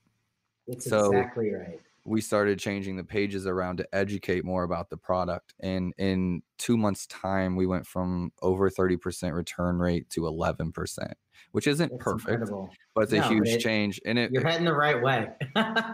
That's 0.66 0.90
so 0.90 1.12
exactly 1.12 1.54
right. 1.54 1.82
We 2.08 2.22
started 2.22 2.58
changing 2.58 2.96
the 2.96 3.04
pages 3.04 3.46
around 3.46 3.78
to 3.78 3.88
educate 3.94 4.46
more 4.46 4.64
about 4.64 4.90
the 4.90 4.96
product, 4.96 5.54
and 5.60 5.94
in 5.98 6.42
two 6.58 6.78
months 6.78 7.06
time 7.08 7.58
we 7.58 7.68
went 7.68 7.86
from 7.86 8.32
over 8.42 8.70
30% 8.70 9.34
return 9.34 9.78
rate 9.78 10.10
to 10.12 10.22
11% 10.22 10.72
which 11.52 11.68
isn't 11.68 11.90
That's 11.92 12.04
perfect 12.04 12.30
incredible. 12.30 12.70
but 12.96 13.02
it's 13.04 13.12
no, 13.14 13.20
a 13.20 13.28
huge 13.28 13.48
it, 13.48 13.60
change 13.60 14.00
and 14.06 14.18
it 14.18 14.32
you're 14.32 14.46
heading 14.46 14.66
the 14.66 14.74
right 14.74 15.02
way 15.02 15.30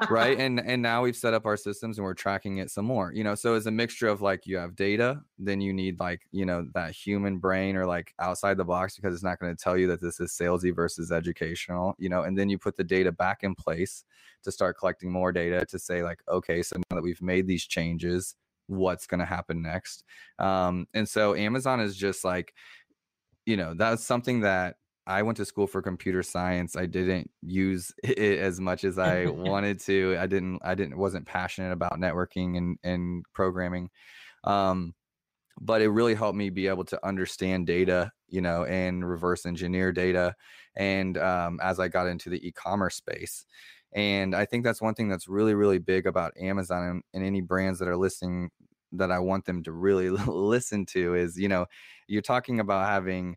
right 0.10 0.38
and 0.39 0.60
and 0.60 0.82
now 0.82 1.03
we've 1.03 1.15
set 1.15 1.34
up 1.34 1.45
our 1.45 1.58
systems 1.58 1.97
and 1.97 2.06
we're 2.06 2.13
tracking 2.13 2.58
it 2.58 2.69
some 2.69 2.86
more 2.86 3.12
you 3.13 3.23
know 3.23 3.36
so 3.36 3.56
it's 3.56 3.65
a 3.65 3.71
mixture 3.71 4.08
of 4.08 4.21
like 4.21 4.45
you 4.45 4.58
have 4.58 4.75
data 4.75 5.21
then 5.38 5.62
you 5.62 5.73
need 5.73 5.99
like 5.99 6.21
you 6.32 6.45
know 6.45 6.67
that 6.73 6.91
human 6.91 7.38
brain 7.38 7.75
or 7.75 7.86
like 7.86 8.13
outside 8.19 8.58
the 8.58 8.65
box 8.65 8.95
because 8.95 9.13
it's 9.13 9.23
not 9.23 9.39
going 9.39 9.56
to 9.56 9.62
tell 9.62 9.77
you 9.77 9.88
that 9.88 10.01
this 10.01 10.19
is 10.19 10.32
salesy 10.32 10.73
versus 10.73 11.12
educational 11.12 11.95
you 11.97 12.10
know 12.10 12.23
and 12.23 12.38
then 12.38 12.49
you 12.49 12.58
put 12.58 12.75
the 12.75 12.84
data 12.84 13.12
back 13.12 13.43
in 13.43 13.56
place 13.56 14.03
to 14.43 14.51
start 14.51 14.77
collecting 14.77 15.12
more 15.12 15.32
data 15.32 15.65
to 15.65 15.79
say 15.79 16.03
like 16.03 16.19
okay 16.27 16.62
so 16.62 16.75
now 16.77 16.95
that 16.95 17.03
we've 17.03 17.21
made 17.21 17.47
these 17.47 17.65
changes 17.65 18.36
what's 18.67 19.08
going 19.08 19.19
to 19.19 19.25
happen 19.25 19.62
next. 19.62 20.03
Um, 20.39 20.88
and 20.93 21.08
so 21.08 21.36
Amazon 21.36 21.79
is 21.79 21.95
just 21.95 22.23
like, 22.23 22.53
you 23.45 23.58
know, 23.58 23.73
that's 23.73 24.06
something 24.06 24.41
that 24.41 24.77
I 25.05 25.21
went 25.21 25.37
to 25.37 25.45
school 25.45 25.67
for 25.67 25.81
computer 25.81 26.23
science. 26.23 26.75
I 26.75 26.85
didn't 26.85 27.29
use 27.41 27.91
it 28.03 28.39
as 28.39 28.59
much 28.59 28.83
as 28.83 28.97
I 28.97 29.25
wanted 29.27 29.79
to. 29.81 30.17
I 30.19 30.27
didn't, 30.27 30.59
I 30.63 30.75
didn't, 30.75 30.97
wasn't 30.97 31.25
passionate 31.25 31.71
about 31.71 31.99
networking 31.99 32.57
and, 32.57 32.77
and 32.83 33.25
programming. 33.33 33.89
Um, 34.43 34.93
but 35.61 35.81
it 35.81 35.89
really 35.89 36.15
helped 36.15 36.37
me 36.37 36.49
be 36.49 36.67
able 36.67 36.85
to 36.85 37.05
understand 37.05 37.67
data, 37.67 38.11
you 38.27 38.41
know, 38.41 38.65
and 38.65 39.07
reverse 39.07 39.45
engineer 39.45 39.91
data. 39.91 40.35
And 40.75 41.17
um, 41.17 41.59
as 41.61 41.79
I 41.79 41.87
got 41.87 42.07
into 42.07 42.29
the 42.29 42.45
e-commerce 42.45 42.95
space, 42.95 43.45
and 43.93 44.35
I 44.35 44.45
think 44.45 44.63
that's 44.63 44.81
one 44.81 44.95
thing 44.95 45.07
that's 45.07 45.27
really, 45.27 45.53
really 45.53 45.77
big 45.77 46.07
about 46.07 46.33
Amazon 46.39 46.83
and, 46.83 47.03
and 47.13 47.23
any 47.23 47.41
brands 47.41 47.77
that 47.79 47.87
are 47.87 47.97
listening 47.97 48.49
that 48.93 49.11
I 49.11 49.19
want 49.19 49.45
them 49.45 49.63
to 49.63 49.71
really 49.71 50.09
listen 50.27 50.85
to 50.87 51.15
is, 51.15 51.37
you 51.37 51.47
know, 51.47 51.65
you're 52.07 52.21
talking 52.21 52.59
about 52.59 52.87
having 52.87 53.35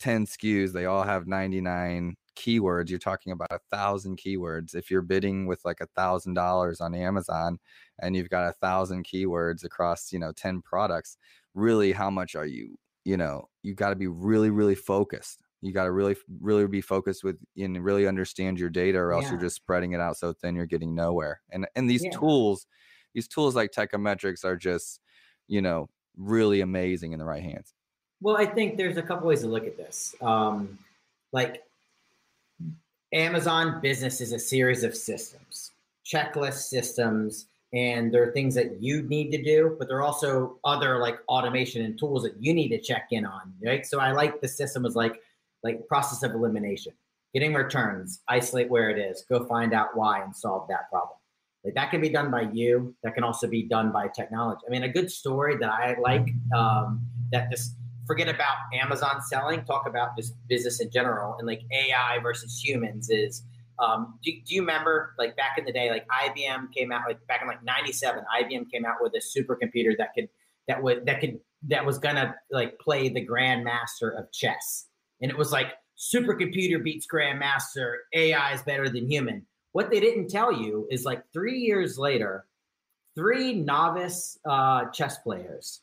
10 0.00 0.26
SKUs, 0.26 0.72
they 0.72 0.86
all 0.86 1.02
have 1.02 1.26
99 1.26 2.16
keywords. 2.36 2.90
You're 2.90 2.98
talking 2.98 3.32
about 3.32 3.52
a 3.52 3.58
thousand 3.70 4.18
keywords. 4.18 4.74
If 4.74 4.90
you're 4.90 5.02
bidding 5.02 5.46
with 5.46 5.60
like 5.64 5.80
a 5.80 5.86
thousand 5.96 6.34
dollars 6.34 6.80
on 6.80 6.94
Amazon 6.94 7.58
and 8.00 8.16
you've 8.16 8.30
got 8.30 8.48
a 8.48 8.52
thousand 8.52 9.04
keywords 9.04 9.64
across, 9.64 10.12
you 10.12 10.18
know, 10.18 10.32
10 10.32 10.62
products, 10.62 11.16
really, 11.54 11.92
how 11.92 12.10
much 12.10 12.34
are 12.34 12.46
you, 12.46 12.76
you 13.04 13.16
know, 13.16 13.48
you 13.62 13.74
got 13.74 13.90
to 13.90 13.96
be 13.96 14.06
really, 14.06 14.50
really 14.50 14.74
focused 14.74 15.40
you 15.62 15.72
got 15.72 15.84
to 15.84 15.92
really 15.92 16.16
really 16.40 16.66
be 16.66 16.80
focused 16.80 17.22
with 17.22 17.36
and 17.56 17.84
really 17.84 18.06
understand 18.06 18.58
your 18.58 18.70
data 18.70 18.98
or 18.98 19.12
else 19.12 19.24
yeah. 19.24 19.32
you're 19.32 19.40
just 19.40 19.56
spreading 19.56 19.92
it 19.92 20.00
out 20.00 20.16
so 20.16 20.32
thin 20.32 20.54
you're 20.54 20.66
getting 20.66 20.94
nowhere 20.94 21.40
and 21.50 21.66
and 21.74 21.88
these 21.88 22.04
yeah. 22.04 22.10
tools 22.10 22.66
these 23.14 23.28
tools 23.28 23.54
like 23.54 23.70
Teikametrics 23.70 24.44
are 24.44 24.56
just 24.56 25.00
you 25.48 25.60
know 25.60 25.88
really 26.16 26.60
amazing 26.60 27.12
in 27.12 27.18
the 27.18 27.24
right 27.24 27.42
hands 27.42 27.74
well 28.20 28.36
i 28.36 28.44
think 28.44 28.76
there's 28.76 28.96
a 28.96 29.02
couple 29.02 29.28
ways 29.28 29.40
to 29.40 29.48
look 29.48 29.66
at 29.66 29.76
this 29.76 30.14
um 30.20 30.78
like 31.32 31.62
amazon 33.12 33.80
business 33.80 34.20
is 34.20 34.32
a 34.32 34.38
series 34.38 34.84
of 34.84 34.94
systems 34.94 35.72
checklist 36.04 36.68
systems 36.68 37.46
and 37.72 38.12
there 38.12 38.22
are 38.22 38.32
things 38.32 38.54
that 38.54 38.82
you 38.82 39.02
need 39.02 39.30
to 39.30 39.42
do 39.42 39.76
but 39.78 39.88
there 39.88 39.98
are 39.98 40.02
also 40.02 40.58
other 40.64 40.98
like 40.98 41.18
automation 41.28 41.84
and 41.84 41.98
tools 41.98 42.22
that 42.22 42.34
you 42.40 42.52
need 42.52 42.68
to 42.68 42.80
check 42.80 43.08
in 43.10 43.24
on 43.24 43.52
right 43.64 43.86
so 43.86 43.98
i 44.00 44.12
like 44.12 44.40
the 44.40 44.48
system 44.48 44.82
was 44.82 44.96
like 44.96 45.20
like 45.62 45.86
process 45.88 46.22
of 46.22 46.32
elimination, 46.32 46.92
getting 47.34 47.54
returns, 47.54 48.20
isolate 48.28 48.68
where 48.70 48.90
it 48.90 48.98
is, 48.98 49.24
go 49.28 49.44
find 49.44 49.72
out 49.72 49.96
why 49.96 50.22
and 50.22 50.34
solve 50.34 50.68
that 50.68 50.90
problem. 50.90 51.16
Like 51.64 51.74
that 51.74 51.90
can 51.90 52.00
be 52.00 52.08
done 52.08 52.30
by 52.30 52.42
you. 52.52 52.94
That 53.02 53.14
can 53.14 53.22
also 53.22 53.46
be 53.46 53.62
done 53.62 53.92
by 53.92 54.08
technology. 54.08 54.62
I 54.66 54.70
mean, 54.70 54.84
a 54.84 54.88
good 54.88 55.10
story 55.10 55.56
that 55.58 55.68
I 55.68 55.96
like 56.00 56.30
um, 56.56 57.02
that 57.32 57.50
just 57.50 57.74
forget 58.10 58.28
about 58.28 58.56
Amazon 58.74 59.22
selling, 59.22 59.64
talk 59.64 59.86
about 59.86 60.16
just 60.16 60.34
business 60.48 60.80
in 60.80 60.90
general 60.90 61.36
and 61.38 61.46
like 61.46 61.62
AI 61.72 62.18
versus 62.22 62.60
humans 62.62 63.08
is. 63.08 63.44
Um, 63.78 64.18
do, 64.22 64.30
do, 64.44 64.54
you 64.56 64.60
remember 64.60 65.14
like 65.16 65.36
back 65.36 65.56
in 65.56 65.64
the 65.64 65.72
day, 65.72 65.88
like 65.88 66.06
IBM 66.08 66.70
came 66.76 66.92
out 66.92 67.02
like 67.06 67.24
back 67.28 67.40
in 67.40 67.48
like 67.48 67.62
'97, 67.64 68.24
IBM 68.42 68.70
came 68.70 68.84
out 68.84 68.96
with 69.00 69.14
a 69.14 69.20
supercomputer 69.20 69.96
that 69.96 70.08
could 70.14 70.28
that 70.68 70.82
would 70.82 71.06
that 71.06 71.20
could 71.20 71.38
that 71.68 71.86
was 71.86 71.98
gonna 71.98 72.34
like 72.50 72.78
play 72.78 73.08
the 73.08 73.24
grandmaster 73.24 74.18
of 74.18 74.30
chess 74.32 74.86
and 75.20 75.30
it 75.30 75.38
was 75.38 75.52
like 75.52 75.68
supercomputer 75.96 76.82
beats 76.82 77.06
grandmaster, 77.06 77.96
AI 78.14 78.54
is 78.54 78.62
better 78.62 78.88
than 78.88 79.10
human. 79.10 79.46
What 79.72 79.90
they 79.90 80.00
didn't 80.00 80.28
tell 80.28 80.52
you 80.52 80.86
is 80.90 81.04
like 81.04 81.22
three 81.32 81.58
years 81.58 81.98
later, 81.98 82.46
three 83.14 83.54
novice 83.54 84.38
uh, 84.48 84.86
chess 84.86 85.18
players 85.18 85.82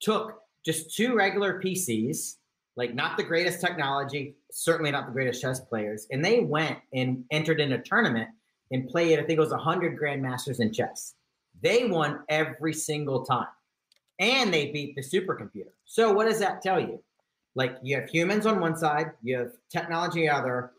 took 0.00 0.40
just 0.66 0.94
two 0.94 1.14
regular 1.14 1.62
PCs, 1.62 2.34
like 2.76 2.94
not 2.94 3.16
the 3.16 3.22
greatest 3.22 3.60
technology, 3.60 4.36
certainly 4.50 4.90
not 4.90 5.06
the 5.06 5.12
greatest 5.12 5.40
chess 5.40 5.60
players, 5.60 6.06
and 6.10 6.22
they 6.22 6.40
went 6.40 6.78
and 6.92 7.24
entered 7.30 7.60
in 7.60 7.72
a 7.72 7.82
tournament 7.82 8.28
and 8.72 8.88
played, 8.88 9.18
I 9.18 9.22
think 9.22 9.38
it 9.38 9.40
was 9.40 9.50
100 9.50 9.98
grandmasters 9.98 10.60
in 10.60 10.72
chess. 10.72 11.14
They 11.62 11.86
won 11.86 12.20
every 12.28 12.74
single 12.74 13.24
time 13.24 13.46
and 14.18 14.52
they 14.52 14.72
beat 14.72 14.94
the 14.96 15.02
supercomputer. 15.02 15.72
So, 15.86 16.12
what 16.12 16.26
does 16.26 16.40
that 16.40 16.60
tell 16.60 16.80
you? 16.80 17.00
like 17.56 17.78
you 17.82 17.96
have 17.96 18.08
humans 18.08 18.46
on 18.46 18.60
one 18.60 18.76
side, 18.76 19.12
you 19.22 19.36
have 19.38 19.52
technology 19.72 20.28
other. 20.28 20.72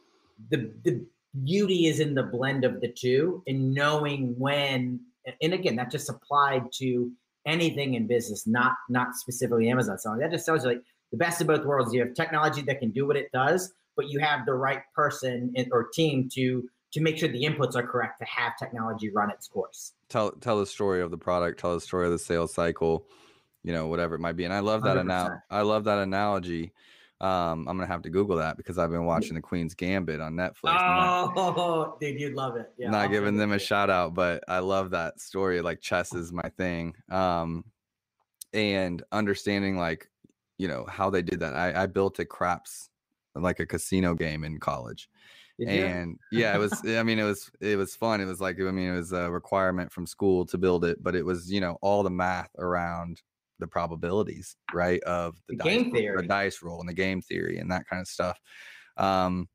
The 0.50 0.72
the 0.84 1.06
beauty 1.44 1.88
is 1.88 2.00
in 2.00 2.14
the 2.14 2.24
blend 2.24 2.64
of 2.64 2.80
the 2.80 2.88
two 2.88 3.44
and 3.48 3.74
knowing 3.74 4.34
when 4.40 5.02
and 5.42 5.54
again 5.54 5.76
that 5.76 5.92
just 5.92 6.10
applied 6.10 6.72
to 6.72 7.12
anything 7.48 7.96
in 7.96 8.06
business, 8.06 8.46
not 8.46 8.74
not 8.90 9.16
specifically 9.16 9.70
Amazon 9.70 9.98
selling. 9.98 10.20
That 10.20 10.32
just 10.32 10.46
tells 10.46 10.64
you 10.64 10.72
like 10.72 10.84
the 11.12 11.18
best 11.18 11.42
of 11.42 11.48
both 11.48 11.66
worlds. 11.66 11.94
You 11.94 12.02
have 12.02 12.14
technology 12.14 12.62
that 12.64 12.80
can 12.80 12.92
do 12.92 13.08
what 13.08 13.16
it 13.16 13.32
does, 13.32 13.74
but 13.96 14.10
you 14.10 14.20
have 14.20 14.46
the 14.46 14.54
right 14.54 14.82
person 14.94 15.54
or 15.72 15.88
team 15.94 16.30
to 16.34 16.70
to 16.94 17.02
make 17.02 17.18
sure 17.18 17.30
the 17.30 17.44
inputs 17.44 17.76
are 17.76 17.86
correct 17.86 18.20
to 18.20 18.26
have 18.26 18.54
technology 18.58 19.10
run 19.10 19.32
its 19.32 19.48
course. 19.48 19.94
Tell 20.10 20.32
tell 20.32 20.60
the 20.60 20.66
story 20.66 21.02
of 21.02 21.10
the 21.10 21.18
product, 21.18 21.60
tell 21.60 21.74
the 21.74 21.82
story 21.82 22.06
of 22.06 22.12
the 22.12 22.20
sales 22.20 22.54
cycle 22.54 23.08
you 23.68 23.74
know, 23.74 23.88
whatever 23.88 24.16
it 24.16 24.20
might 24.20 24.38
be. 24.38 24.46
And 24.46 24.54
I 24.54 24.60
love 24.60 24.84
that 24.84 24.96
analogy. 24.96 25.36
I 25.50 25.62
love 25.62 25.84
that 25.84 25.98
analogy. 25.98 26.72
Um, 27.20 27.68
I'm 27.68 27.78
gonna 27.78 27.88
have 27.88 28.04
to 28.04 28.10
Google 28.12 28.38
that 28.38 28.58
because 28.58 28.78
I've 28.78 28.92
been 28.92 29.06
watching 29.06 29.34
the 29.34 29.42
Queen's 29.42 29.74
Gambit 29.74 30.22
on 30.22 30.34
Netflix. 30.34 30.78
Oh, 30.80 31.34
not, 31.36 32.00
dude, 32.00 32.20
you'd 32.20 32.36
love 32.36 32.56
it. 32.58 32.72
Yeah, 32.78 32.92
not 32.92 33.06
I'll 33.06 33.10
giving 33.10 33.38
them 33.38 33.54
a 33.54 33.60
shout 33.60 33.90
out, 33.90 34.14
but 34.14 34.44
I 34.48 34.60
love 34.60 34.92
that 34.92 35.20
story. 35.20 35.62
Like 35.62 35.82
chess 35.82 36.14
is 36.14 36.32
my 36.32 36.48
thing. 36.58 36.94
Um, 37.10 37.66
and 38.54 39.04
understanding 39.12 39.78
like, 39.78 40.10
you 40.60 40.68
know, 40.68 40.86
how 40.88 41.10
they 41.10 41.24
did 41.24 41.40
that. 41.40 41.56
I, 41.56 41.84
I 41.84 41.86
built 41.88 42.20
a 42.20 42.26
craps 42.26 42.90
like 43.34 43.60
a 43.60 43.66
casino 43.66 44.14
game 44.14 44.44
in 44.44 44.60
college. 44.60 45.10
and 45.66 46.20
yeah, 46.32 46.56
it 46.56 46.60
was. 46.60 46.84
I 46.86 47.02
mean, 47.02 47.18
it 47.18 47.24
was 47.24 47.50
it 47.60 47.78
was 47.78 47.96
fun. 47.96 48.22
It 48.22 48.26
was 48.26 48.40
like 48.40 48.60
I 48.60 48.70
mean, 48.70 48.90
it 48.90 48.96
was 48.96 49.12
a 49.12 49.32
requirement 49.32 49.92
from 49.92 50.06
school 50.06 50.46
to 50.46 50.58
build 50.60 50.86
it, 50.86 51.02
but 51.02 51.16
it 51.16 51.26
was 51.26 51.52
you 51.52 51.62
know 51.62 51.80
all 51.82 52.04
the 52.04 52.12
math 52.12 52.52
around 52.60 53.24
the 53.60 53.68
probabilities, 53.68 54.56
right, 54.74 55.02
of 55.04 55.36
the, 55.48 55.56
the 55.56 55.64
game 55.64 55.84
dice, 55.86 55.94
theory, 55.94 56.22
the 56.22 56.28
dice 56.28 56.62
roll, 56.62 56.80
and 56.80 56.90
the 56.90 56.94
game 56.94 57.22
theory, 57.22 57.60
and 57.60 57.72
that 57.72 57.88
kind 57.88 58.02
of 58.02 58.08
stuff. 58.08 58.40
Um, 58.98 59.48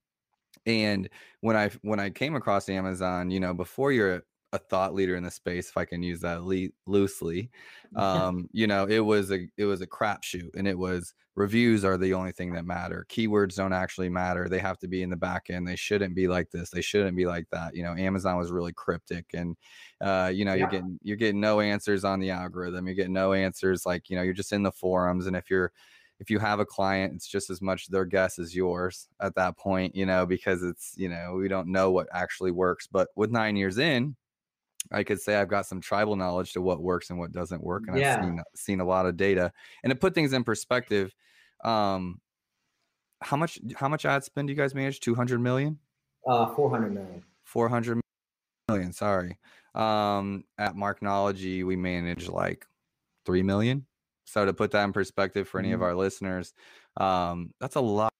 and 0.66 1.08
when 1.40 1.56
I 1.56 1.70
when 1.82 2.00
I 2.00 2.10
came 2.10 2.36
across 2.36 2.68
Amazon, 2.68 3.30
you 3.30 3.40
know, 3.40 3.54
before 3.54 3.92
you're 3.92 4.22
a 4.52 4.58
thought 4.58 4.94
leader 4.94 5.16
in 5.16 5.24
the 5.24 5.30
space, 5.30 5.68
if 5.68 5.76
I 5.76 5.84
can 5.84 6.02
use 6.02 6.20
that 6.20 6.42
le- 6.44 6.68
loosely. 6.86 7.50
Um, 7.96 8.48
you 8.52 8.66
know, 8.66 8.86
it 8.86 9.00
was 9.00 9.30
a 9.30 9.48
it 9.56 9.64
was 9.64 9.80
a 9.80 9.86
crapshoot, 9.86 10.54
and 10.54 10.68
it 10.68 10.78
was 10.78 11.14
reviews 11.34 11.84
are 11.84 11.96
the 11.96 12.14
only 12.14 12.32
thing 12.32 12.52
that 12.52 12.66
matter. 12.66 13.06
Keywords 13.08 13.56
don't 13.56 13.72
actually 13.72 14.08
matter; 14.08 14.48
they 14.48 14.58
have 14.58 14.78
to 14.78 14.88
be 14.88 15.02
in 15.02 15.10
the 15.10 15.16
back 15.16 15.48
end. 15.48 15.66
They 15.66 15.76
shouldn't 15.76 16.14
be 16.14 16.28
like 16.28 16.50
this. 16.50 16.70
They 16.70 16.82
shouldn't 16.82 17.16
be 17.16 17.26
like 17.26 17.46
that. 17.50 17.74
You 17.74 17.82
know, 17.82 17.94
Amazon 17.94 18.36
was 18.36 18.50
really 18.50 18.72
cryptic, 18.72 19.26
and 19.34 19.56
uh, 20.00 20.30
you 20.32 20.44
know, 20.44 20.52
yeah. 20.52 20.60
you're 20.60 20.70
getting 20.70 20.98
you're 21.02 21.16
getting 21.16 21.40
no 21.40 21.60
answers 21.60 22.04
on 22.04 22.20
the 22.20 22.30
algorithm. 22.30 22.86
You're 22.86 22.96
getting 22.96 23.12
no 23.12 23.32
answers. 23.32 23.86
Like 23.86 24.10
you 24.10 24.16
know, 24.16 24.22
you're 24.22 24.34
just 24.34 24.52
in 24.52 24.62
the 24.62 24.72
forums, 24.72 25.26
and 25.26 25.36
if 25.36 25.50
you're 25.50 25.72
if 26.22 26.30
you 26.30 26.38
have 26.38 26.60
a 26.60 26.64
client, 26.64 27.14
it's 27.14 27.26
just 27.26 27.50
as 27.50 27.60
much 27.60 27.88
their 27.88 28.04
guess 28.04 28.38
as 28.38 28.54
yours 28.54 29.08
at 29.20 29.34
that 29.34 29.58
point, 29.58 29.96
you 29.96 30.06
know, 30.06 30.24
because 30.24 30.62
it's, 30.62 30.94
you 30.96 31.08
know, 31.08 31.34
we 31.34 31.48
don't 31.48 31.66
know 31.66 31.90
what 31.90 32.06
actually 32.12 32.52
works. 32.52 32.86
But 32.86 33.08
with 33.16 33.32
nine 33.32 33.56
years 33.56 33.76
in, 33.78 34.14
I 34.90 35.04
could 35.04 35.20
say 35.20 35.36
I've 35.36 35.48
got 35.48 35.66
some 35.66 35.80
tribal 35.80 36.16
knowledge 36.16 36.52
to 36.54 36.62
what 36.62 36.82
works 36.82 37.10
and 37.10 37.18
what 37.18 37.32
doesn't 37.32 37.62
work, 37.62 37.84
and 37.86 37.98
yeah. 37.98 38.16
I've 38.16 38.24
seen 38.24 38.42
seen 38.54 38.80
a 38.80 38.84
lot 38.84 39.06
of 39.06 39.16
data. 39.16 39.52
And 39.82 39.90
to 39.90 39.96
put 39.96 40.14
things 40.14 40.32
in 40.32 40.44
perspective, 40.44 41.14
um, 41.64 42.20
how 43.20 43.36
much 43.36 43.60
how 43.76 43.88
much 43.88 44.04
ad 44.04 44.24
spend 44.24 44.48
do 44.48 44.52
you 44.52 44.56
guys 44.56 44.74
manage? 44.74 45.00
Two 45.00 45.14
hundred 45.14 45.40
million. 45.40 45.78
Uh, 46.26 46.46
four 46.54 46.70
hundred 46.70 46.94
million. 46.94 47.22
Four 47.44 47.68
hundred 47.68 48.00
million. 48.68 48.92
Sorry. 48.92 49.38
Um, 49.74 50.44
at 50.58 50.74
Marknology, 50.74 51.64
we 51.64 51.76
manage 51.76 52.28
like 52.28 52.66
three 53.24 53.42
million. 53.42 53.86
So 54.24 54.44
to 54.44 54.52
put 54.52 54.70
that 54.72 54.84
in 54.84 54.92
perspective 54.92 55.48
for 55.48 55.58
any 55.58 55.68
mm-hmm. 55.68 55.76
of 55.76 55.82
our 55.82 55.94
listeners, 55.94 56.52
um, 56.96 57.52
that's 57.60 57.76
a 57.76 57.80
lot, 57.80 58.12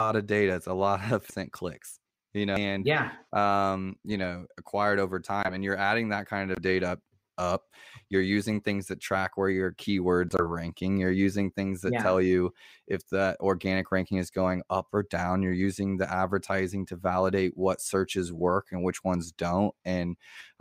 lot 0.00 0.16
of 0.16 0.26
data. 0.26 0.54
It's 0.54 0.66
a 0.66 0.72
lot 0.72 1.12
of 1.12 1.26
sent 1.30 1.52
clicks 1.52 1.99
you 2.34 2.46
know, 2.46 2.54
and 2.54 2.86
yeah, 2.86 3.12
um, 3.32 3.96
you 4.04 4.18
know, 4.18 4.46
acquired 4.58 4.98
over 4.98 5.20
time, 5.20 5.52
and 5.54 5.64
you're 5.64 5.76
adding 5.76 6.08
that 6.10 6.26
kind 6.26 6.50
of 6.50 6.60
data 6.62 7.00
up. 7.38 7.64
You're 8.08 8.22
using 8.22 8.60
things 8.60 8.86
that 8.86 9.00
track 9.00 9.36
where 9.36 9.48
your 9.50 9.72
keywords 9.72 10.38
are 10.38 10.46
ranking. 10.46 10.98
You're 10.98 11.10
using 11.12 11.50
things 11.50 11.80
that 11.82 11.96
Yeah. 11.96 11.98
tell 11.98 12.20
you 12.20 12.52
if 12.86 13.06
the 13.08 13.36
organic 13.40 13.90
ranking 13.92 14.18
is 14.18 14.30
going 14.30 14.62
up 14.70 14.88
or 14.92 15.02
down. 15.04 15.42
You're 15.42 15.52
using 15.52 15.96
the 15.96 16.12
advertising 16.12 16.86
to 16.86 16.96
validate 16.96 17.56
what 17.56 17.80
searches 17.80 18.32
work 18.32 18.68
and 18.72 18.84
which 18.84 19.04
ones 19.04 19.32
don't. 19.32 19.74
And 19.84 20.16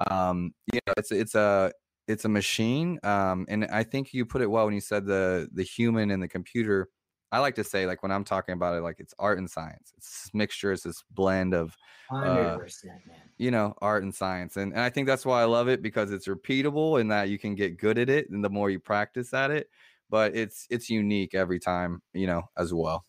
um, 0.09 0.53
you 0.71 0.79
know, 0.87 0.93
it's 0.97 1.11
it's 1.11 1.35
a 1.35 1.71
it's 2.07 2.25
a 2.25 2.29
machine. 2.29 2.99
Um, 3.03 3.45
and 3.49 3.65
I 3.65 3.83
think 3.83 4.13
you 4.13 4.25
put 4.25 4.41
it 4.41 4.47
well 4.47 4.65
when 4.65 4.73
you 4.73 4.81
said 4.81 5.05
the 5.05 5.49
the 5.53 5.63
human 5.63 6.11
and 6.11 6.21
the 6.23 6.27
computer. 6.27 6.89
I 7.31 7.39
like 7.39 7.55
to 7.55 7.63
say, 7.63 7.85
like 7.85 8.01
when 8.01 8.11
I'm 8.11 8.23
talking 8.23 8.53
about 8.53 8.75
it, 8.75 8.81
like 8.81 8.99
it's 8.99 9.13
art 9.19 9.37
and 9.37 9.49
science. 9.49 9.93
It's 9.97 10.23
this 10.23 10.33
mixture. 10.33 10.71
It's 10.71 10.83
this 10.83 11.03
blend 11.11 11.53
of 11.53 11.75
uh, 12.11 12.57
man. 12.57 13.17
you 13.37 13.51
know 13.51 13.71
art 13.83 14.01
and 14.01 14.15
science 14.15 14.57
and, 14.57 14.73
and 14.73 14.81
i 14.81 14.89
think 14.89 15.05
that's 15.05 15.27
why 15.27 15.43
i 15.43 15.45
love 15.45 15.67
it 15.67 15.83
because 15.83 16.11
it's 16.11 16.27
repeatable 16.27 16.99
and 16.99 17.11
that 17.11 17.29
you 17.29 17.37
can 17.37 17.53
get 17.53 17.77
good 17.77 17.99
at 17.99 18.09
it 18.09 18.27
and 18.31 18.43
the 18.43 18.49
more 18.49 18.71
you 18.71 18.79
practice 18.79 19.31
at 19.31 19.51
it 19.51 19.69
but 20.09 20.35
it's 20.35 20.65
it's 20.71 20.89
unique 20.89 21.35
every 21.35 21.59
time 21.59 22.01
you 22.11 22.25
know 22.25 22.41
as 22.57 22.73
well 22.73 23.05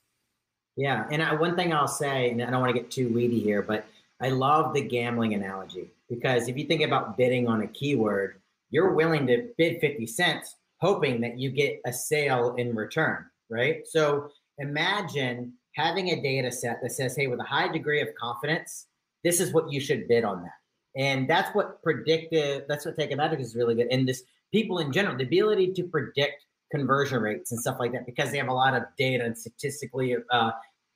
Yeah, 0.76 1.06
and 1.10 1.22
I, 1.22 1.34
one 1.34 1.56
thing 1.56 1.72
I'll 1.72 1.88
say, 1.88 2.30
and 2.30 2.42
I 2.42 2.50
don't 2.50 2.60
want 2.60 2.74
to 2.74 2.80
get 2.80 2.90
too 2.90 3.12
weedy 3.12 3.40
here, 3.40 3.62
but 3.62 3.86
I 4.20 4.28
love 4.28 4.74
the 4.74 4.82
gambling 4.82 5.34
analogy 5.34 5.90
because 6.08 6.48
if 6.48 6.56
you 6.56 6.66
think 6.66 6.82
about 6.82 7.16
bidding 7.16 7.48
on 7.48 7.62
a 7.62 7.66
keyword, 7.66 8.40
you're 8.70 8.92
willing 8.92 9.26
to 9.26 9.48
bid 9.56 9.80
50 9.80 10.06
cents 10.06 10.56
hoping 10.78 11.20
that 11.20 11.38
you 11.38 11.50
get 11.50 11.80
a 11.84 11.92
sale 11.92 12.54
in 12.56 12.74
return, 12.74 13.26
right? 13.50 13.86
So 13.86 14.30
imagine 14.58 15.54
having 15.76 16.10
a 16.10 16.22
data 16.22 16.50
set 16.50 16.80
that 16.82 16.92
says, 16.92 17.16
hey, 17.16 17.26
with 17.26 17.40
a 17.40 17.44
high 17.44 17.68
degree 17.68 18.00
of 18.00 18.08
confidence, 18.20 18.86
this 19.24 19.40
is 19.40 19.52
what 19.52 19.70
you 19.72 19.80
should 19.80 20.08
bid 20.08 20.24
on 20.24 20.42
that. 20.42 20.52
And 20.96 21.28
that's 21.28 21.54
what 21.54 21.82
predictive, 21.82 22.64
that's 22.68 22.84
what 22.84 22.96
Teikametrics 22.96 23.40
is 23.40 23.54
really 23.54 23.74
good. 23.74 23.88
And 23.90 24.08
this 24.08 24.22
people 24.52 24.78
in 24.78 24.92
general, 24.92 25.16
the 25.16 25.24
ability 25.24 25.72
to 25.74 25.84
predict 25.84 26.44
conversion 26.72 27.22
rates 27.22 27.52
and 27.52 27.60
stuff 27.60 27.76
like 27.78 27.92
that, 27.92 28.06
because 28.06 28.30
they 28.32 28.38
have 28.38 28.48
a 28.48 28.52
lot 28.52 28.74
of 28.74 28.82
data 28.98 29.24
and 29.24 29.36
statistically, 29.36 30.16
uh, 30.30 30.50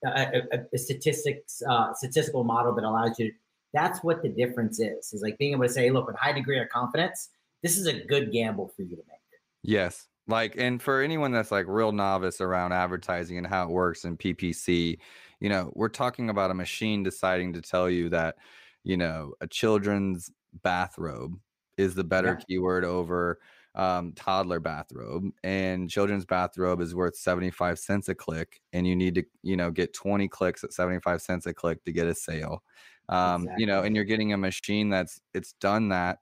a, 0.04 0.42
a, 0.52 0.58
a 0.72 0.78
statistics, 0.78 1.62
uh, 1.68 1.94
statistical 1.94 2.44
model 2.44 2.74
that 2.74 2.84
allows 2.84 3.18
you. 3.18 3.32
That's 3.72 4.02
what 4.04 4.22
the 4.22 4.28
difference 4.28 4.78
is. 4.78 5.12
Is 5.12 5.22
like 5.22 5.38
being 5.38 5.52
able 5.52 5.64
to 5.64 5.68
say, 5.68 5.90
look, 5.90 6.06
with 6.06 6.16
high 6.16 6.32
degree 6.32 6.60
of 6.60 6.68
confidence, 6.68 7.30
this 7.62 7.78
is 7.78 7.86
a 7.86 8.04
good 8.04 8.30
gamble 8.30 8.72
for 8.76 8.82
you 8.82 8.90
to 8.96 9.02
make. 9.08 9.40
yes 9.62 10.06
like 10.26 10.54
and 10.56 10.80
for 10.80 11.02
anyone 11.02 11.32
that's 11.32 11.50
like 11.50 11.66
real 11.68 11.92
novice 11.92 12.40
around 12.40 12.72
advertising 12.72 13.38
and 13.38 13.46
how 13.46 13.64
it 13.64 13.70
works 13.70 14.04
in 14.04 14.16
ppc 14.16 14.98
you 15.40 15.48
know 15.48 15.70
we're 15.74 15.88
talking 15.88 16.30
about 16.30 16.50
a 16.50 16.54
machine 16.54 17.02
deciding 17.02 17.52
to 17.52 17.60
tell 17.60 17.90
you 17.90 18.08
that 18.08 18.36
you 18.82 18.96
know 18.96 19.34
a 19.40 19.46
children's 19.46 20.30
bathrobe 20.62 21.38
is 21.76 21.94
the 21.94 22.04
better 22.04 22.36
keyword 22.48 22.84
over 22.84 23.38
um, 23.74 24.12
toddler 24.12 24.60
bathrobe 24.60 25.30
and 25.42 25.90
children's 25.90 26.24
bathrobe 26.24 26.80
is 26.80 26.94
worth 26.94 27.16
75 27.16 27.78
cents 27.78 28.08
a 28.08 28.14
click 28.14 28.60
and 28.72 28.86
you 28.86 28.94
need 28.94 29.16
to 29.16 29.24
you 29.42 29.56
know 29.56 29.70
get 29.70 29.92
20 29.92 30.28
clicks 30.28 30.62
at 30.62 30.72
75 30.72 31.20
cents 31.20 31.46
a 31.46 31.52
click 31.54 31.84
to 31.84 31.92
get 31.92 32.06
a 32.06 32.14
sale. 32.14 32.62
Um, 33.08 33.48
you 33.58 33.66
know 33.66 33.82
and 33.82 33.94
you're 33.94 34.04
getting 34.04 34.32
a 34.32 34.38
machine 34.38 34.88
that's 34.88 35.20
it's 35.34 35.52
done 35.54 35.88
that 35.88 36.20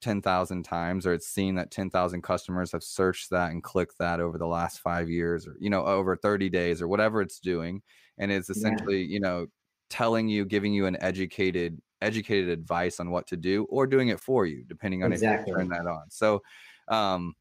10,000 0.00 0.62
times 0.62 1.06
or 1.06 1.12
it's 1.12 1.26
seen 1.26 1.56
that 1.56 1.70
10,000 1.70 2.22
customers 2.22 2.72
have 2.72 2.82
searched 2.82 3.30
that 3.30 3.50
and 3.50 3.62
clicked 3.62 3.98
that 3.98 4.20
over 4.20 4.38
the 4.38 4.46
last 4.46 4.80
5 4.80 5.08
years 5.10 5.46
or 5.46 5.56
you 5.58 5.70
know 5.70 5.84
over 5.84 6.16
30 6.16 6.48
days 6.48 6.80
or 6.80 6.88
whatever 6.88 7.20
it's 7.20 7.40
doing 7.40 7.82
and 8.18 8.30
it's 8.30 8.48
Yeah. 8.48 8.54
essentially 8.56 9.02
you 9.02 9.20
know 9.20 9.46
telling 9.90 10.28
you 10.28 10.44
giving 10.44 10.72
you 10.72 10.86
an 10.86 10.96
educated 11.02 11.80
educated 12.00 12.48
advice 12.48 13.00
on 13.00 13.10
what 13.10 13.26
to 13.26 13.36
do 13.36 13.64
or 13.64 13.86
doing 13.86 14.08
it 14.08 14.20
for 14.20 14.46
you 14.46 14.64
depending 14.68 15.02
on 15.02 15.12
if 15.12 15.16
Exactly. 15.16 15.50
you 15.50 15.56
turn 15.58 15.68
that 15.68 15.86
on 15.86 16.04
so 16.10 16.42
um 16.88 17.34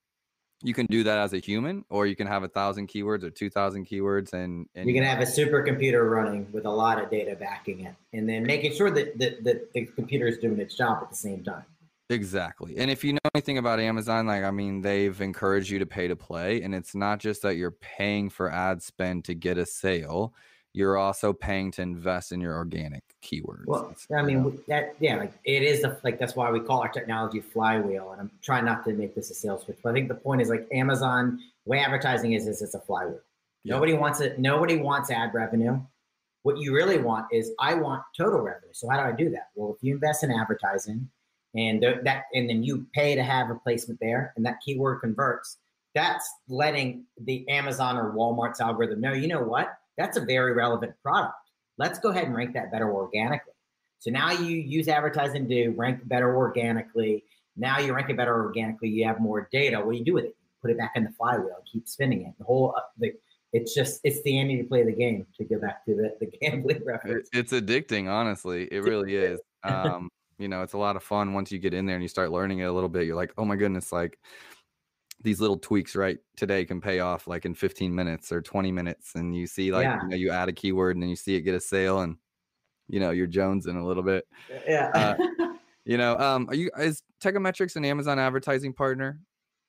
you 0.63 0.73
can 0.73 0.87
do 0.87 1.03
that 1.03 1.19
as 1.19 1.33
a 1.33 1.37
human 1.37 1.85
or 1.89 2.07
you 2.07 2.15
can 2.15 2.25
have 2.25 2.41
a 2.41 2.47
thousand 2.47 2.87
keywords 2.87 3.23
or 3.23 3.29
two 3.29 3.49
thousand 3.49 3.85
keywords 3.85 4.33
and, 4.33 4.67
and 4.73 4.87
You 4.89 4.95
can 4.95 5.03
have 5.03 5.19
a 5.19 5.25
supercomputer 5.25 6.09
running 6.09 6.51
with 6.51 6.65
a 6.65 6.71
lot 6.71 6.99
of 6.99 7.11
data 7.11 7.35
backing 7.35 7.81
it, 7.81 7.93
and 8.13 8.27
then 8.27 8.41
making 8.43 8.73
sure 8.73 8.89
that, 8.89 9.19
that, 9.19 9.43
that 9.43 9.73
the 9.73 9.85
computer 9.85 10.25
is 10.25 10.39
doing 10.39 10.59
its 10.59 10.75
job 10.75 11.03
at 11.03 11.11
the 11.11 11.15
same 11.15 11.43
time. 11.43 11.63
Exactly. 12.09 12.77
And 12.77 12.89
if 12.89 13.03
you 13.03 13.13
know 13.13 13.19
anything 13.35 13.57
about 13.57 13.79
Amazon, 13.79 14.27
like, 14.27 14.43
I 14.43 14.51
mean, 14.51 14.81
they've 14.81 15.19
encouraged 15.19 15.69
you 15.69 15.79
to 15.79 15.85
pay 15.85 16.07
to 16.07 16.15
play. 16.15 16.61
And 16.61 16.73
it's 16.73 16.95
not 16.95 17.19
just 17.19 17.41
that 17.41 17.57
you're 17.57 17.71
paying 17.71 18.29
for 18.29 18.49
ad 18.51 18.81
spend 18.81 19.25
to 19.25 19.35
get 19.35 19.57
a 19.57 19.65
sale, 19.65 20.33
you're 20.73 20.97
also 20.97 21.33
paying 21.33 21.71
to 21.71 21.81
invest 21.81 22.31
in 22.31 22.39
your 22.39 22.55
organic 22.55 23.03
keywords. 23.23 23.65
Well, 23.65 23.89
It's, 23.91 24.07
I 24.11 24.21
you 24.21 24.25
mean, 24.27 24.43
know, 24.43 24.53
that 24.67 24.95
yeah, 24.99 25.17
like 25.17 25.33
it 25.43 25.63
is 25.63 25.81
the 25.81 25.99
like 26.03 26.19
that's 26.19 26.35
why 26.35 26.51
we 26.51 26.59
call 26.59 26.81
our 26.81 26.89
technology 26.89 27.41
flywheel. 27.41 28.11
And 28.11 28.21
I'm 28.21 28.31
trying 28.43 28.63
not 28.65 28.85
to 28.85 28.93
make 28.93 29.15
this 29.15 29.31
a 29.31 29.33
sales 29.33 29.63
pitch, 29.63 29.77
but 29.83 29.89
I 29.89 29.93
think 29.93 30.07
the 30.07 30.15
point 30.15 30.41
is 30.41 30.49
like 30.49 30.67
Amazon 30.71 31.39
way 31.65 31.79
advertising 31.79 32.33
is 32.33 32.47
is 32.47 32.61
it's 32.61 32.75
a 32.75 32.79
flywheel. 32.79 33.19
Yeah. 33.63 33.73
Nobody 33.73 33.93
wants 33.93 34.21
it. 34.21 34.37
Nobody 34.37 34.77
wants 34.77 35.09
ad 35.09 35.33
revenue. 35.33 35.81
What 36.43 36.59
you 36.59 36.73
really 36.73 36.99
want 36.99 37.25
is 37.33 37.51
I 37.59 37.73
want 37.73 38.03
total 38.15 38.39
revenue. 38.39 38.71
So 38.71 38.87
how 38.87 39.01
do 39.01 39.09
I 39.09 39.13
do 39.13 39.29
that? 39.31 39.49
Well, 39.55 39.75
if 39.75 39.83
you 39.83 39.95
invest 39.95 40.23
in 40.23 40.31
advertising, 40.31 41.09
and 41.57 41.81
th- 41.81 41.97
that 42.03 42.23
and 42.33 42.49
then 42.49 42.63
you 42.63 42.85
pay 42.93 43.15
to 43.15 43.23
have 43.23 43.49
a 43.49 43.55
placement 43.55 43.99
there, 43.99 44.33
and 44.37 44.45
that 44.45 44.59
keyword 44.63 45.01
converts, 45.01 45.57
that's 45.95 46.29
letting 46.47 47.05
the 47.23 47.47
Amazon 47.49 47.97
or 47.97 48.13
Walmart's 48.13 48.61
algorithm 48.61 49.01
know. 49.01 49.13
You 49.13 49.27
know 49.27 49.41
what? 49.41 49.73
That's 49.97 50.17
a 50.17 50.21
very 50.21 50.53
relevant 50.53 50.93
product. 51.01 51.33
Let's 51.77 51.99
go 51.99 52.09
ahead 52.09 52.25
and 52.25 52.35
rank 52.35 52.53
that 52.53 52.71
better 52.71 52.91
organically. 52.91 53.53
So 53.99 54.11
now 54.11 54.31
you 54.31 54.57
use 54.57 54.87
advertising 54.87 55.49
to 55.49 55.69
rank 55.69 56.07
better 56.07 56.35
organically. 56.35 57.23
Now 57.55 57.79
you 57.79 57.93
rank 57.93 58.09
it 58.09 58.17
better 58.17 58.43
organically. 58.43 58.89
You 58.89 59.05
have 59.05 59.19
more 59.19 59.49
data. 59.51 59.79
What 59.79 59.93
do 59.93 59.97
you 59.97 60.05
do 60.05 60.13
with 60.13 60.25
it? 60.25 60.35
You 60.39 60.47
put 60.61 60.71
it 60.71 60.77
back 60.77 60.91
in 60.95 61.03
the 61.03 61.11
flywheel 61.11 61.55
and 61.57 61.65
keep 61.71 61.87
spinning 61.87 62.21
it. 62.27 62.33
The 62.37 62.45
whole 62.45 62.75
uh, 62.77 62.81
the 62.99 63.13
it's 63.53 63.73
just 63.73 64.01
it's 64.03 64.21
the 64.23 64.37
Andy 64.37 64.57
to 64.57 64.63
play 64.63 64.83
the 64.83 64.91
game. 64.91 65.25
To 65.37 65.43
go 65.43 65.59
back 65.59 65.83
to 65.85 65.95
the, 65.95 66.15
the 66.19 66.27
gambling 66.27 66.83
reference. 66.85 67.29
it's 67.33 67.53
addicting, 67.53 68.07
honestly. 68.07 68.67
It 68.71 68.83
really 68.83 69.15
is. 69.15 69.39
Um, 69.63 70.09
you 70.37 70.47
know, 70.47 70.61
it's 70.61 70.73
a 70.73 70.77
lot 70.77 70.95
of 70.95 71.03
fun 71.03 71.33
once 71.33 71.51
you 71.51 71.59
get 71.59 71.73
in 71.73 71.85
there 71.85 71.95
and 71.95 72.03
you 72.03 72.09
start 72.09 72.31
learning 72.31 72.59
it 72.59 72.65
a 72.65 72.71
little 72.71 72.89
bit. 72.89 73.05
You're 73.05 73.15
like, 73.15 73.33
oh 73.37 73.45
my 73.45 73.55
goodness, 73.55 73.91
like 73.91 74.19
these 75.23 75.41
little 75.41 75.57
tweaks 75.57 75.95
right 75.95 76.19
today 76.35 76.63
can 76.63 76.79
pay 76.79 76.99
off 76.99 77.27
like 77.27 77.45
in 77.45 77.55
15 77.55 77.93
minutes 77.93 78.31
or 78.31 78.41
20 78.41 78.71
minutes. 78.71 79.15
And 79.15 79.35
you 79.35 79.47
see, 79.47 79.71
like, 79.71 79.83
Yeah. 79.85 79.99
you 80.03 80.09
know, 80.09 80.15
you 80.15 80.31
add 80.31 80.49
a 80.49 80.53
keyword 80.53 80.95
and 80.95 81.01
then 81.01 81.09
you 81.09 81.15
see 81.15 81.35
it 81.35 81.41
get 81.41 81.55
a 81.55 81.59
sale 81.59 82.01
and, 82.01 82.17
you 82.87 82.99
know, 82.99 83.11
you're 83.11 83.27
jonesing 83.27 83.81
a 83.81 83.85
little 83.85 84.03
bit. 84.03 84.27
yeah. 84.67 84.91
uh, 84.93 85.15
You 85.85 85.97
know, 85.97 86.17
um, 86.17 86.49
are 86.49 86.53
you 86.53 86.69
is 86.77 87.01
Teikametrics 87.23 87.77
an 87.77 87.85
Amazon 87.85 88.19
advertising 88.19 88.73
partner? 88.73 89.21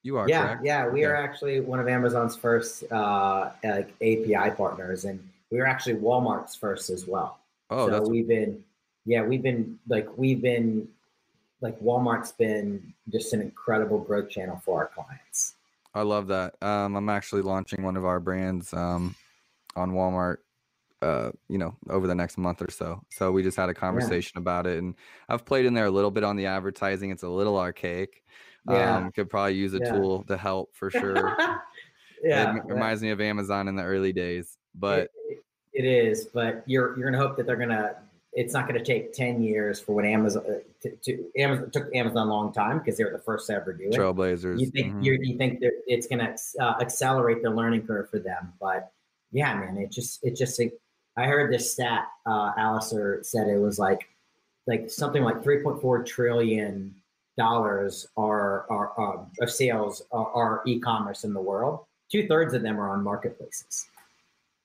You 0.02 0.16
are, 0.16 0.28
yeah, 0.28 0.46
correct? 0.46 0.64
yeah. 0.64 0.88
We 0.88 1.02
Yeah. 1.02 1.11
are 1.11 1.16
actually 1.16 1.61
one 1.61 1.78
of 1.78 1.87
Amazon's 1.87 2.35
first 2.35 2.83
uh, 2.90 3.52
like 3.62 3.90
API 4.02 4.50
partners, 4.57 5.04
and 5.04 5.20
we 5.52 5.59
were 5.59 5.66
actually 5.66 5.94
Walmart's 5.94 6.57
first 6.57 6.90
as 6.90 7.07
well. 7.07 7.38
Oh, 7.70 7.87
so 7.87 7.92
that's 7.92 8.09
we've 8.09 8.26
been, 8.26 8.64
yeah, 9.09 9.23
we've 9.23 9.42
been 9.42 9.79
like 9.88 10.07
we've 10.18 10.42
been 10.42 10.87
like 11.62 11.81
Walmart's 11.81 12.33
been 12.33 12.92
just 13.11 13.33
an 13.33 13.40
incredible 13.40 13.99
growth 13.99 14.29
channel 14.29 14.61
for 14.62 14.81
our 14.81 14.88
clients. 14.88 15.55
I 15.94 16.03
love 16.03 16.29
that. 16.29 16.62
Um, 16.62 16.94
I'm 16.94 17.09
actually 17.09 17.40
launching 17.40 17.83
one 17.83 17.97
of 17.97 18.05
our 18.05 18.21
brands 18.21 18.73
um, 18.75 19.16
on 19.75 19.92
Walmart. 19.92 20.37
Uh, 21.01 21.31
you 21.49 21.59
know, 21.59 21.77
over 21.88 22.09
the 22.09 22.14
next 22.14 22.37
month 22.37 22.61
or 22.61 22.71
so. 22.71 23.01
So 23.12 23.31
we 23.31 23.44
just 23.44 23.57
had 23.57 23.68
a 23.68 23.75
conversation 23.75 24.37
about 24.37 24.66
it, 24.66 24.79
and 24.79 24.97
I've 25.29 25.44
played 25.44 25.64
in 25.64 25.73
there 25.73 25.87
a 25.87 25.90
little 25.92 26.11
bit 26.11 26.25
on 26.25 26.35
the 26.35 26.47
advertising. 26.47 27.11
It's 27.11 27.23
a 27.23 27.29
little 27.29 27.57
archaic. 27.57 28.25
Yeah. 28.68 28.97
Um, 28.97 29.12
could 29.12 29.31
probably 29.31 29.55
use 29.55 29.75
a 29.75 29.79
Yeah. 29.79 29.92
tool 29.92 30.25
to 30.25 30.37
help 30.37 30.75
for 30.75 30.90
sure. 30.90 31.37
yeah, 32.25 32.57
it 32.57 32.64
reminds 32.66 33.01
me 33.01 33.11
of 33.11 33.21
Amazon 33.21 33.68
in 33.68 33.77
the 33.77 33.85
early 33.85 34.12
days, 34.12 34.59
but 34.75 35.09
it, 35.29 35.44
it 35.73 35.85
is, 35.85 36.25
but 36.25 36.64
you're 36.66 36.99
you're 36.99 37.09
gonna 37.11 37.23
hope 37.25 37.37
that 37.37 37.47
they're 37.47 37.57
gonna. 37.57 37.94
It's 38.32 38.52
not 38.52 38.66
gonna 38.66 38.84
take 38.84 39.12
ten 39.12 39.42
years 39.42 39.80
for 39.80 39.94
what 39.94 40.04
Amazon 40.04 40.44
uh, 40.48 40.58
to, 40.82 40.96
to 40.96 41.24
Amazon 41.36 41.70
took 41.70 41.94
Amazon 41.94 42.28
a 42.28 42.30
long 42.30 42.52
time 42.52 42.78
because 42.78 42.96
they 42.96 43.04
were 43.04 43.10
the 43.10 43.18
first 43.18 43.46
to 43.48 43.54
ever 43.54 43.72
do 43.72 43.84
it. 43.84 43.94
Trailblazers. 43.94 44.60
you 44.60 44.66
think 44.70 44.94
mhm. 44.94 45.04
you're, 45.04 45.22
you 45.22 45.36
think 45.36 45.60
it's 45.86 46.06
going 46.06 46.20
to 46.20 46.36
uh, 46.62 46.74
accelerate 46.80 47.42
the 47.42 47.50
learning 47.50 47.86
curve 47.86 48.08
for 48.10 48.18
them 48.18 48.52
but 48.60 48.92
yeah 49.32 49.54
man 49.54 49.76
it 49.76 49.90
just 49.90 50.24
it 50.24 50.36
just 50.36 50.58
like, 50.58 50.72
i 51.16 51.26
heard 51.26 51.52
this 51.52 51.72
stat 51.72 52.06
uh 52.26 52.52
alasdair 52.54 53.24
said 53.24 53.48
it 53.48 53.58
was 53.58 53.78
like 53.78 54.08
like 54.66 54.90
something 54.90 55.22
like 55.22 55.42
3.4 55.42 56.06
trillion 56.06 56.94
dollars 57.36 58.06
are 58.16 58.66
are 58.70 58.92
um, 59.00 59.26
of 59.40 59.50
sales 59.50 60.02
are, 60.12 60.30
are 60.32 60.62
e-commerce 60.66 61.24
in 61.24 61.32
the 61.32 61.40
world 61.40 61.84
two-thirds 62.10 62.54
of 62.54 62.62
them 62.62 62.80
are 62.80 62.90
on 62.90 63.02
marketplaces 63.02 63.88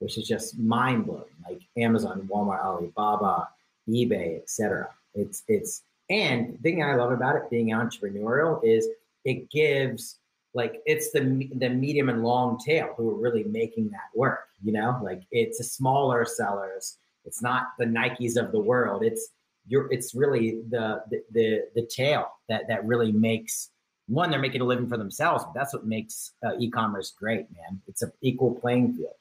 which 0.03 0.17
is 0.17 0.27
just 0.27 0.57
mind-blowing. 0.59 1.23
Like 1.47 1.61
amazon 1.77 2.27
walmart 2.31 2.63
alibaba 2.63 3.49
ebay 3.89 4.41
etc 4.41 4.89
it's 5.13 5.43
it's 5.47 5.83
and 6.09 6.53
the 6.53 6.57
thing 6.59 6.83
i 6.83 6.95
love 6.95 7.11
about 7.11 7.35
it 7.35 7.49
being 7.49 7.69
entrepreneurial 7.69 8.63
is 8.63 8.87
it 9.25 9.49
gives 9.49 10.19
like 10.53 10.81
it's 10.85 11.11
the 11.11 11.49
the 11.55 11.69
medium 11.69 12.09
and 12.09 12.23
long 12.23 12.57
tail 12.59 12.93
who 12.95 13.09
are 13.09 13.21
really 13.21 13.43
making 13.43 13.89
that 13.89 14.09
work 14.15 14.47
you 14.63 14.71
know? 14.71 14.99
Like 15.03 15.23
it's 15.31 15.59
a 15.59 15.63
smaller 15.63 16.25
sellers. 16.25 16.97
It's 17.25 17.41
not 17.41 17.67
the 17.77 17.85
nikes 17.85 18.37
of 18.37 18.51
the 18.51 18.59
world. 18.59 19.03
It's 19.03 19.29
you're 19.67 19.91
it's 19.91 20.15
really 20.15 20.61
the 20.69 21.03
the 21.09 21.23
the, 21.31 21.61
the 21.75 21.85
tail 21.85 22.27
that 22.49 22.67
that 22.67 22.85
really 22.85 23.11
makes 23.11 23.69
one, 24.07 24.29
they're 24.29 24.39
making 24.39 24.59
a 24.59 24.65
living 24.65 24.89
for 24.89 24.97
themselves, 24.97 25.45
but 25.45 25.53
that's 25.53 25.73
what 25.73 25.85
makes 25.85 26.33
uh, 26.45 26.51
e-commerce 26.59 27.13
great, 27.17 27.45
man. 27.51 27.81
It's 27.87 28.01
an 28.01 28.11
equal 28.21 28.53
playing 28.53 28.95
field. 28.95 29.13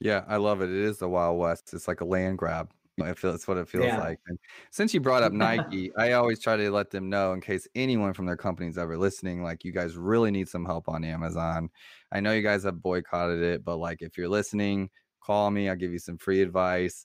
Yeah, 0.00 0.24
I 0.28 0.36
love 0.36 0.60
it. 0.60 0.70
It 0.70 0.76
is 0.76 0.98
the 0.98 1.08
Wild 1.08 1.38
West. 1.38 1.72
It's 1.72 1.88
like 1.88 2.00
a 2.00 2.04
land 2.04 2.38
grab. 2.38 2.70
I 3.02 3.12
feel 3.12 3.30
that's 3.30 3.46
what 3.46 3.58
it 3.58 3.68
feels 3.68 3.84
yeah. 3.84 3.98
like. 3.98 4.18
And 4.26 4.38
since 4.70 4.94
you 4.94 5.00
brought 5.00 5.22
up 5.22 5.32
Nike, 5.34 5.94
I 5.96 6.12
always 6.12 6.40
try 6.40 6.56
to 6.56 6.70
let 6.70 6.90
them 6.90 7.10
know 7.10 7.32
in 7.32 7.40
case 7.40 7.68
anyone 7.74 8.14
from 8.14 8.26
their 8.26 8.36
company's 8.36 8.78
ever 8.78 8.96
listening, 8.96 9.42
like 9.42 9.64
you 9.64 9.72
guys 9.72 9.96
really 9.96 10.30
need 10.30 10.48
some 10.48 10.64
help 10.64 10.88
on 10.88 11.04
Amazon. 11.04 11.68
I 12.12 12.20
know 12.20 12.32
you 12.32 12.42
guys 12.42 12.64
have 12.64 12.82
boycotted 12.82 13.42
it, 13.42 13.64
but 13.64 13.76
like 13.76 14.00
if 14.00 14.16
you're 14.16 14.28
listening, 14.28 14.88
call 15.26 15.50
me. 15.50 15.68
I'll 15.68 15.76
give 15.76 15.92
you 15.92 15.98
some 15.98 16.16
free 16.16 16.40
advice. 16.40 17.04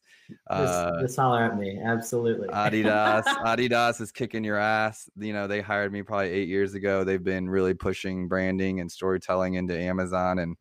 Uh, 0.50 0.92
just, 0.92 1.02
just 1.02 1.16
holler 1.18 1.44
at 1.44 1.58
me. 1.58 1.80
Absolutely. 1.84 2.48
Adidas. 2.50 3.24
Adidas 3.46 4.00
is 4.00 4.12
kicking 4.12 4.44
your 4.44 4.58
ass. 4.58 5.10
You 5.18 5.34
know, 5.34 5.48
they 5.48 5.60
hired 5.60 5.92
me 5.92 6.04
probably 6.04 6.30
eight 6.30 6.48
years 6.48 6.74
ago. 6.74 7.04
They've 7.04 7.24
been 7.24 7.50
really 7.50 7.74
pushing 7.74 8.28
branding 8.28 8.80
and 8.80 8.90
storytelling 8.90 9.56
into 9.56 9.78
Amazon. 9.78 10.40
And 10.40 10.56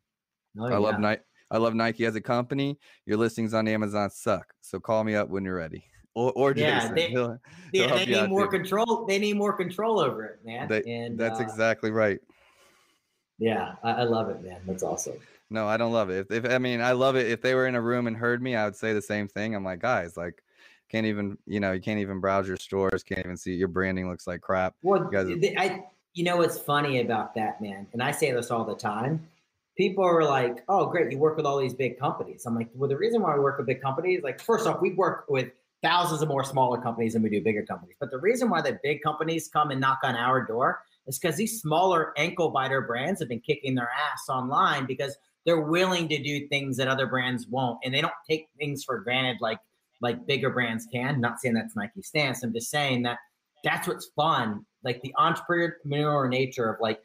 oh, 0.59 0.65
I 0.65 0.71
yeah. 0.71 0.77
love 0.77 0.99
Nike. 0.99 1.21
I 1.51 1.57
love 1.57 1.75
Nike 1.75 2.05
as 2.05 2.15
a 2.15 2.21
company. 2.21 2.79
Your 3.05 3.17
listings 3.17 3.53
on 3.53 3.67
Amazon 3.67 4.09
suck. 4.09 4.53
So 4.61 4.79
call 4.79 5.03
me 5.03 5.15
up 5.15 5.29
when 5.29 5.45
you're 5.45 5.57
ready. 5.57 5.85
Or, 6.13 6.33
or 6.33 6.53
yeah, 6.53 6.81
Jason. 6.81 6.95
They, 6.95 7.07
he'll, 7.07 7.39
he'll 7.71 7.95
they 7.95 8.05
need 8.05 8.27
more 8.27 8.43
too. 8.43 8.57
control. 8.57 9.05
They 9.07 9.17
need 9.17 9.37
more 9.37 9.53
control 9.53 9.97
over 9.97 10.25
it, 10.25 10.39
man. 10.43 10.67
They, 10.67 10.83
and 10.83 11.17
that's 11.17 11.39
uh, 11.39 11.43
exactly 11.43 11.89
right. 11.89 12.19
Yeah, 13.39 13.75
I, 13.81 13.91
I 13.91 14.03
love 14.03 14.27
it, 14.27 14.43
man. 14.43 14.59
That's 14.67 14.83
awesome. 14.83 15.13
No, 15.49 15.69
I 15.69 15.77
don't 15.77 15.93
love 15.93 16.09
it. 16.09 16.27
If, 16.29 16.43
if 16.43 16.51
I 16.51 16.57
mean, 16.57 16.81
I 16.81 16.91
love 16.91 17.15
it. 17.15 17.31
If 17.31 17.41
they 17.41 17.55
were 17.55 17.65
in 17.65 17.75
a 17.75 17.81
room 17.81 18.07
and 18.07 18.17
heard 18.17 18.41
me, 18.41 18.57
I 18.57 18.65
would 18.65 18.75
say 18.75 18.91
the 18.91 19.01
same 19.01 19.29
thing. 19.29 19.55
I'm 19.55 19.63
like, 19.63 19.79
guys, 19.79 20.17
like, 20.17 20.43
can't 20.89 21.05
even, 21.05 21.37
you 21.45 21.61
know, 21.61 21.71
you 21.71 21.79
can't 21.79 21.99
even 21.99 22.19
browse 22.19 22.45
your 22.45 22.57
stores, 22.57 23.03
can't 23.03 23.23
even 23.23 23.37
see 23.37 23.53
your 23.53 23.69
branding 23.69 24.09
looks 24.09 24.27
like 24.27 24.41
crap. 24.41 24.75
Well, 24.81 25.09
you, 25.09 25.37
guys 25.37 25.55
I, 25.57 25.85
you 26.13 26.25
know 26.25 26.35
what's 26.35 26.59
funny 26.59 26.99
about 26.99 27.33
that, 27.35 27.61
man, 27.61 27.87
and 27.93 28.03
I 28.03 28.11
say 28.11 28.33
this 28.33 28.51
all 28.51 28.65
the 28.65 28.75
time. 28.75 29.25
People 29.77 30.03
are 30.03 30.23
like, 30.23 30.63
"Oh, 30.67 30.85
great, 30.87 31.11
you 31.11 31.17
work 31.17 31.37
with 31.37 31.45
all 31.45 31.57
these 31.59 31.73
big 31.73 31.97
companies." 31.99 32.45
I'm 32.45 32.55
like, 32.55 32.69
"Well, 32.73 32.89
the 32.89 32.97
reason 32.97 33.21
why 33.21 33.33
we 33.33 33.39
work 33.39 33.57
with 33.57 33.67
big 33.67 33.81
companies, 33.81 34.21
like, 34.23 34.41
first 34.41 34.67
off, 34.67 34.81
we 34.81 34.93
work 34.93 35.25
with 35.29 35.51
thousands 35.81 36.21
of 36.21 36.27
more 36.27 36.43
smaller 36.43 36.79
companies 36.79 37.13
than 37.13 37.23
we 37.23 37.29
do 37.29 37.41
bigger 37.41 37.63
companies. 37.63 37.95
But 37.99 38.11
the 38.11 38.19
reason 38.19 38.49
why 38.49 38.61
the 38.61 38.79
big 38.83 39.01
companies 39.01 39.49
come 39.51 39.71
and 39.71 39.81
knock 39.81 39.99
on 40.03 40.15
our 40.15 40.45
door 40.45 40.83
is 41.07 41.17
because 41.17 41.35
these 41.37 41.61
smaller 41.61 42.13
ankle 42.17 42.49
biter 42.49 42.81
brands 42.81 43.19
have 43.19 43.29
been 43.29 43.39
kicking 43.39 43.75
their 43.75 43.89
ass 43.89 44.29
online 44.29 44.85
because 44.85 45.17
they're 45.45 45.61
willing 45.61 46.07
to 46.09 46.21
do 46.21 46.47
things 46.47 46.77
that 46.77 46.87
other 46.87 47.07
brands 47.07 47.47
won't, 47.47 47.79
and 47.83 47.93
they 47.93 48.01
don't 48.01 48.13
take 48.29 48.47
things 48.59 48.83
for 48.83 48.99
granted 48.99 49.37
like 49.41 49.59
like 50.01 50.25
bigger 50.25 50.49
brands 50.49 50.87
can. 50.91 51.21
Not 51.21 51.39
saying 51.39 51.53
that's 51.55 51.75
Nike 51.75 52.01
stance. 52.01 52.43
I'm 52.43 52.53
just 52.53 52.69
saying 52.69 53.03
that 53.03 53.19
that's 53.63 53.87
what's 53.87 54.07
fun, 54.15 54.65
like 54.83 55.01
the 55.01 55.13
entrepreneurial 55.19 56.27
nature 56.27 56.69
of 56.69 56.81
like 56.81 56.99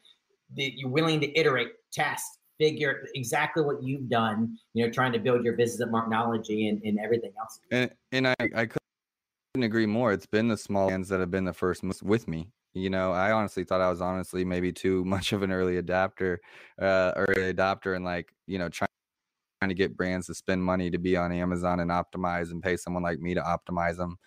the, 0.55 0.73
you're 0.75 0.89
willing 0.89 1.19
to 1.21 1.39
iterate, 1.39 1.69
test, 1.91 2.36
figure 2.59 3.07
exactly 3.15 3.63
what 3.63 3.81
you've 3.83 4.09
done. 4.09 4.57
You 4.73 4.85
know, 4.85 4.91
trying 4.91 5.13
to 5.13 5.19
build 5.19 5.43
your 5.43 5.53
business 5.53 5.81
at 5.81 5.93
Marknology 5.93 6.69
and, 6.69 6.81
and 6.83 6.99
everything 6.99 7.31
else. 7.39 7.59
And 7.71 7.91
and 8.11 8.27
I 8.27 8.35
I 8.39 8.65
couldn't 8.65 9.63
agree 9.63 9.85
more. 9.85 10.11
It's 10.11 10.25
been 10.25 10.47
the 10.47 10.57
small 10.57 10.87
brands 10.87 11.09
that 11.09 11.19
have 11.19 11.31
been 11.31 11.45
the 11.45 11.53
first 11.53 11.83
with 12.03 12.27
me. 12.27 12.49
You 12.73 12.89
know, 12.89 13.11
I 13.11 13.31
honestly 13.31 13.63
thought 13.63 13.81
I 13.81 13.89
was 13.89 14.01
honestly 14.01 14.45
maybe 14.45 14.71
too 14.71 15.03
much 15.05 15.33
of 15.33 15.43
an 15.43 15.51
early 15.51 15.77
adapter, 15.77 16.39
uh, 16.81 17.13
early 17.15 17.53
adopter, 17.53 17.95
and 17.95 18.05
like 18.05 18.33
you 18.45 18.59
know 18.59 18.69
trying 18.69 18.87
trying 19.59 19.69
to 19.69 19.75
get 19.75 19.97
brands 19.97 20.27
to 20.27 20.35
spend 20.35 20.63
money 20.63 20.91
to 20.91 20.99
be 20.99 21.17
on 21.17 21.31
Amazon 21.31 21.79
and 21.79 21.89
optimize 21.89 22.51
and 22.51 22.61
pay 22.61 22.77
someone 22.77 23.03
like 23.03 23.19
me 23.19 23.33
to 23.33 23.41
optimize 23.41 23.97
them 23.97 24.17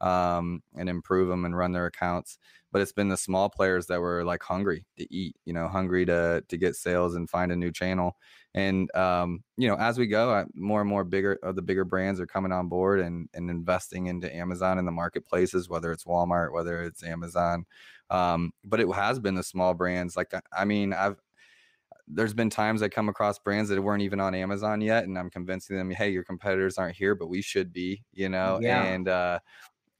um, 0.00 0.62
and 0.76 0.88
improve 0.88 1.28
them 1.28 1.44
and 1.44 1.56
run 1.56 1.72
their 1.72 1.86
accounts. 1.86 2.38
But 2.72 2.82
it's 2.82 2.92
been 2.92 3.08
the 3.08 3.16
small 3.16 3.48
players 3.48 3.86
that 3.86 4.00
were 4.00 4.24
like 4.24 4.42
hungry 4.42 4.86
to 4.96 5.12
eat, 5.12 5.36
you 5.44 5.52
know, 5.52 5.68
hungry 5.68 6.06
to 6.06 6.44
to 6.48 6.56
get 6.56 6.76
sales 6.76 7.14
and 7.16 7.28
find 7.28 7.50
a 7.50 7.56
new 7.56 7.72
channel. 7.72 8.16
And 8.54 8.94
um, 8.96 9.42
you 9.56 9.68
know, 9.68 9.76
as 9.76 9.98
we 9.98 10.06
go, 10.06 10.46
more 10.54 10.80
and 10.80 10.88
more 10.88 11.04
bigger 11.04 11.38
of 11.42 11.56
the 11.56 11.62
bigger 11.62 11.84
brands 11.84 12.20
are 12.20 12.26
coming 12.26 12.52
on 12.52 12.68
board 12.68 13.00
and 13.00 13.28
and 13.34 13.50
investing 13.50 14.06
into 14.06 14.34
Amazon 14.34 14.78
in 14.78 14.84
the 14.84 14.92
marketplaces, 14.92 15.68
whether 15.68 15.90
it's 15.92 16.04
Walmart, 16.04 16.52
whether 16.52 16.82
it's 16.82 17.02
Amazon. 17.02 17.64
Um, 18.08 18.52
but 18.64 18.80
it 18.80 18.92
has 18.92 19.18
been 19.18 19.34
the 19.34 19.42
small 19.42 19.74
brands. 19.74 20.16
Like 20.16 20.32
I 20.52 20.64
mean, 20.64 20.92
I've 20.92 21.16
there's 22.12 22.34
been 22.34 22.50
times 22.50 22.82
I 22.82 22.88
come 22.88 23.08
across 23.08 23.38
brands 23.38 23.70
that 23.70 23.80
weren't 23.80 24.02
even 24.02 24.20
on 24.20 24.34
Amazon 24.34 24.80
yet, 24.80 25.04
and 25.04 25.18
I'm 25.18 25.30
convincing 25.30 25.76
them, 25.76 25.90
hey, 25.90 26.10
your 26.10 26.24
competitors 26.24 26.76
aren't 26.76 26.96
here, 26.96 27.14
but 27.14 27.28
we 27.28 27.40
should 27.40 27.72
be, 27.72 28.02
you 28.12 28.28
know. 28.28 28.58
Yeah. 28.60 28.82
And 28.82 29.08
uh, 29.08 29.38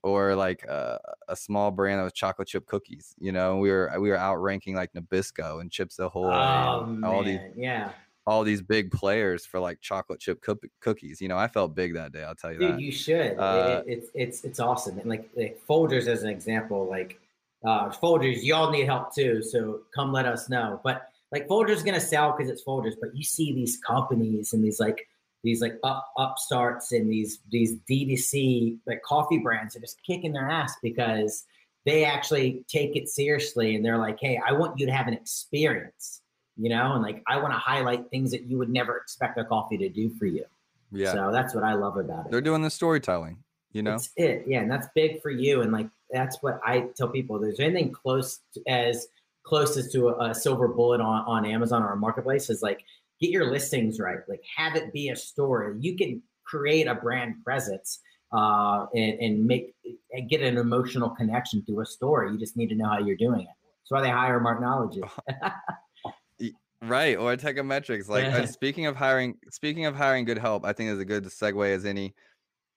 or 0.03 0.35
like 0.35 0.67
uh, 0.69 0.99
a 1.29 1.37
small 1.37 1.71
brand 1.71 2.01
that 2.01 2.05
was 2.05 2.13
chocolate 2.13 2.49
chip 2.49 2.67
cookies. 2.67 3.15
You 3.19 3.33
know, 3.33 3.59
we 3.59 3.71
were 3.71 3.93
we 3.99 4.11
were 4.11 4.19
outranking 4.19 4.75
like 4.75 4.93
Nabisco 4.93 5.61
and 5.61 5.71
Chips 5.71 5.99
Ahoy, 5.99 6.33
oh, 6.33 6.85
and 6.85 7.05
all 7.05 7.23
these 7.23 7.41
yeah, 7.57 7.91
all 8.27 8.45
these 8.45 8.63
big 8.63 8.91
players 8.91 9.45
for 9.45 9.61
like 9.61 9.81
chocolate 9.81 10.21
chip 10.21 10.41
co- 10.43 10.59
cookies. 10.81 11.21
You 11.21 11.29
know, 11.29 11.37
I 11.37 11.49
felt 11.49 11.75
big 11.75 11.95
that 11.95 12.13
day. 12.13 12.23
I'll 12.23 12.35
tell 12.35 12.53
you 12.53 12.59
Dude, 12.59 12.75
that. 12.75 12.81
You 12.81 12.93
should. 12.93 13.39
Uh, 13.39 13.83
it, 13.87 13.93
it's 13.93 14.11
it's 14.15 14.45
it's 14.45 14.61
awesome. 14.61 14.99
And 14.99 15.09
like, 15.09 15.29
like 15.37 15.61
Folgers 15.69 16.07
as 16.07 16.23
an 16.23 16.31
example, 16.31 16.87
like 16.89 17.19
uh, 17.65 17.91
Folgers, 17.91 18.43
y'all 18.43 18.71
need 18.71 18.87
help 18.87 19.15
too. 19.15 19.43
So 19.43 19.81
come 19.95 20.13
let 20.13 20.27
us 20.27 20.49
know. 20.49 20.81
But 20.83 21.09
like 21.33 21.47
Folgers 21.49 21.77
is 21.77 21.83
gonna 21.83 22.01
sell 22.01 22.35
because 22.37 22.51
it's 22.51 22.65
Folgers, 22.65 22.95
but 23.01 23.15
you 23.15 23.23
see 23.23 23.53
these 23.53 23.79
companies 23.79 24.53
and 24.53 24.65
these 24.65 24.81
like 24.81 25.07
these 25.43 25.63
like 25.63 25.79
up 25.85 26.13
upstarts 26.19 26.93
and 26.93 27.11
these 27.11 27.41
these 27.51 27.77
DTC 27.91 28.79
like 28.87 29.03
coffee 29.03 29.39
brands 29.39 29.77
are 29.77 29.81
just 29.81 30.03
kicking 30.05 30.33
their 30.33 30.49
ass 30.49 30.75
because 30.83 31.45
they 31.87 32.05
actually 32.05 32.65
take 32.69 32.95
it 32.97 33.09
seriously 33.09 33.75
and 33.75 33.85
they're 33.85 33.99
like, 33.99 34.19
hey, 34.21 34.39
I 34.47 34.53
want 34.53 34.79
you 34.79 34.87
to 34.87 34.93
have 34.93 35.09
an 35.09 35.15
experience, 35.15 36.21
you 36.57 36.69
know, 36.69 36.93
and 36.93 37.03
like 37.03 37.23
I 37.27 37.39
want 37.39 37.55
to 37.55 37.59
highlight 37.59 38.11
things 38.11 38.31
that 38.33 38.43
you 38.43 38.59
would 38.59 38.69
never 38.69 38.97
expect 38.99 39.39
a 39.39 39.45
coffee 39.45 39.79
to 39.79 39.89
do 39.89 40.11
for 40.11 40.27
you. 40.27 40.45
Yeah. 40.93 41.13
So 41.13 41.31
that's 41.33 41.55
what 41.55 41.65
I 41.65 41.75
love 41.75 41.97
about 41.97 42.27
it. 42.27 42.33
They're 42.33 42.41
doing 42.41 42.63
the 42.63 42.71
storytelling, 42.71 43.39
you 43.73 43.83
know. 43.83 43.93
That's 43.93 44.11
it. 44.17 44.45
Yeah, 44.47 44.61
and 44.61 44.71
that's 44.71 44.89
big 44.95 45.23
for 45.23 45.31
you. 45.31 45.63
And 45.63 45.73
like 45.73 45.89
that's 46.11 46.43
what 46.43 46.61
I 46.65 46.89
tell 46.97 47.09
people. 47.09 47.39
There's 47.39 47.61
anything 47.61 47.93
close 47.93 48.41
to, 48.55 48.63
as 48.69 49.07
closest 49.43 49.93
to 49.93 50.09
a, 50.09 50.31
a 50.31 50.35
silver 50.35 50.69
bullet 50.69 51.01
on, 51.01 51.25
on 51.25 51.47
Amazon 51.47 51.83
or 51.83 51.93
a 51.93 51.97
marketplace 51.97 52.51
is 52.51 52.63
like 52.63 52.85
get 53.21 53.31
your 53.31 53.51
listings 53.51 54.01
right. 54.01 54.19
Like 54.29 54.43
have 54.57 54.77
it 54.77 54.93
be 54.93 55.09
a 55.11 55.17
story. 55.17 55.77
You 55.81 55.97
can 55.97 56.23
create 56.45 56.87
a 56.87 56.95
brand 56.95 57.37
presence 57.45 58.01
uh, 58.33 58.87
and, 58.95 59.21
and 59.21 59.47
make 59.47 59.75
and 60.13 60.29
get 60.29 60.43
an 60.43 60.57
emotional 60.57 61.11
connection 61.11 61.63
through 61.65 61.81
a 61.81 61.87
story. 61.87 62.33
You 62.33 62.39
just 62.39 62.57
need 62.57 62.69
to 62.69 62.75
know 62.75 62.89
how 62.89 62.99
you're 62.99 63.17
doing 63.17 63.43
it. 63.43 63.47
That's 63.47 63.91
why 63.91 64.03
they 64.03 64.11
hire 64.11 64.41
Marknologist. 64.41 65.11
right 66.83 67.17
or 67.17 67.37
Teikametrics. 67.37 68.09
Like 68.09 68.25
uh, 68.25 68.47
speaking 68.47 68.87
of 68.87 68.97
hiring, 68.97 69.37
speaking 69.51 69.87
of 69.87 69.95
hiring 69.95 70.25
good 70.25 70.39
help, 70.39 70.65
I 70.65 70.73
think 70.73 70.91
is 70.91 70.99
a 70.99 71.05
good 71.05 71.25
segue 71.25 71.75
as 71.75 71.85
any. 71.85 72.15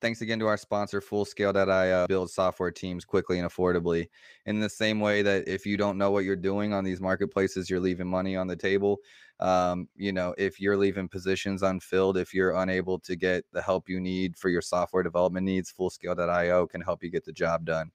Thanks 0.04 0.20
again 0.20 0.38
to 0.40 0.48
our 0.48 0.58
sponsor, 0.58 1.00
Fullscale.io, 1.00 2.08
build 2.08 2.30
software 2.30 2.72
teams 2.72 3.06
quickly 3.06 3.40
and 3.40 3.50
affordably. 3.50 4.10
In 4.46 4.60
the 4.60 4.68
same 4.68 5.00
way 5.00 5.22
that 5.22 5.48
if 5.48 5.66
you 5.66 5.78
don't 5.78 5.98
know 5.98 6.12
what 6.12 6.26
you're 6.26 6.36
doing 6.36 6.74
on 6.74 6.84
these 6.84 7.00
marketplaces, 7.00 7.70
you're 7.70 7.80
leaving 7.80 8.10
money 8.10 8.36
on 8.36 8.46
the 8.46 8.56
table. 8.58 8.98
Um, 9.40 9.88
you 9.96 10.12
know, 10.12 10.36
if 10.38 10.60
you're 10.60 10.76
leaving 10.76 11.08
positions 11.08 11.64
unfilled, 11.64 12.18
if 12.18 12.34
you're 12.34 12.58
unable 12.58 13.00
to 13.00 13.16
get 13.16 13.46
the 13.54 13.62
help 13.62 13.88
you 13.88 14.02
need 14.02 14.36
for 14.36 14.50
your 14.50 14.62
software 14.62 15.04
development 15.04 15.46
needs, 15.46 15.72
Fullscale.io 15.72 16.68
can 16.68 16.82
help 16.82 17.02
you 17.02 17.10
get 17.10 17.24
the 17.24 17.32
job 17.32 17.64
done. 17.64 17.90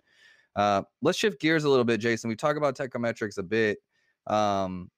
Uh, 0.57 0.85
let's 1.03 1.19
shift 1.19 1.43
gears 1.43 1.65
a 1.65 1.69
little 1.69 1.85
bit, 1.85 2.01
Jason. 2.01 2.31
We 2.31 2.37
talk 2.37 2.57
about 2.57 2.75
Teikametrics 2.75 3.37
a 3.37 3.43
bit. 3.43 3.81
Um, 4.27 4.91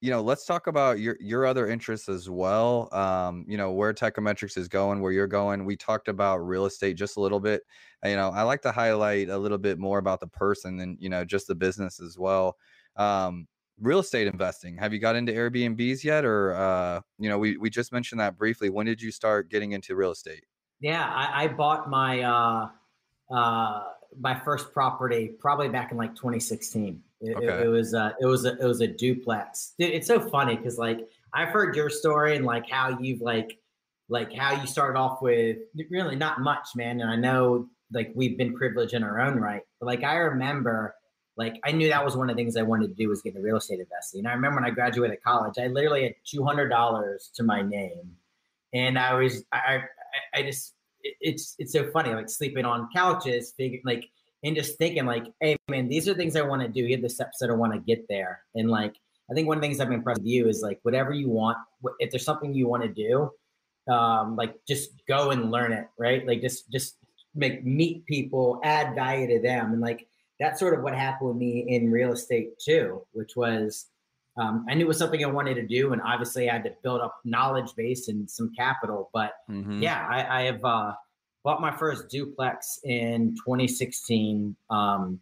you 0.00 0.10
know, 0.10 0.22
let's 0.22 0.44
talk 0.44 0.68
about 0.68 1.00
your 1.00 1.16
your 1.20 1.44
other 1.44 1.68
interests 1.68 2.08
as 2.08 2.30
well. 2.30 2.88
Um, 2.92 3.44
you 3.48 3.56
know, 3.56 3.72
where 3.72 3.92
Teikametrics 3.92 4.56
is 4.56 4.68
going, 4.68 5.00
where 5.00 5.12
you're 5.12 5.26
going. 5.26 5.64
We 5.64 5.76
talked 5.76 6.08
about 6.08 6.38
real 6.38 6.66
estate 6.66 6.94
just 6.94 7.16
a 7.16 7.20
little 7.20 7.40
bit. 7.40 7.62
You 8.04 8.14
know, 8.14 8.30
I 8.30 8.42
like 8.42 8.62
to 8.62 8.72
highlight 8.72 9.28
a 9.28 9.36
little 9.36 9.58
bit 9.58 9.78
more 9.78 9.98
about 9.98 10.20
the 10.20 10.28
person 10.28 10.80
and 10.80 10.96
you 11.00 11.08
know 11.08 11.24
just 11.24 11.48
the 11.48 11.54
business 11.54 12.00
as 12.00 12.16
well. 12.16 12.56
Um, 12.96 13.48
real 13.80 13.98
estate 13.98 14.26
investing. 14.26 14.76
Have 14.76 14.92
you 14.92 14.98
got 14.98 15.16
into 15.16 15.32
Airbnbs 15.32 16.04
yet, 16.04 16.24
or 16.24 16.54
uh, 16.54 17.00
you 17.18 17.28
know, 17.28 17.38
we 17.38 17.56
we 17.56 17.70
just 17.70 17.92
mentioned 17.92 18.20
that 18.20 18.38
briefly. 18.38 18.70
When 18.70 18.86
did 18.86 19.02
you 19.02 19.10
start 19.10 19.50
getting 19.50 19.72
into 19.72 19.96
real 19.96 20.12
estate? 20.12 20.44
Yeah, 20.80 21.04
I, 21.04 21.44
I 21.44 21.48
bought 21.48 21.90
my 21.90 22.22
uh, 22.22 22.68
uh, 23.34 23.82
my 24.18 24.38
first 24.40 24.72
property 24.72 25.32
probably 25.38 25.68
back 25.68 25.90
in 25.90 25.96
like 25.96 26.14
2016. 26.14 27.02
It, 27.20 27.36
okay. 27.36 27.46
it, 27.46 27.66
it 27.66 27.68
was 27.68 27.94
uh, 27.94 28.12
it 28.20 28.26
was 28.26 28.44
a 28.44 28.56
it 28.58 28.64
was 28.64 28.80
a 28.80 28.86
duplex. 28.86 29.74
it's 29.78 30.06
so 30.06 30.20
funny 30.20 30.56
because 30.56 30.78
like 30.78 31.00
I've 31.34 31.48
heard 31.48 31.74
your 31.74 31.90
story 31.90 32.36
and 32.36 32.44
like 32.44 32.68
how 32.70 32.98
you've 33.00 33.20
like 33.20 33.58
like 34.08 34.32
how 34.32 34.60
you 34.60 34.66
started 34.66 34.98
off 34.98 35.20
with 35.20 35.58
really 35.90 36.16
not 36.16 36.40
much, 36.40 36.68
man. 36.76 37.00
And 37.00 37.10
I 37.10 37.16
know 37.16 37.68
like 37.92 38.12
we've 38.14 38.38
been 38.38 38.54
privileged 38.54 38.94
in 38.94 39.02
our 39.02 39.20
own 39.20 39.38
right, 39.38 39.62
but 39.80 39.86
like 39.86 40.04
I 40.04 40.16
remember 40.16 40.94
like 41.36 41.60
I 41.64 41.72
knew 41.72 41.88
that 41.88 42.04
was 42.04 42.16
one 42.16 42.28
of 42.28 42.36
the 42.36 42.40
things 42.42 42.56
I 42.56 42.62
wanted 42.62 42.88
to 42.88 42.94
do 42.94 43.08
was 43.08 43.22
get 43.22 43.30
into 43.30 43.42
real 43.42 43.56
estate 43.56 43.80
investing. 43.80 44.20
And 44.20 44.28
I 44.28 44.32
remember 44.32 44.56
when 44.56 44.64
I 44.64 44.70
graduated 44.70 45.22
college, 45.22 45.54
I 45.58 45.68
literally 45.68 46.02
had 46.04 46.14
two 46.24 46.44
hundred 46.44 46.68
dollars 46.68 47.30
to 47.34 47.42
my 47.42 47.62
name, 47.62 48.16
and 48.72 48.98
I 48.98 49.14
was 49.14 49.44
I 49.52 49.58
I, 50.34 50.40
I 50.40 50.42
just 50.42 50.74
it's 51.02 51.54
it's 51.58 51.72
so 51.72 51.90
funny 51.90 52.14
like 52.14 52.28
sleeping 52.28 52.64
on 52.64 52.88
couches, 52.94 53.52
figure 53.56 53.80
like 53.84 54.04
and 54.44 54.56
just 54.56 54.78
thinking 54.78 55.06
like, 55.06 55.26
hey 55.40 55.56
man, 55.68 55.88
these 55.88 56.08
are 56.08 56.14
things 56.14 56.36
I 56.36 56.42
want 56.42 56.62
to 56.62 56.68
do. 56.68 56.86
Here 56.86 56.98
are 56.98 57.02
the 57.02 57.08
steps 57.08 57.38
that 57.40 57.50
I 57.50 57.54
want 57.54 57.72
to 57.72 57.78
get 57.80 58.06
there. 58.08 58.40
And 58.54 58.70
like, 58.70 58.94
I 59.30 59.34
think 59.34 59.48
one 59.48 59.58
of 59.58 59.62
the 59.62 59.68
things 59.68 59.80
I've 59.80 59.88
been 59.88 59.98
impressed 59.98 60.20
with 60.20 60.28
you 60.28 60.48
is 60.48 60.62
like 60.62 60.78
whatever 60.82 61.12
you 61.12 61.28
want. 61.28 61.58
If 61.98 62.10
there's 62.10 62.24
something 62.24 62.54
you 62.54 62.68
want 62.68 62.82
to 62.82 62.88
do, 62.88 63.30
um, 63.92 64.36
like 64.36 64.54
just 64.66 64.90
go 65.06 65.30
and 65.30 65.50
learn 65.50 65.72
it, 65.72 65.86
right? 65.98 66.26
Like 66.26 66.40
just 66.40 66.70
just 66.70 66.96
make 67.34 67.64
meet 67.64 68.06
people, 68.06 68.60
add 68.64 68.94
value 68.94 69.26
to 69.28 69.40
them, 69.40 69.72
and 69.72 69.80
like 69.80 70.06
that's 70.40 70.60
sort 70.60 70.74
of 70.74 70.82
what 70.82 70.94
happened 70.94 71.30
with 71.30 71.36
me 71.36 71.64
in 71.68 71.90
real 71.90 72.12
estate 72.12 72.58
too, 72.58 73.02
which 73.12 73.36
was 73.36 73.86
um, 74.38 74.64
I 74.68 74.74
knew 74.74 74.84
it 74.84 74.88
was 74.88 74.98
something 74.98 75.24
I 75.24 75.28
wanted 75.28 75.54
to 75.54 75.66
do, 75.66 75.92
and 75.92 76.00
obviously 76.02 76.48
I 76.48 76.54
had 76.54 76.64
to 76.64 76.72
build 76.82 77.00
up 77.00 77.18
knowledge 77.24 77.74
base 77.76 78.08
and 78.08 78.30
some 78.30 78.52
capital. 78.56 79.10
But 79.12 79.32
mm-hmm. 79.50 79.82
yeah, 79.82 80.06
I, 80.08 80.40
I 80.40 80.42
have 80.44 80.64
uh, 80.64 80.92
bought 81.48 81.62
my 81.62 81.74
first 81.74 82.10
duplex 82.10 82.78
in 82.84 83.34
2016. 83.36 84.54
Um, 84.68 85.18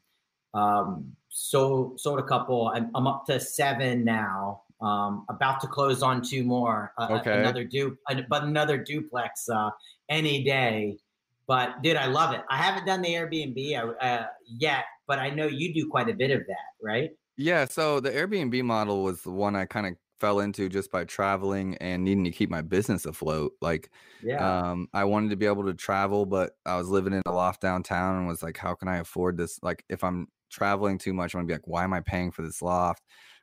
um, 0.55 1.13
sold 1.29 2.01
sold 2.01 2.19
a 2.19 2.25
couple. 2.25 2.73
I'm, 2.75 2.91
I'm 2.97 3.07
up 3.07 3.27
to 3.27 3.39
seven 3.39 4.05
now. 4.05 4.63
Um, 4.81 5.25
about 5.29 5.61
to 5.61 5.69
close 5.69 6.03
on 6.03 6.23
two 6.23 6.43
more. 6.43 6.93
Uh, 6.99 7.21
okay. 7.21 7.39
Another 7.39 7.63
du, 7.63 7.97
but 8.29 8.43
another 8.43 8.77
duplex 8.77 9.49
uh, 9.49 9.71
any 10.09 10.43
day. 10.43 10.99
But 11.47 11.81
dude, 11.85 11.97
I 11.97 12.07
love 12.07 12.35
it. 12.35 12.41
I 12.51 12.57
haven't 12.57 12.87
done 12.87 13.03
the 13.03 13.11
Airbnb 13.11 13.95
uh, 14.01 14.25
yet, 14.49 14.85
but 15.07 15.21
I 15.21 15.31
know 15.31 15.47
you 15.47 15.73
do 15.73 15.89
quite 15.89 16.09
a 16.09 16.13
bit 16.13 16.33
of 16.33 16.41
that, 16.49 16.73
right? 16.83 17.11
Yeah. 17.37 17.67
So 17.67 18.01
the 18.01 18.11
Airbnb 18.11 18.65
model 18.65 19.05
was 19.05 19.23
the 19.23 19.31
one 19.31 19.55
I 19.55 19.65
kind 19.65 19.87
of 19.87 19.93
fell 20.21 20.41
into 20.41 20.69
just 20.69 20.91
by 20.91 21.05
traveling 21.05 21.77
and 21.79 22.05
needing 22.05 22.25
to 22.25 22.31
keep 22.31 22.51
my 22.51 22.63
business 22.63 23.07
afloat. 23.07 23.53
Like, 23.61 23.91
yeah, 24.21 24.57
um, 24.71 24.89
I 24.93 25.05
wanted 25.05 25.31
to 25.31 25.37
be 25.37 25.47
able 25.47 25.65
to 25.65 25.75
travel, 25.75 26.27
but 26.27 26.53
I 26.67 26.77
was 26.77 26.89
living 26.89 27.13
in 27.15 27.23
a 27.27 27.33
loft 27.33 27.61
downtown 27.63 28.17
and 28.17 28.27
was 28.27 28.43
like, 28.43 28.57
how 28.57 28.75
can 28.75 28.89
I 28.89 28.99
afford 28.99 29.37
this? 29.39 29.59
Like, 29.63 29.85
if 29.89 30.05
I'm 30.05 30.29
traveling 30.51 30.99
too 30.99 31.13
much, 31.15 31.35
I'm 31.35 31.41
gonna 31.41 31.49
be 31.49 31.55
like, 31.55 31.67
why 31.69 31.85
am 31.85 31.93
I 31.93 32.01
paying 32.01 32.31
for 32.31 32.43
this 32.43 32.63
loft? 32.63 33.03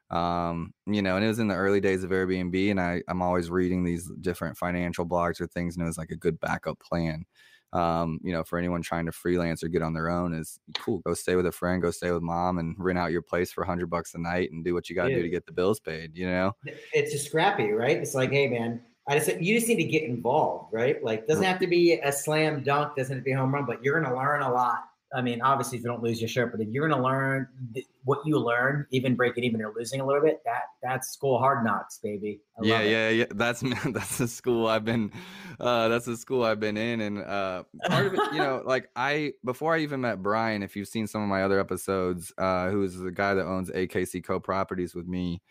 Um, 0.10 0.74
you 0.86 1.02
know, 1.02 1.16
and 1.16 1.26
it 1.26 1.30
was 1.30 1.40
in 1.40 1.48
the 1.48 1.56
early 1.56 1.82
days 1.82 2.04
of 2.04 2.12
Airbnb, 2.12 2.70
and 2.72 2.80
I 2.80 3.02
I'm 3.08 3.22
always 3.22 3.50
reading 3.50 3.84
these 3.84 4.12
different 4.22 4.58
financial 4.58 5.06
blogs 5.08 5.42
or 5.42 5.48
things, 5.48 5.76
and 5.76 5.84
it 5.84 5.88
was 5.88 5.98
like 5.98 6.12
a 6.12 6.18
good 6.18 6.40
backup 6.40 6.80
plan 6.80 7.26
um, 7.74 8.20
you 8.24 8.32
know, 8.32 8.44
for 8.44 8.60
anyone 8.60 8.82
trying 8.82 9.06
to 9.08 9.12
freelance 9.12 9.64
or 9.64 9.68
get 9.68 9.82
on 9.82 9.94
their 9.94 10.10
own 10.10 10.34
is 10.34 10.60
cool. 10.78 11.00
Go 11.00 11.14
stay 11.14 11.36
with 11.36 11.48
a 11.48 11.52
friend, 11.52 11.82
go 11.82 11.92
stay 11.92 12.12
with 12.12 12.22
mom 12.22 12.60
and 12.60 12.76
rent 12.78 13.00
out 13.00 13.12
your 13.12 13.24
place 13.24 13.52
for 13.52 13.64
a 13.64 13.68
hundred 13.68 13.88
bucks 13.90 14.14
a 14.14 14.20
night 14.20 14.52
and 14.52 14.64
do 14.64 14.74
what 14.74 14.90
you 14.90 14.96
got 14.96 15.08
to 15.08 15.16
do 15.16 15.24
to 15.24 15.30
get 15.30 15.46
the 15.46 15.52
bills 15.52 15.80
paid, 15.80 16.16
you 16.16 16.28
know? 16.28 16.56
It's 16.94 17.12
just 17.12 17.26
scrappy, 17.26 17.72
right? 17.72 17.98
It's 17.98 18.14
like, 18.14 18.32
hey 18.32 18.48
man, 18.48 18.80
I 19.08 19.18
just 19.18 19.42
you 19.42 19.56
just 19.56 19.68
need 19.68 19.78
to 19.78 19.84
get 19.84 20.04
involved, 20.04 20.72
right? 20.72 21.04
Like 21.04 21.28
doesn't 21.28 21.44
have 21.44 21.60
to 21.60 21.68
be 21.68 21.94
a 21.94 22.12
slam 22.12 22.64
dunk, 22.64 22.96
doesn't 22.96 23.16
have 23.16 23.24
to 23.24 23.26
be 23.26 23.34
home 23.34 23.54
run, 23.54 23.66
but 23.66 23.84
you're 23.84 24.00
gonna 24.00 24.16
learn 24.16 24.44
a 24.44 24.52
lot 24.52 24.90
I 25.14 25.22
mean, 25.22 25.42
obviously, 25.42 25.78
if 25.78 25.84
you 25.84 25.90
don't 25.90 26.02
lose 26.02 26.20
your 26.20 26.28
shirt, 26.28 26.52
but 26.52 26.60
if 26.60 26.70
you're 26.70 26.88
going 26.88 27.00
to 27.00 27.08
learn 27.08 27.48
th- 27.74 27.86
what 28.04 28.20
you 28.26 28.40
learn, 28.40 28.88
even 28.90 29.16
breaking 29.16 29.44
even 29.44 29.62
or 29.62 29.72
losing 29.76 30.02
a 30.02 30.06
little 30.06 30.22
bit, 30.22 30.42
that 30.46 30.64
that's 30.82 31.10
school 31.10 31.38
hard 31.38 31.64
knocks, 31.64 32.00
baby. 32.00 32.42
yeah, 32.62 32.82
yeah, 32.82 33.10
yeah. 33.10 33.26
That's 33.30 33.62
that's 33.86 34.18
the 34.18 34.28
school 34.28 34.68
I've 34.68 34.86
been. 34.86 35.12
Uh, 35.60 35.88
that's 35.88 36.06
the 36.06 36.18
school 36.18 36.44
I've 36.44 36.60
been 36.60 36.78
in, 36.78 37.02
and 37.02 37.20
uh, 37.20 37.64
part 37.86 38.08
of 38.08 38.14
it, 38.14 38.20
you 38.34 38.40
know, 38.40 38.64
like 38.66 38.90
I 38.96 39.34
before 39.46 39.76
I 39.76 39.80
even 39.80 40.02
met 40.02 40.24
Brian, 40.24 40.64
if 40.64 40.76
you've 40.76 40.88
seen 40.88 41.06
some 41.06 41.22
of 41.22 41.30
my 41.30 41.44
other 41.44 41.60
episodes, 41.60 42.34
uh, 42.38 42.70
who 42.70 42.84
is 42.84 42.98
the 42.98 43.12
guy 43.12 43.36
that 43.36 43.46
owns 43.46 43.70
AKC 43.70 44.24
Co 44.24 44.40
Properties 44.40 44.96
with 44.96 45.08
me, 45.08 45.42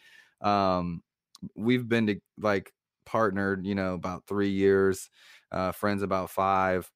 um, 0.41 1.03
we've 1.55 1.89
been 1.89 2.09
to 2.09 2.21
like 2.39 2.73
partnered, 3.05 3.65
you 3.65 3.77
know, 3.77 3.95
about 3.95 4.27
three 4.27 4.51
years, 4.51 5.09
uh, 5.53 5.71
friends 5.71 6.03
about 6.03 6.31
five 6.31 6.91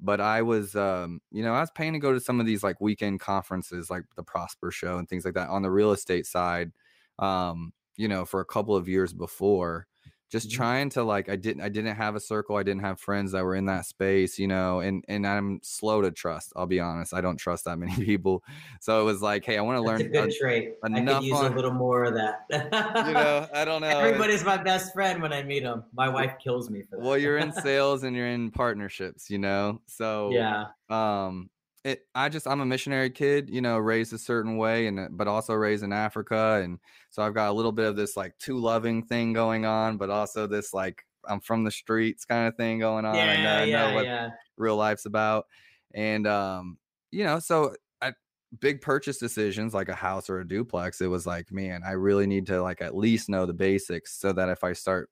but 0.00 0.20
I 0.20 0.42
was, 0.42 0.74
um, 0.76 1.20
you 1.30 1.42
know, 1.42 1.54
I 1.54 1.60
was 1.60 1.70
paying 1.70 1.92
to 1.94 1.98
go 1.98 2.12
to 2.12 2.20
some 2.20 2.40
of 2.40 2.46
these 2.46 2.62
like 2.62 2.80
weekend 2.80 3.20
conferences, 3.20 3.90
like 3.90 4.04
the 4.16 4.22
Prosper 4.22 4.70
Show 4.70 4.98
and 4.98 5.08
things 5.08 5.24
like 5.24 5.34
that 5.34 5.48
on 5.50 5.62
the 5.62 5.70
real 5.70 5.92
estate 5.92 6.26
side, 6.26 6.72
um, 7.18 7.72
you 7.96 8.08
know, 8.08 8.24
for 8.24 8.40
a 8.40 8.44
couple 8.44 8.76
of 8.76 8.88
years 8.88 9.12
before 9.12 9.86
just 10.30 10.48
mm-hmm. 10.48 10.56
trying 10.56 10.90
to 10.90 11.02
like 11.02 11.28
i 11.28 11.36
didn't 11.36 11.62
i 11.62 11.68
didn't 11.68 11.94
have 11.94 12.14
a 12.14 12.20
circle 12.20 12.56
i 12.56 12.62
didn't 12.62 12.82
have 12.82 13.00
friends 13.00 13.32
that 13.32 13.44
were 13.44 13.56
in 13.56 13.66
that 13.66 13.84
space 13.84 14.38
you 14.38 14.46
know 14.46 14.80
and 14.80 15.04
and 15.08 15.26
i'm 15.26 15.58
slow 15.62 16.00
to 16.00 16.10
trust 16.10 16.52
i'll 16.56 16.66
be 16.66 16.80
honest 16.80 17.12
i 17.12 17.20
don't 17.20 17.36
trust 17.36 17.64
that 17.64 17.78
many 17.78 17.94
people. 18.04 18.42
So 18.80 19.00
it 19.00 19.04
was 19.04 19.20
like 19.20 19.44
hey 19.44 19.58
i 19.58 19.60
want 19.60 19.76
to 19.76 19.82
learn 19.82 20.00
a 20.00 20.04
good 20.04 20.28
a, 20.28 20.32
trait 20.32 20.74
enough 20.84 21.16
i 21.16 21.18
could 21.18 21.24
use 21.24 21.38
on, 21.38 21.52
a 21.52 21.56
little 21.56 21.72
more 21.72 22.04
of 22.04 22.14
that. 22.14 22.46
You 22.50 23.12
know 23.12 23.48
i 23.54 23.64
don't 23.64 23.80
know 23.80 23.88
everybody's 23.88 24.44
my 24.44 24.56
best 24.56 24.92
friend 24.92 25.20
when 25.20 25.32
i 25.32 25.42
meet 25.42 25.62
them 25.62 25.84
my 25.92 26.08
wife 26.08 26.34
kills 26.42 26.70
me 26.70 26.82
for 26.82 26.96
that. 26.96 27.04
well 27.04 27.18
you're 27.18 27.38
in 27.38 27.52
sales 27.62 28.04
and 28.04 28.14
you're 28.14 28.28
in 28.28 28.50
partnerships 28.50 29.28
you 29.30 29.38
know? 29.38 29.80
So 29.86 30.30
yeah. 30.30 30.66
um 30.88 31.50
it 31.84 32.06
i 32.14 32.28
just 32.28 32.46
i'm 32.46 32.60
a 32.60 32.66
missionary 32.66 33.10
kid 33.10 33.48
you 33.48 33.60
know 33.60 33.78
raised 33.78 34.12
a 34.12 34.18
certain 34.18 34.56
way 34.56 34.86
and 34.86 35.16
but 35.16 35.26
also 35.26 35.54
raised 35.54 35.82
in 35.82 35.92
africa 35.92 36.60
and 36.62 36.78
so 37.10 37.22
i've 37.22 37.34
got 37.34 37.50
a 37.50 37.52
little 37.52 37.72
bit 37.72 37.86
of 37.86 37.96
this 37.96 38.16
like 38.16 38.36
too 38.38 38.58
loving 38.58 39.02
thing 39.02 39.32
going 39.32 39.64
on 39.64 39.96
but 39.96 40.10
also 40.10 40.46
this 40.46 40.74
like 40.74 41.04
i'm 41.26 41.40
from 41.40 41.64
the 41.64 41.70
streets 41.70 42.24
kind 42.24 42.46
of 42.46 42.54
thing 42.56 42.78
going 42.78 43.04
on 43.04 43.14
yeah, 43.14 43.32
and 43.32 43.70
yeah, 43.70 43.88
know 43.88 43.94
what 43.94 44.04
yeah. 44.04 44.30
real 44.56 44.76
life's 44.76 45.06
about 45.06 45.46
and 45.94 46.26
um 46.26 46.76
you 47.10 47.24
know 47.24 47.38
so 47.38 47.74
I, 48.02 48.12
big 48.60 48.82
purchase 48.82 49.18
decisions 49.18 49.72
like 49.72 49.88
a 49.88 49.94
house 49.94 50.28
or 50.28 50.40
a 50.40 50.48
duplex 50.48 51.00
it 51.00 51.06
was 51.06 51.26
like 51.26 51.50
man 51.50 51.82
i 51.84 51.92
really 51.92 52.26
need 52.26 52.46
to 52.48 52.62
like 52.62 52.82
at 52.82 52.94
least 52.94 53.30
know 53.30 53.46
the 53.46 53.54
basics 53.54 54.18
so 54.18 54.32
that 54.32 54.50
if 54.50 54.64
i 54.64 54.74
start 54.74 55.08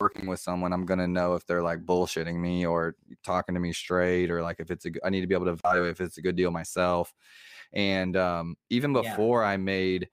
working 0.00 0.26
with 0.26 0.40
someone, 0.40 0.72
I'm 0.72 0.86
gonna 0.86 1.08
know 1.08 1.34
if 1.34 1.46
they're 1.46 1.62
like 1.62 1.80
bullshitting 1.80 2.36
me 2.36 2.66
or 2.66 2.96
talking 3.24 3.54
to 3.54 3.60
me 3.60 3.72
straight, 3.72 4.30
or 4.30 4.42
like 4.42 4.60
if 4.60 4.70
it's 4.70 4.86
a. 4.86 4.90
I 5.04 5.10
need 5.10 5.22
to 5.22 5.26
be 5.26 5.34
able 5.34 5.46
to 5.46 5.52
evaluate 5.52 5.90
if 5.90 6.00
it's 6.00 6.18
a 6.18 6.22
good 6.22 6.36
deal 6.36 6.50
myself. 6.50 7.14
And 7.72 8.16
um, 8.16 8.56
even 8.70 8.92
before 8.92 9.42
yeah. 9.42 9.48
I 9.48 9.56
made 9.56 10.08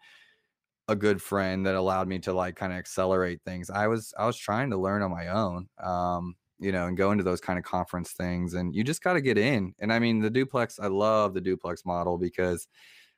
a 0.87 0.95
good 0.95 1.21
friend 1.21 1.65
that 1.65 1.75
allowed 1.75 2.07
me 2.07 2.19
to 2.19 2.33
like 2.33 2.55
kind 2.55 2.73
of 2.73 2.79
accelerate 2.79 3.41
things, 3.45 3.69
I 3.69 3.87
was 3.87 4.13
I 4.17 4.25
was 4.25 4.37
trying 4.37 4.69
to 4.71 4.77
learn 4.77 5.01
on 5.01 5.11
my 5.11 5.27
own. 5.29 5.67
Um, 5.81 6.35
you 6.59 6.71
know, 6.71 6.87
and 6.87 6.95
go 6.95 7.11
into 7.11 7.23
those 7.23 7.41
kind 7.41 7.59
of 7.59 7.65
conference 7.65 8.13
things, 8.13 8.53
and 8.53 8.73
you 8.73 8.83
just 8.83 9.03
got 9.03 9.13
to 9.13 9.21
get 9.21 9.37
in. 9.37 9.73
And 9.79 9.91
I 9.91 9.99
mean, 9.99 10.19
the 10.19 10.29
duplex, 10.29 10.79
I 10.79 10.87
love 10.87 11.33
the 11.33 11.41
duplex 11.41 11.85
model 11.85 12.17
because 12.17 12.67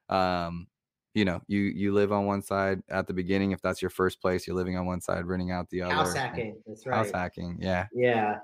um 0.09 0.67
you 1.15 1.23
know, 1.25 1.41
you 1.47 1.61
you 1.61 1.93
live 1.93 2.11
on 2.11 2.25
one 2.25 2.41
side 2.41 2.83
at 2.89 3.07
the 3.07 3.13
beginning. 3.13 3.51
If 3.51 3.61
that's 3.61 3.81
your 3.81 3.89
first 3.89 4.21
place, 4.21 4.45
you're 4.45 4.55
living 4.55 4.77
on 4.77 4.85
one 4.85 4.99
side, 4.99 5.25
renting 5.25 5.49
out 5.49 5.69
the 5.69 5.81
other. 5.81 5.93
House 5.93 6.13
hacking. 6.13 6.57
That's 6.67 6.85
right. 6.85 6.97
House 6.97 7.11
hacking. 7.11 7.57
Yeah. 7.59 7.87
Yeah. 7.93 8.39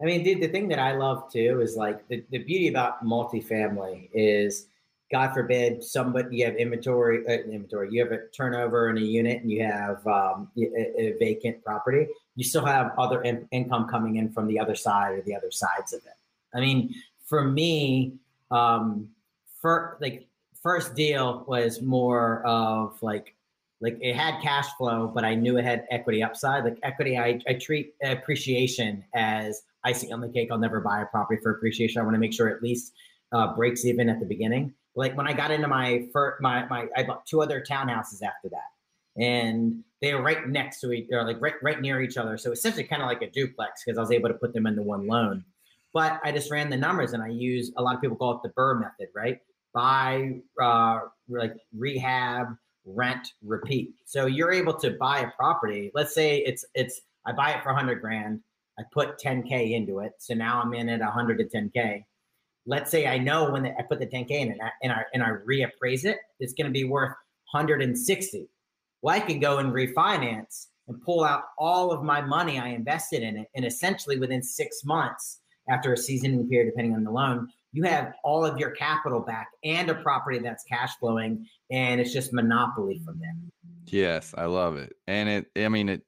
I 0.00 0.04
mean, 0.04 0.22
dude, 0.22 0.40
the 0.40 0.48
thing 0.48 0.68
that 0.68 0.78
I 0.78 0.92
love 0.92 1.30
too 1.30 1.60
is 1.60 1.76
like 1.76 2.06
the, 2.08 2.24
the 2.30 2.38
beauty 2.38 2.68
about 2.68 3.04
multifamily 3.04 4.08
is, 4.12 4.66
God 5.12 5.32
forbid, 5.32 5.82
somebody 5.82 6.38
you 6.38 6.44
have 6.44 6.56
inventory, 6.56 7.26
uh, 7.26 7.42
inventory, 7.42 7.88
you 7.92 8.02
have 8.02 8.12
a 8.12 8.26
turnover 8.28 8.88
in 8.88 8.98
a 8.98 9.00
unit 9.00 9.42
and 9.42 9.50
you 9.50 9.62
have 9.64 10.04
um, 10.06 10.48
a, 10.56 11.00
a, 11.00 11.16
vacant 11.18 11.62
property. 11.62 12.08
You 12.34 12.44
still 12.44 12.64
have 12.64 12.92
other 12.98 13.22
in, 13.22 13.46
income 13.52 13.86
coming 13.88 14.16
in 14.16 14.32
from 14.32 14.48
the 14.48 14.58
other 14.58 14.74
side 14.74 15.18
or 15.18 15.22
the 15.22 15.36
other 15.36 15.50
sides 15.50 15.92
of 15.92 16.00
it. 16.00 16.14
I 16.54 16.60
mean, 16.60 16.94
for 17.26 17.44
me, 17.44 18.14
um, 18.50 19.08
for 19.60 19.98
like 20.00 20.26
first 20.62 20.94
deal 20.94 21.44
was 21.46 21.82
more 21.82 22.44
of 22.46 23.00
like 23.02 23.34
like 23.80 23.98
it 24.00 24.14
had 24.14 24.40
cash 24.40 24.68
flow, 24.78 25.10
but 25.12 25.24
I 25.24 25.34
knew 25.34 25.58
it 25.58 25.64
had 25.64 25.86
equity 25.90 26.22
upside. 26.22 26.62
Like 26.62 26.78
equity, 26.84 27.18
I, 27.18 27.40
I 27.48 27.54
treat 27.54 27.94
appreciation 28.04 29.04
as 29.12 29.62
icing 29.84 30.12
on 30.12 30.20
the 30.20 30.28
cake. 30.28 30.50
I'll 30.52 30.58
never 30.58 30.80
buy 30.80 31.02
a 31.02 31.06
property 31.06 31.40
for 31.42 31.50
appreciation. 31.50 32.00
I 32.00 32.04
want 32.04 32.14
to 32.14 32.20
make 32.20 32.32
sure 32.32 32.48
at 32.48 32.62
least 32.62 32.92
uh, 33.32 33.54
breaks 33.56 33.84
even 33.84 34.08
at 34.08 34.20
the 34.20 34.26
beginning. 34.26 34.72
Like 34.94 35.16
when 35.16 35.26
I 35.26 35.32
got 35.32 35.50
into 35.50 35.66
my 35.66 36.06
first, 36.12 36.40
my 36.40 36.64
my 36.66 36.86
I 36.96 37.02
bought 37.02 37.26
two 37.26 37.42
other 37.42 37.60
townhouses 37.60 38.22
after 38.22 38.48
that, 38.50 39.20
and 39.20 39.82
they 40.00 40.14
were 40.14 40.22
right 40.22 40.46
next 40.48 40.80
to 40.80 40.92
each 40.92 41.08
or 41.10 41.24
like 41.24 41.40
right 41.40 41.54
right 41.60 41.80
near 41.80 42.00
each 42.02 42.16
other. 42.16 42.36
So 42.38 42.52
essentially 42.52 42.84
kind 42.84 43.02
of 43.02 43.08
like 43.08 43.22
a 43.22 43.30
duplex 43.30 43.82
because 43.84 43.98
I 43.98 44.00
was 44.00 44.12
able 44.12 44.28
to 44.28 44.34
put 44.34 44.52
them 44.52 44.66
into 44.66 44.82
one 44.82 45.08
loan. 45.08 45.44
But 45.92 46.20
I 46.24 46.30
just 46.30 46.50
ran 46.50 46.70
the 46.70 46.76
numbers 46.76 47.14
and 47.14 47.22
I 47.22 47.28
use 47.28 47.72
a 47.76 47.82
lot 47.82 47.96
of 47.96 48.00
people 48.00 48.16
call 48.16 48.36
it 48.36 48.42
the 48.42 48.48
Burr 48.50 48.78
method, 48.78 49.08
right? 49.14 49.40
Buy, 49.74 50.40
uh, 50.60 51.00
like 51.28 51.54
rehab, 51.76 52.48
rent, 52.84 53.32
repeat. 53.42 53.94
So 54.04 54.26
you're 54.26 54.52
able 54.52 54.74
to 54.74 54.92
buy 54.92 55.20
a 55.20 55.30
property. 55.32 55.90
Let's 55.94 56.14
say 56.14 56.38
it's 56.38 56.64
it's 56.74 57.00
I 57.26 57.32
buy 57.32 57.52
it 57.52 57.62
for 57.62 57.72
100 57.72 58.00
grand. 58.00 58.40
I 58.78 58.82
put 58.92 59.18
10k 59.18 59.72
into 59.72 60.00
it, 60.00 60.12
so 60.18 60.34
now 60.34 60.60
I'm 60.60 60.74
in 60.74 60.88
at 60.88 61.00
100 61.00 61.38
to 61.38 61.44
10k. 61.44 62.04
Let's 62.66 62.90
say 62.90 63.06
I 63.06 63.18
know 63.18 63.50
when 63.50 63.66
I 63.66 63.82
put 63.88 63.98
the 63.98 64.06
10k 64.06 64.30
in 64.30 64.52
and 64.52 64.62
I, 64.62 64.70
and 64.82 64.92
I 64.92 65.02
and 65.14 65.22
I 65.22 65.30
reappraise 65.48 66.04
it, 66.04 66.18
it's 66.40 66.54
going 66.54 66.66
to 66.66 66.72
be 66.72 66.84
worth 66.84 67.14
160. 67.52 68.48
Well, 69.02 69.14
I 69.14 69.20
can 69.20 69.40
go 69.40 69.58
and 69.58 69.72
refinance 69.72 70.68
and 70.88 71.00
pull 71.02 71.24
out 71.24 71.44
all 71.58 71.92
of 71.92 72.02
my 72.02 72.20
money 72.20 72.58
I 72.58 72.68
invested 72.68 73.22
in 73.22 73.36
it, 73.36 73.48
and 73.54 73.64
essentially 73.64 74.18
within 74.18 74.42
six 74.42 74.84
months 74.84 75.40
after 75.68 75.92
a 75.92 75.96
seasoning 75.96 76.48
period, 76.48 76.70
depending 76.70 76.94
on 76.94 77.04
the 77.04 77.10
loan, 77.10 77.48
you 77.72 77.82
have 77.84 78.12
all 78.22 78.44
of 78.44 78.58
your 78.58 78.70
capital 78.70 79.20
back 79.20 79.48
and 79.64 79.88
a 79.88 79.94
property 79.94 80.38
that's 80.38 80.64
cash 80.64 80.92
flowing 81.00 81.46
and 81.70 82.00
it's 82.00 82.12
just 82.12 82.32
monopoly 82.32 83.00
from 83.04 83.18
there. 83.18 83.34
Yes 83.86 84.34
i 84.36 84.44
love 84.44 84.76
it. 84.76 84.94
And 85.06 85.28
it 85.28 85.46
i 85.56 85.68
mean 85.68 85.88
it 85.88 86.02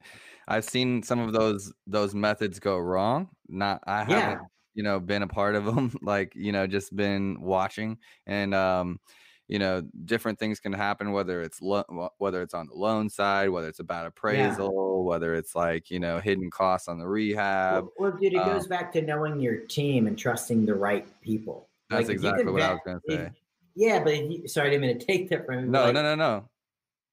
i've 0.46 0.64
seen 0.64 1.02
some 1.02 1.20
of 1.20 1.32
those 1.32 1.72
those 1.86 2.14
methods 2.14 2.58
go 2.58 2.78
wrong. 2.78 3.28
Not 3.48 3.80
i 3.86 4.04
haven't 4.04 4.46
you 4.74 4.82
know 4.82 5.00
been 5.00 5.22
a 5.22 5.28
part 5.28 5.54
of 5.54 5.64
them 5.64 5.94
like 6.02 6.32
you 6.34 6.52
know 6.52 6.66
just 6.66 6.94
been 6.94 7.40
watching. 7.40 7.98
And 8.26 8.54
um 8.54 9.00
you 9.48 9.58
know 9.58 9.82
different 10.04 10.38
things 10.38 10.58
can 10.58 10.72
happen 10.72 11.12
whether 11.12 11.42
it's 11.42 11.60
lo- 11.60 12.10
whether 12.18 12.42
it's 12.42 12.54
on 12.54 12.66
the 12.66 12.74
loan 12.74 13.08
side 13.08 13.50
whether 13.50 13.68
it's 13.68 13.80
a 13.80 13.84
bad 13.84 14.06
appraisal 14.06 14.72
yeah. 14.72 15.08
whether 15.08 15.34
it's 15.34 15.54
like 15.54 15.90
you 15.90 16.00
know 16.00 16.18
hidden 16.18 16.50
costs 16.50 16.88
on 16.88 16.98
the 16.98 17.06
rehab 17.06 17.84
well, 17.84 18.10
well 18.10 18.18
dude 18.18 18.32
it 18.32 18.38
um, 18.38 18.48
goes 18.48 18.66
back 18.66 18.92
to 18.92 19.02
knowing 19.02 19.38
your 19.40 19.56
team 19.56 20.06
and 20.06 20.18
trusting 20.18 20.64
the 20.64 20.74
right 20.74 21.06
people 21.20 21.68
that's 21.90 22.08
like, 22.08 22.14
exactly 22.14 22.44
what 22.46 22.60
vet, 22.60 22.70
i 22.70 22.72
was 22.72 22.80
gonna 22.86 23.00
say 23.08 23.14
if, 23.14 23.32
yeah 23.74 24.02
but 24.02 24.16
you, 24.30 24.48
sorry 24.48 24.68
i 24.68 24.70
didn't 24.70 24.86
mean 24.86 24.98
to 24.98 25.06
take 25.06 25.28
that 25.28 25.44
from 25.44 25.70
no 25.70 25.84
like, 25.84 25.94
no 25.94 26.02
no 26.02 26.14
no 26.14 26.48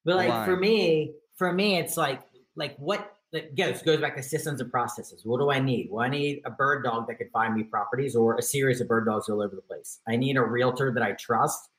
but 0.04 0.16
like 0.16 0.44
for 0.46 0.56
me 0.56 1.12
for 1.36 1.52
me 1.52 1.78
it's 1.78 1.96
like 1.96 2.22
like 2.56 2.76
what 2.78 3.16
that 3.32 3.56
goes 3.56 3.82
goes 3.82 4.00
back 4.00 4.14
to 4.16 4.22
systems 4.22 4.60
and 4.60 4.70
processes. 4.70 5.22
What 5.24 5.38
do 5.40 5.50
I 5.50 5.58
need? 5.58 5.88
Well, 5.90 6.04
I 6.04 6.08
need 6.08 6.42
a 6.44 6.50
bird 6.50 6.84
dog 6.84 7.06
that 7.08 7.16
can 7.16 7.30
find 7.30 7.54
me 7.54 7.62
properties 7.62 8.14
or 8.14 8.36
a 8.36 8.42
series 8.42 8.80
of 8.80 8.88
bird 8.88 9.06
dogs 9.06 9.28
all 9.28 9.42
over 9.42 9.56
the 9.56 9.62
place. 9.62 10.00
I 10.06 10.16
need 10.16 10.36
a 10.36 10.44
realtor 10.44 10.92
that 10.92 11.02
I 11.02 11.12
trust. 11.12 11.70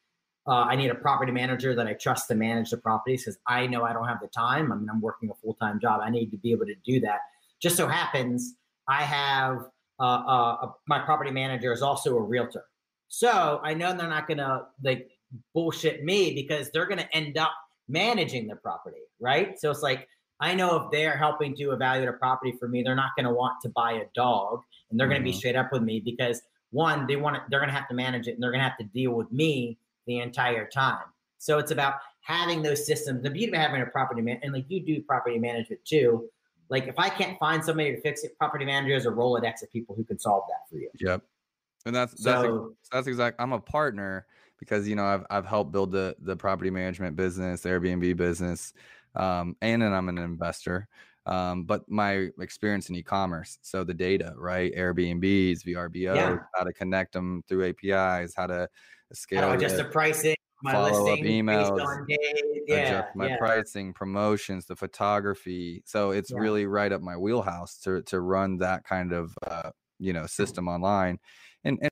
Uh, 0.46 0.64
I 0.64 0.76
need 0.76 0.90
a 0.90 0.96
property 0.96 1.32
manager 1.32 1.74
that 1.76 1.88
I 1.88 1.94
trust 1.94 2.28
to 2.28 2.36
manage 2.36 2.72
the 2.72 2.78
properties 2.78 3.24
because 3.24 3.40
I 3.48 3.66
know 3.68 3.84
I 3.84 3.94
don't 3.94 4.08
have 4.08 4.20
the 4.22 4.28
time. 4.28 4.72
I 4.72 4.76
mean, 4.76 4.90
I'm 4.90 5.00
working 5.00 5.30
a 5.30 5.34
full 5.36 5.54
time 5.56 5.80
job. 5.80 6.02
I 6.04 6.10
need 6.10 6.32
to 6.32 6.38
be 6.38 6.52
able 6.52 6.66
to 6.66 6.76
do 6.86 7.00
that. 7.02 7.20
Just 7.62 7.78
so 7.78 7.88
happens 7.88 8.56
I 8.88 9.04
have 9.04 9.70
uh, 10.00 10.04
uh, 10.04 10.72
my 10.88 11.00
property 11.00 11.32
manager 11.32 11.72
is 11.72 11.82
also 11.82 12.18
a 12.18 12.22
realtor, 12.22 12.66
so 13.08 13.62
I 13.64 13.74
know 13.74 13.96
they're 13.96 14.10
not 14.10 14.28
gonna 14.28 14.64
like 14.84 15.10
bullshit 15.54 16.04
me 16.04 16.34
because 16.34 16.72
they're 16.72 16.88
gonna 16.88 17.08
end 17.14 17.38
up 17.38 17.54
managing 17.88 18.48
the 18.48 18.56
property, 18.58 19.02
right? 19.20 19.58
So 19.60 19.72
it's 19.72 19.82
like 19.82 20.08
I 20.40 20.54
know 20.54 20.76
if 20.76 20.92
they're 20.92 21.18
helping 21.18 21.56
to 21.56 21.72
evaluate 21.72 22.10
a 22.10 22.14
property 22.14 22.54
for 22.60 22.68
me, 22.68 22.84
they're 22.84 22.96
not 22.96 23.12
going 23.16 23.26
to 23.26 23.34
want 23.34 23.62
to 23.62 23.70
buy 23.70 23.94
a 23.94 24.06
dog 24.14 24.62
and 24.90 25.00
they're 25.00 25.08
mm-hmm. 25.08 25.14
going 25.14 25.22
to 25.22 25.32
be 25.32 25.38
straight 25.38 25.56
up 25.56 25.72
with 25.72 25.84
me 25.84 26.02
because 26.04 26.42
one, 26.72 27.08
they 27.08 27.16
want 27.16 27.36
to, 27.36 27.42
they're 27.50 27.60
going 27.60 27.70
to 27.70 27.76
have 27.76 27.88
to 27.88 27.94
manage 27.94 28.28
it 28.28 28.32
and 28.32 28.44
they're 28.44 28.52
going 28.52 28.60
to 28.60 28.68
have 28.68 28.78
to 28.80 28.84
deal 28.84 29.12
with 29.12 29.32
me 29.32 29.78
the 30.08 30.20
entire 30.20 30.68
time. 30.68 31.04
So 31.38 31.60
it's 31.60 31.72
about 31.72 31.96
having 32.22 32.62
those 32.62 32.86
systems. 32.86 33.24
The 33.24 33.30
beauty 33.30 33.54
of 33.54 33.60
having 33.60 33.82
a 33.82 33.86
property 33.86 34.22
man 34.22 34.40
and 34.44 34.54
like 34.54 34.66
you 34.70 34.86
do 34.86 35.02
property 35.02 35.38
management 35.38 35.84
too. 35.86 36.30
Like 36.70 36.88
if 36.88 36.98
I 36.98 37.10
can't 37.10 37.38
find 37.40 37.64
somebody 37.64 37.94
to 37.96 38.02
fix 38.02 38.24
it, 38.24 38.38
property 38.38 38.66
manager 38.66 38.96
is 38.96 39.06
a 39.06 39.10
Rolodex 39.10 39.62
of 39.62 39.72
people 39.72 39.96
who 39.96 40.04
can 40.04 40.18
solve 40.18 40.44
that 40.50 40.70
for 40.70 40.78
you. 40.78 40.90
Yep. 41.00 41.22
And 41.86 41.96
that's 41.96 42.14
that's 42.14 42.42
so, 42.42 42.76
that's 42.92 43.08
exact. 43.08 43.42
I'm 43.42 43.52
a 43.52 43.60
partner 43.60 44.26
because 44.58 44.88
you 44.88 44.96
know 44.96 45.06
I've 45.06 45.26
I've 45.30 45.46
helped 45.46 45.74
build 45.74 45.92
the 45.92 46.16
the 46.20 46.38
property 46.38 46.70
management 46.70 47.18
business, 47.18 47.64
Airbnb 47.64 48.16
business 48.16 48.74
um, 49.16 49.56
and 49.62 49.82
then 49.82 49.94
I'm 49.94 50.10
an 50.10 50.18
investor. 50.18 50.88
Um, 51.26 51.64
but 51.64 51.90
my 51.90 52.30
experience 52.40 52.90
in 52.90 52.96
e-commerce, 52.96 53.58
so 53.62 53.84
the 53.84 53.94
data, 53.94 54.34
right? 54.38 54.74
Airbnbs, 54.76 55.64
VRBO, 55.64 56.16
yeah. 56.16 56.38
how 56.54 56.64
to 56.64 56.74
connect 56.74 57.14
them 57.14 57.44
through 57.48 57.70
APIs, 57.70 58.34
how 58.36 58.48
to 58.48 58.68
scale, 59.16 59.42
how 59.42 59.58
just 59.58 59.78
the 59.78 59.86
pricing, 59.86 60.36
my 60.62 60.72
follow 60.72 61.04
listing, 61.04 61.26
up 61.26 61.30
emails, 61.30 62.08
yeah, 62.68 62.76
adjust 62.76 63.16
my 63.16 63.28
yeah. 63.28 63.38
pricing, 63.38 63.94
promotions, 63.94 64.66
the 64.66 64.76
photography. 64.76 65.84
So 65.86 66.12
it's 66.12 66.32
yeah. 66.32 66.40
really 66.40 66.66
right 66.66 66.92
up 66.92 67.02
my 67.02 67.18
wheelhouse 67.18 67.78
to 67.80 68.02
to 68.04 68.20
run 68.20 68.58
that 68.58 68.84
kind 68.84 69.14
of 69.14 69.36
uh, 69.46 69.72
you 70.00 70.14
know 70.14 70.26
system 70.26 70.68
online, 70.68 71.20
and 71.64 71.80
and 71.82 71.92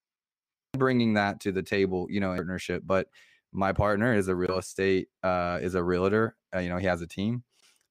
bringing 0.77 1.13
that 1.15 1.39
to 1.41 1.51
the 1.51 1.63
table, 1.63 2.07
you 2.09 2.19
know, 2.19 2.33
partnership, 2.33 2.83
but 2.85 3.07
my 3.51 3.73
partner 3.73 4.15
is 4.15 4.27
a 4.27 4.35
real 4.35 4.57
estate 4.57 5.09
uh, 5.23 5.59
is 5.61 5.75
a 5.75 5.83
realtor. 5.83 6.35
Uh, 6.55 6.59
you 6.59 6.69
know, 6.69 6.77
he 6.77 6.85
has 6.85 7.01
a 7.01 7.07
team, 7.07 7.43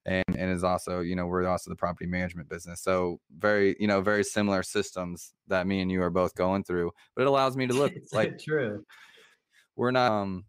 and 0.05 0.25
and 0.27 0.51
is 0.51 0.63
also 0.63 1.01
you 1.01 1.15
know 1.15 1.27
we're 1.27 1.47
also 1.47 1.69
the 1.69 1.75
property 1.75 2.07
management 2.07 2.49
business. 2.49 2.81
So 2.81 3.19
very 3.37 3.75
you 3.79 3.87
know 3.87 4.01
very 4.01 4.23
similar 4.23 4.63
systems 4.63 5.33
that 5.47 5.67
me 5.67 5.81
and 5.81 5.91
you 5.91 6.01
are 6.01 6.09
both 6.09 6.35
going 6.35 6.63
through. 6.63 6.91
But 7.15 7.23
it 7.23 7.27
allows 7.27 7.55
me 7.55 7.67
to 7.67 7.73
look 7.73 7.93
like 8.13 8.39
true. 8.39 8.83
We're 9.81 9.89
not 9.89 10.11
um 10.11 10.45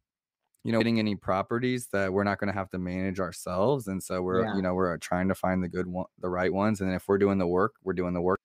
you 0.63 0.73
know 0.73 0.79
getting 0.79 0.99
any 0.99 1.15
properties 1.17 1.89
that 1.93 2.13
we're 2.13 2.23
not 2.23 2.39
going 2.39 2.53
to 2.53 2.59
have 2.59 2.69
to 2.71 2.79
manage 2.79 3.19
ourselves, 3.19 3.89
and 3.89 4.03
so 4.03 4.21
we're 4.21 4.45
yeah. 4.45 4.57
you 4.57 4.61
know 4.61 4.75
we're 4.75 4.99
trying 4.99 5.29
to 5.29 5.35
find 5.35 5.65
the 5.65 5.69
good 5.69 5.87
one, 5.87 6.05
the 6.21 6.29
right 6.29 6.53
ones. 6.53 6.83
And 6.83 6.93
if 6.93 7.09
we're 7.09 7.17
doing 7.17 7.39
the 7.39 7.47
work, 7.47 7.73
we're 7.83 7.95
doing 7.95 8.13
the 8.13 8.21
work 8.21 8.41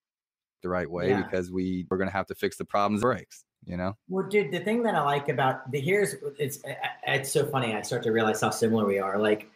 the 0.63 0.69
right 0.69 0.89
way 0.89 1.09
yeah. 1.09 1.21
because 1.21 1.51
we 1.51 1.85
we're 1.91 1.97
going 1.97 2.09
to 2.09 2.15
have 2.15 2.25
to 2.27 2.35
fix 2.35 2.57
the 2.57 2.65
problems 2.65 3.01
breaks 3.01 3.43
you 3.65 3.77
know 3.77 3.95
well 4.07 4.25
dude 4.27 4.51
the 4.51 4.59
thing 4.59 4.81
that 4.83 4.95
i 4.95 5.01
like 5.01 5.29
about 5.29 5.69
the 5.71 5.79
here's 5.79 6.15
it's 6.39 6.59
it's 7.05 7.31
so 7.31 7.45
funny 7.45 7.73
i 7.75 7.81
start 7.81 8.03
to 8.03 8.11
realize 8.11 8.41
how 8.41 8.49
similar 8.49 8.85
we 8.85 8.99
are 8.99 9.17
like 9.17 9.49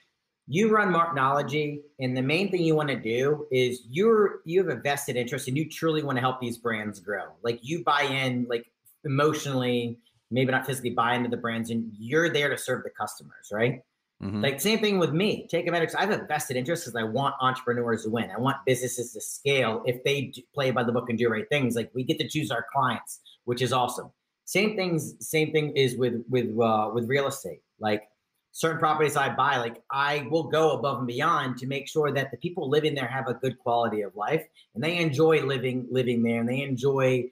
you 0.48 0.70
run 0.70 0.92
Marknology 0.92 1.82
and 2.00 2.18
the 2.18 2.22
main 2.22 2.52
thing 2.52 2.62
you 2.62 2.76
want 2.76 2.90
to 2.90 2.96
do 2.96 3.48
is 3.52 3.84
you're 3.90 4.42
you 4.44 4.60
have 4.60 4.76
a 4.76 4.80
vested 4.82 5.16
interest 5.16 5.48
and 5.48 5.56
you 5.56 5.70
truly 5.70 6.04
want 6.04 6.18
to 6.18 6.22
help 6.22 6.42
these 6.42 6.58
brands 6.58 7.00
grow 7.00 7.26
like 7.44 7.60
you 7.62 7.84
buy 7.84 8.02
in 8.02 8.46
like 8.50 8.66
emotionally 9.06 9.98
maybe 10.32 10.52
not 10.52 10.66
physically 10.66 10.92
buy 10.92 11.16
into 11.16 11.30
the 11.30 11.38
brands 11.38 11.70
and 11.70 11.92
you're 11.98 12.30
there 12.30 12.50
to 12.50 12.58
serve 12.58 12.84
the 12.84 12.90
customers 12.90 13.50
right 13.52 13.82
mm-hmm. 14.24 14.42
like 14.42 14.60
same 14.60 14.80
thing 14.80 14.98
with 14.98 15.12
me 15.12 15.48
Teikametrics 15.52 15.96
i 15.96 16.02
have 16.02 16.12
a 16.12 16.26
vested 16.26 16.58
interest 16.58 16.86
because 16.86 16.96
i 16.96 17.04
want 17.04 17.36
entrepreneurs 17.42 18.04
to 18.04 18.10
win 18.10 18.32
i 18.32 18.40
want 18.40 18.58
businesses 18.66 19.14
to 19.14 19.22
scale 19.22 19.84
if 19.86 20.04
they 20.04 20.34
play 20.54 20.72
by 20.72 20.84
the 20.84 20.92
book 20.92 21.10
and 21.10 21.18
do 21.18 21.30
right 21.30 21.50
things 21.50 21.76
like 21.76 21.92
we 21.94 22.04
get 22.04 22.20
to 22.20 22.28
choose 22.28 22.52
our 22.52 22.66
clients 22.74 23.20
which 23.46 23.62
is 23.62 23.74
awesome. 23.74 24.12
Same 24.46 24.76
things. 24.76 25.16
Same 25.20 25.52
thing 25.52 25.76
is 25.76 25.98
with 25.98 26.24
with 26.30 26.58
uh, 26.60 26.92
with 26.94 27.08
real 27.08 27.28
estate. 27.28 27.62
Like 27.80 28.04
certain 28.52 28.80
properties 28.80 29.16
I 29.16 29.34
buy, 29.34 29.58
like 29.58 29.82
I 29.92 30.28
will 30.30 30.44
go 30.44 30.72
above 30.72 31.00
and 31.00 31.08
beyond 31.08 31.58
to 31.58 31.68
make 31.68 31.88
sure 31.88 32.12
that 32.12 32.32
the 32.32 32.38
people 32.38 32.70
living 32.70 32.94
there 32.94 33.08
have 33.08 33.28
a 33.28 33.34
good 33.34 33.58
quality 33.60 34.02
of 34.02 34.16
life 34.16 34.46
and 34.76 34.84
they 34.84 34.98
enjoy 34.98 35.44
living 35.44 35.88
living 35.90 36.22
there 36.24 36.42
and 36.42 36.50
they 36.50 36.62
enjoy 36.62 37.26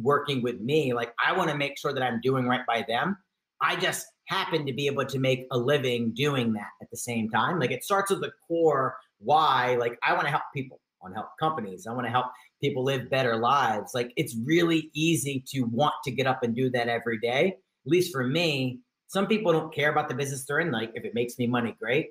working 0.00 0.42
with 0.42 0.60
me. 0.60 0.92
Like 0.92 1.12
I 1.24 1.36
want 1.36 1.50
to 1.50 1.56
make 1.56 1.78
sure 1.78 1.92
that 1.92 2.02
I'm 2.02 2.20
doing 2.22 2.46
right 2.46 2.66
by 2.66 2.84
them. 2.86 3.16
I 3.60 3.76
just 3.76 4.06
happen 4.26 4.66
to 4.66 4.72
be 4.72 4.86
able 4.86 5.04
to 5.04 5.18
make 5.18 5.46
a 5.50 5.58
living 5.58 6.12
doing 6.14 6.52
that 6.52 6.70
at 6.80 6.90
the 6.90 6.96
same 6.96 7.28
time. 7.30 7.58
Like 7.58 7.70
it 7.70 7.82
starts 7.82 8.10
with 8.10 8.20
the 8.20 8.30
core 8.46 8.96
why. 9.18 9.76
Like 9.78 9.98
I 10.06 10.12
want 10.12 10.26
to 10.26 10.30
help 10.30 10.44
people. 10.54 10.80
I 11.00 11.06
want 11.06 11.14
to 11.14 11.20
help 11.20 11.30
companies. 11.40 11.86
I 11.86 11.92
want 11.92 12.06
to 12.06 12.10
help 12.10 12.26
people 12.62 12.84
live 12.84 13.10
better 13.10 13.36
lives. 13.36 13.92
Like 13.94 14.12
it's 14.16 14.36
really 14.44 14.90
easy 14.94 15.44
to 15.54 15.62
want 15.62 15.94
to 16.04 16.10
get 16.10 16.26
up 16.26 16.42
and 16.42 16.54
do 16.54 16.70
that 16.70 16.88
every 16.88 17.18
day. 17.18 17.56
At 17.86 17.90
least 17.90 18.12
for 18.12 18.24
me, 18.24 18.80
some 19.08 19.26
people 19.26 19.52
don't 19.52 19.74
care 19.74 19.90
about 19.90 20.08
the 20.08 20.14
business 20.14 20.44
they're 20.44 20.60
in. 20.60 20.70
Like 20.70 20.90
if 20.94 21.04
it 21.04 21.14
makes 21.14 21.38
me 21.38 21.46
money, 21.46 21.74
great. 21.80 22.08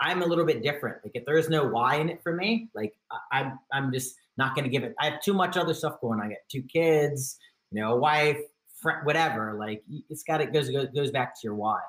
I'm 0.00 0.22
a 0.22 0.26
little 0.26 0.44
bit 0.44 0.62
different. 0.62 0.96
Like 1.04 1.12
if 1.14 1.24
there's 1.26 1.48
no 1.48 1.66
why 1.66 1.96
in 1.96 2.08
it 2.08 2.20
for 2.22 2.34
me, 2.34 2.68
like 2.74 2.92
I'm 3.30 3.58
I'm 3.72 3.92
just 3.92 4.16
not 4.36 4.54
going 4.54 4.64
to 4.64 4.70
give 4.70 4.82
it. 4.82 4.94
I 5.00 5.10
have 5.10 5.20
too 5.20 5.34
much 5.34 5.56
other 5.56 5.74
stuff 5.74 6.00
going 6.00 6.20
on. 6.20 6.26
I 6.26 6.30
got 6.30 6.38
two 6.50 6.62
kids, 6.62 7.38
you 7.70 7.80
know, 7.80 7.92
a 7.92 7.96
wife, 7.96 8.38
friend, 8.80 9.00
whatever. 9.04 9.56
Like 9.58 9.82
it's 10.08 10.22
got 10.22 10.40
it 10.40 10.52
goes 10.52 10.70
goes 10.70 10.88
goes 10.94 11.10
back 11.10 11.34
to 11.34 11.40
your 11.44 11.54
why. 11.54 11.80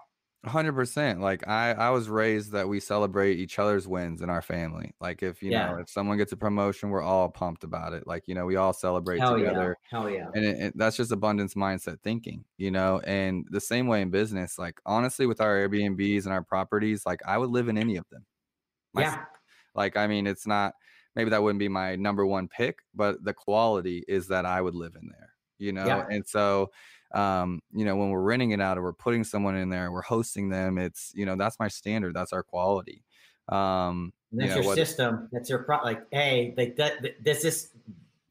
Hundred 0.45 0.73
percent. 0.73 1.21
Like 1.21 1.47
I, 1.47 1.71
I 1.71 1.89
was 1.91 2.09
raised 2.09 2.51
that 2.51 2.67
we 2.67 2.81
celebrate 2.81 3.35
each 3.39 3.59
other's 3.59 3.87
wins 3.87 4.21
in 4.21 4.29
our 4.29 4.41
family. 4.41 4.91
Like 4.99 5.23
if 5.23 5.41
you 5.41 5.51
yeah. 5.51 5.71
know 5.71 5.77
if 5.77 5.89
someone 5.89 6.17
gets 6.17 6.33
a 6.33 6.37
promotion, 6.37 6.89
we're 6.89 7.01
all 7.01 7.29
pumped 7.29 7.63
about 7.63 7.93
it. 7.93 8.05
Like 8.05 8.27
you 8.27 8.35
know 8.35 8.45
we 8.45 8.57
all 8.57 8.73
celebrate 8.73 9.19
Hell 9.19 9.37
together. 9.37 9.77
Yeah. 9.89 9.97
Hell 9.97 10.09
yeah! 10.09 10.27
And 10.33 10.43
it, 10.43 10.59
it, 10.59 10.73
that's 10.75 10.97
just 10.97 11.13
abundance 11.13 11.53
mindset 11.53 12.01
thinking, 12.01 12.43
you 12.57 12.71
know. 12.71 12.99
And 13.05 13.47
the 13.51 13.61
same 13.61 13.87
way 13.87 14.01
in 14.01 14.09
business. 14.09 14.59
Like 14.59 14.81
honestly, 14.85 15.27
with 15.27 15.39
our 15.39 15.55
Airbnbs 15.55 16.25
and 16.25 16.33
our 16.33 16.43
properties, 16.43 17.05
like 17.05 17.21
I 17.25 17.37
would 17.37 17.49
live 17.49 17.69
in 17.69 17.77
any 17.77 17.95
of 17.95 18.03
them. 18.09 18.25
My, 18.93 19.03
yeah. 19.03 19.23
Like 19.75 19.95
I 19.95 20.07
mean, 20.07 20.27
it's 20.27 20.45
not 20.45 20.73
maybe 21.15 21.29
that 21.29 21.41
wouldn't 21.41 21.59
be 21.59 21.69
my 21.69 21.95
number 21.95 22.25
one 22.25 22.47
pick, 22.47 22.79
but 22.93 23.23
the 23.23 23.33
quality 23.33 24.03
is 24.07 24.27
that 24.27 24.45
I 24.45 24.61
would 24.61 24.75
live 24.75 24.95
in 25.01 25.09
there. 25.09 25.29
You 25.59 25.71
know, 25.71 25.85
yeah. 25.85 26.05
and 26.09 26.27
so 26.27 26.71
um, 27.13 27.61
you 27.73 27.85
know, 27.85 27.95
when 27.95 28.09
we're 28.09 28.21
renting 28.21 28.51
it 28.51 28.61
out 28.61 28.77
or 28.77 28.81
we're 28.81 28.93
putting 28.93 29.23
someone 29.23 29.55
in 29.55 29.69
there, 29.69 29.91
we're 29.91 30.01
hosting 30.01 30.49
them. 30.49 30.77
It's, 30.77 31.11
you 31.15 31.25
know, 31.25 31.35
that's 31.35 31.59
my 31.59 31.67
standard. 31.67 32.15
That's 32.15 32.33
our 32.33 32.43
quality. 32.43 33.03
Um, 33.49 34.13
that's 34.31 34.43
you 34.43 34.49
know, 34.49 34.55
your 34.55 34.65
what, 34.65 34.75
system. 34.75 35.29
That's 35.31 35.49
your 35.49 35.59
pro. 35.59 35.77
Like, 35.83 36.05
hey, 36.11 36.53
like 36.57 36.75
that. 36.77 37.23
Does 37.23 37.43
this 37.43 37.69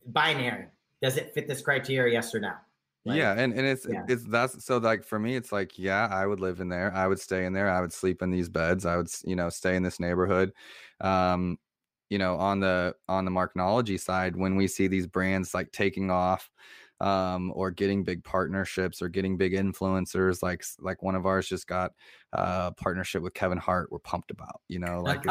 binary? 0.07 0.67
Does 1.01 1.17
it 1.17 1.33
fit 1.33 1.47
this 1.47 1.63
criteria? 1.63 2.13
Yes 2.13 2.35
or 2.35 2.41
no? 2.41 2.53
Like, 3.05 3.19
yeah, 3.19 3.33
and 3.33 3.53
and 3.53 3.67
it's 3.67 3.87
yeah. 3.89 4.05
it's 4.09 4.25
that's 4.25 4.65
so 4.65 4.79
like 4.79 5.05
for 5.05 5.19
me, 5.19 5.35
it's 5.35 5.51
like 5.51 5.79
yeah, 5.79 6.09
I 6.11 6.25
would 6.25 6.41
live 6.41 6.61
in 6.61 6.69
there. 6.69 6.93
I 6.95 7.09
would 7.09 7.19
stay 7.19 7.45
in 7.47 7.53
there. 7.53 7.69
I 7.69 7.81
would 7.81 7.93
sleep 7.93 8.23
in 8.23 8.31
these 8.31 8.49
beds. 8.49 8.87
I 8.87 8.97
would 8.97 9.09
you 9.25 9.35
know 9.35 9.49
stay 9.49 9.75
in 9.75 9.83
this 9.83 9.99
neighborhood. 9.99 10.53
Um, 11.01 11.59
you 12.13 12.19
know, 12.19 12.37
on 12.37 12.61
the 12.61 12.95
on 13.09 13.25
the 13.25 13.31
marknology 13.31 13.99
side, 13.99 14.37
when 14.37 14.55
we 14.55 14.69
see 14.69 14.87
these 14.87 15.07
brands 15.07 15.55
like 15.55 15.73
taking 15.73 16.11
off, 16.11 16.51
um, 17.01 17.51
or 17.57 17.71
getting 17.71 18.05
big 18.05 18.23
partnerships 18.23 19.01
or 19.01 19.09
getting 19.09 19.39
big 19.39 19.55
influencers 19.55 20.43
like 20.43 20.63
like 20.79 21.03
one 21.03 21.15
of 21.15 21.25
ours 21.25 21.49
just 21.49 21.67
got 21.67 21.93
a 22.35 22.71
partnership 22.73 23.23
with 23.23 23.33
Kevin 23.33 23.57
Hart 23.59 23.91
we're 23.91 23.99
pumped 23.99 24.31
about 24.31 24.61
you 24.69 24.79
know 24.79 25.01
like 25.05 25.25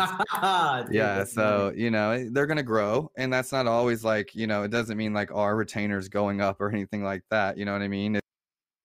yeah 0.92 1.24
so 1.24 1.72
you 1.76 1.92
know 1.92 2.12
eh, 2.12 2.26
they're 2.32 2.48
gonna 2.48 2.64
grow 2.64 3.10
and 3.16 3.32
that's 3.32 3.52
not 3.52 3.68
always 3.68 4.04
like 4.04 4.36
you 4.36 4.48
know 4.48 4.64
it 4.64 4.72
doesn't 4.72 4.98
mean 4.98 5.14
like 5.14 5.32
our 5.34 5.56
retainers 5.56 6.10
going 6.10 6.42
up 6.42 6.60
or 6.60 6.70
anything 6.70 7.04
like 7.04 7.24
that 7.30 7.58
you 7.58 7.64
know 7.64 7.74
what 7.74 7.82
I 7.82 7.88
mean? 7.88 8.20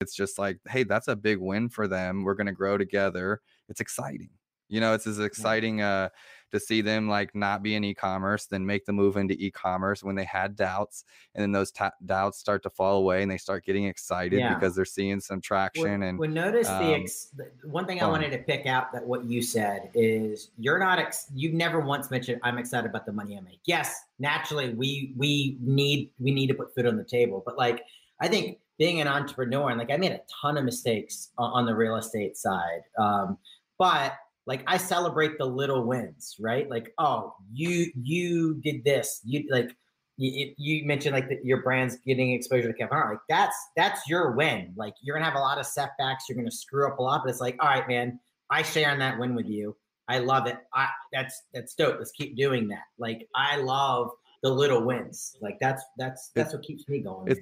It's 0.00 0.14
just 0.14 0.38
like 0.38 0.60
hey 0.68 0.84
that's 0.84 1.08
a 1.08 1.16
big 1.16 1.38
win 1.38 1.70
for 1.70 1.88
them 1.88 2.22
we're 2.22 2.34
gonna 2.34 2.52
grow 2.52 2.78
together 2.78 3.40
it's 3.68 3.80
exciting 3.80 4.28
You 4.68 4.80
know, 4.80 4.94
it's 4.94 5.06
as 5.06 5.18
exciting 5.18 5.80
uh 5.80 6.08
to 6.52 6.60
see 6.60 6.80
them 6.80 7.08
like 7.08 7.34
not 7.34 7.62
be 7.62 7.74
in 7.74 7.84
e-commerce, 7.84 8.46
then 8.46 8.64
make 8.64 8.84
the 8.84 8.92
move 8.92 9.16
into 9.16 9.34
e-commerce 9.34 10.02
when 10.02 10.14
they 10.14 10.24
had 10.24 10.56
doubts, 10.56 11.04
and 11.34 11.42
then 11.42 11.52
those 11.52 11.70
ta- 11.70 11.92
doubts 12.04 12.38
start 12.38 12.62
to 12.62 12.70
fall 12.70 12.98
away, 12.98 13.22
and 13.22 13.30
they 13.30 13.36
start 13.36 13.64
getting 13.64 13.86
excited 13.86 14.38
yeah. 14.38 14.54
because 14.54 14.74
they're 14.74 14.84
seeing 14.84 15.20
some 15.20 15.40
traction. 15.40 16.00
Well, 16.00 16.08
and 16.08 16.18
well, 16.18 16.30
notice 16.30 16.68
um, 16.68 16.84
the, 16.84 16.94
ex- 16.94 17.34
one 17.64 17.86
thing 17.86 18.00
I 18.00 18.06
wanted 18.06 18.30
to 18.30 18.38
pick 18.38 18.66
out 18.66 18.92
that 18.92 19.04
what 19.04 19.24
you 19.24 19.42
said 19.42 19.90
is 19.94 20.50
you're 20.58 20.78
not 20.78 20.98
ex- 20.98 21.26
you've 21.34 21.54
never 21.54 21.80
once 21.80 22.10
mentioned 22.10 22.40
I'm 22.42 22.58
excited 22.58 22.88
about 22.88 23.06
the 23.06 23.12
money 23.12 23.36
I 23.36 23.40
make. 23.40 23.60
Yes, 23.66 23.94
naturally 24.18 24.74
we 24.74 25.12
we 25.16 25.58
need 25.60 26.10
we 26.18 26.30
need 26.30 26.46
to 26.48 26.54
put 26.54 26.74
food 26.74 26.86
on 26.86 26.96
the 26.96 27.04
table, 27.04 27.42
but 27.44 27.56
like 27.56 27.82
I 28.20 28.28
think 28.28 28.58
being 28.78 29.00
an 29.00 29.08
entrepreneur 29.08 29.70
and 29.70 29.78
like 29.78 29.90
I 29.90 29.96
made 29.96 30.12
a 30.12 30.20
ton 30.40 30.56
of 30.56 30.64
mistakes 30.64 31.30
on 31.38 31.66
the 31.66 31.74
real 31.74 31.96
estate 31.96 32.36
side. 32.36 32.82
Um, 32.98 33.38
but 33.78 34.14
like 34.46 34.62
I 34.66 34.76
celebrate 34.76 35.38
the 35.38 35.44
little 35.44 35.84
wins, 35.84 36.36
right? 36.38 36.68
Like, 36.70 36.92
oh, 36.98 37.34
you 37.52 37.90
you 37.94 38.60
did 38.62 38.84
this, 38.84 39.20
you 39.24 39.44
like 39.50 39.70
you, 40.18 40.54
you 40.56 40.86
mentioned 40.86 41.14
like 41.14 41.28
the, 41.28 41.38
your 41.42 41.62
brand's 41.62 41.96
getting 42.06 42.32
exposure 42.32 42.68
to 42.68 42.74
Kevin 42.74 42.96
Hart. 42.96 43.14
Like 43.14 43.20
that's 43.28 43.56
that's 43.76 44.08
your 44.08 44.32
win. 44.32 44.72
Like 44.76 44.94
you're 45.02 45.16
gonna 45.16 45.28
have 45.28 45.36
a 45.36 45.40
lot 45.40 45.58
of 45.58 45.66
setbacks, 45.66 46.24
you're 46.28 46.36
gonna 46.36 46.50
screw 46.50 46.86
up 46.86 46.98
a 46.98 47.02
lot, 47.02 47.22
but 47.24 47.30
it's 47.30 47.40
like, 47.40 47.56
all 47.60 47.68
right, 47.68 47.86
man, 47.88 48.18
I 48.50 48.62
share 48.62 48.92
in 48.92 48.98
that 49.00 49.18
win 49.18 49.34
with 49.34 49.46
you. 49.46 49.76
I 50.08 50.20
love 50.20 50.46
it. 50.46 50.56
I 50.72 50.88
that's 51.12 51.42
that's 51.52 51.74
dope. 51.74 51.96
Let's 51.98 52.12
keep 52.12 52.36
doing 52.36 52.68
that. 52.68 52.84
Like 52.98 53.28
I 53.34 53.56
love 53.56 54.10
the 54.42 54.50
little 54.50 54.84
wins. 54.84 55.36
Like 55.40 55.56
that's 55.60 55.82
that's 55.98 56.30
that's 56.34 56.54
what 56.54 56.62
keeps 56.62 56.88
me 56.88 57.00
going. 57.00 57.32
It's, 57.32 57.40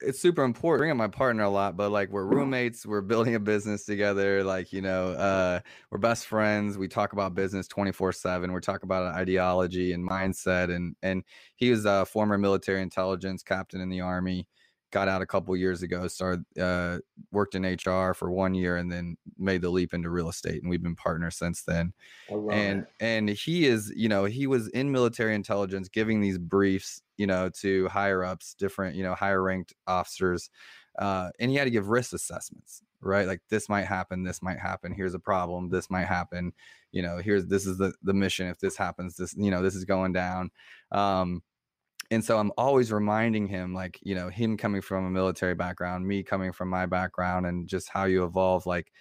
it's 0.00 0.20
super 0.20 0.44
important. 0.44 0.80
Bring 0.80 0.90
up 0.90 0.96
my 0.96 1.08
partner 1.08 1.42
a 1.44 1.50
lot, 1.50 1.76
but 1.76 1.90
like 1.90 2.10
we're 2.10 2.24
roommates, 2.24 2.86
we're 2.86 3.00
building 3.02 3.34
a 3.34 3.40
business 3.40 3.84
together. 3.84 4.44
Like 4.44 4.72
you 4.72 4.82
know, 4.82 5.08
uh, 5.12 5.60
we're 5.90 5.98
best 5.98 6.26
friends. 6.26 6.78
We 6.78 6.88
talk 6.88 7.12
about 7.12 7.34
business 7.34 7.68
twenty 7.68 7.92
four 7.92 8.12
seven. 8.12 8.52
We 8.52 8.60
talk 8.60 8.82
about 8.82 9.14
ideology 9.14 9.92
and 9.92 10.08
mindset. 10.08 10.74
And 10.74 10.96
and 11.02 11.24
he 11.56 11.70
was 11.70 11.84
a 11.84 12.04
former 12.06 12.38
military 12.38 12.82
intelligence 12.82 13.42
captain 13.42 13.80
in 13.80 13.88
the 13.88 14.00
army 14.00 14.46
got 14.90 15.08
out 15.08 15.22
a 15.22 15.26
couple 15.26 15.54
years 15.56 15.82
ago, 15.82 16.08
started 16.08 16.44
uh, 16.60 16.98
worked 17.30 17.54
in 17.54 17.64
HR 17.64 18.14
for 18.14 18.30
one 18.30 18.54
year, 18.54 18.76
and 18.76 18.90
then 18.90 19.16
made 19.38 19.62
the 19.62 19.70
leap 19.70 19.92
into 19.92 20.10
real 20.10 20.28
estate, 20.28 20.62
and 20.62 20.70
we've 20.70 20.82
been 20.82 20.96
partners 20.96 21.36
since 21.36 21.62
then. 21.62 21.92
and 22.50 22.80
it. 22.80 22.88
and 23.00 23.28
he 23.28 23.66
is, 23.66 23.92
you 23.94 24.08
know, 24.08 24.24
he 24.24 24.46
was 24.46 24.68
in 24.68 24.90
military 24.90 25.34
intelligence, 25.34 25.88
giving 25.88 26.20
these 26.20 26.38
briefs, 26.38 27.02
you 27.16 27.26
know, 27.26 27.50
to 27.60 27.88
higher 27.88 28.24
ups, 28.24 28.54
different, 28.54 28.96
you 28.96 29.02
know, 29.02 29.14
higher 29.14 29.42
ranked 29.42 29.74
officers, 29.86 30.50
uh, 30.98 31.30
and 31.38 31.50
he 31.50 31.56
had 31.56 31.64
to 31.64 31.70
give 31.70 31.88
risk 31.88 32.12
assessments, 32.12 32.82
right? 33.00 33.26
Like 33.26 33.40
this 33.50 33.68
might 33.68 33.86
happen, 33.86 34.24
this 34.24 34.42
might 34.42 34.58
happen. 34.58 34.92
Here's 34.92 35.14
a 35.14 35.20
problem. 35.20 35.68
This 35.68 35.90
might 35.90 36.06
happen. 36.06 36.52
You 36.92 37.02
know, 37.02 37.18
here's 37.18 37.46
this 37.46 37.66
is 37.66 37.78
the 37.78 37.92
the 38.02 38.14
mission. 38.14 38.48
If 38.48 38.58
this 38.58 38.76
happens, 38.76 39.16
this 39.16 39.34
you 39.36 39.50
know 39.50 39.62
this 39.62 39.74
is 39.74 39.84
going 39.84 40.12
down. 40.12 40.50
Um, 40.90 41.42
and 42.10 42.24
so 42.24 42.38
i'm 42.38 42.52
always 42.56 42.92
reminding 42.92 43.46
him 43.46 43.74
like 43.74 43.98
you 44.02 44.14
know 44.14 44.28
him 44.28 44.56
coming 44.56 44.80
from 44.80 45.04
a 45.06 45.10
military 45.10 45.54
background 45.54 46.06
me 46.06 46.22
coming 46.22 46.52
from 46.52 46.68
my 46.68 46.86
background 46.86 47.46
and 47.46 47.68
just 47.68 47.88
how 47.88 48.04
you 48.04 48.24
evolve 48.24 48.66
like 48.66 48.92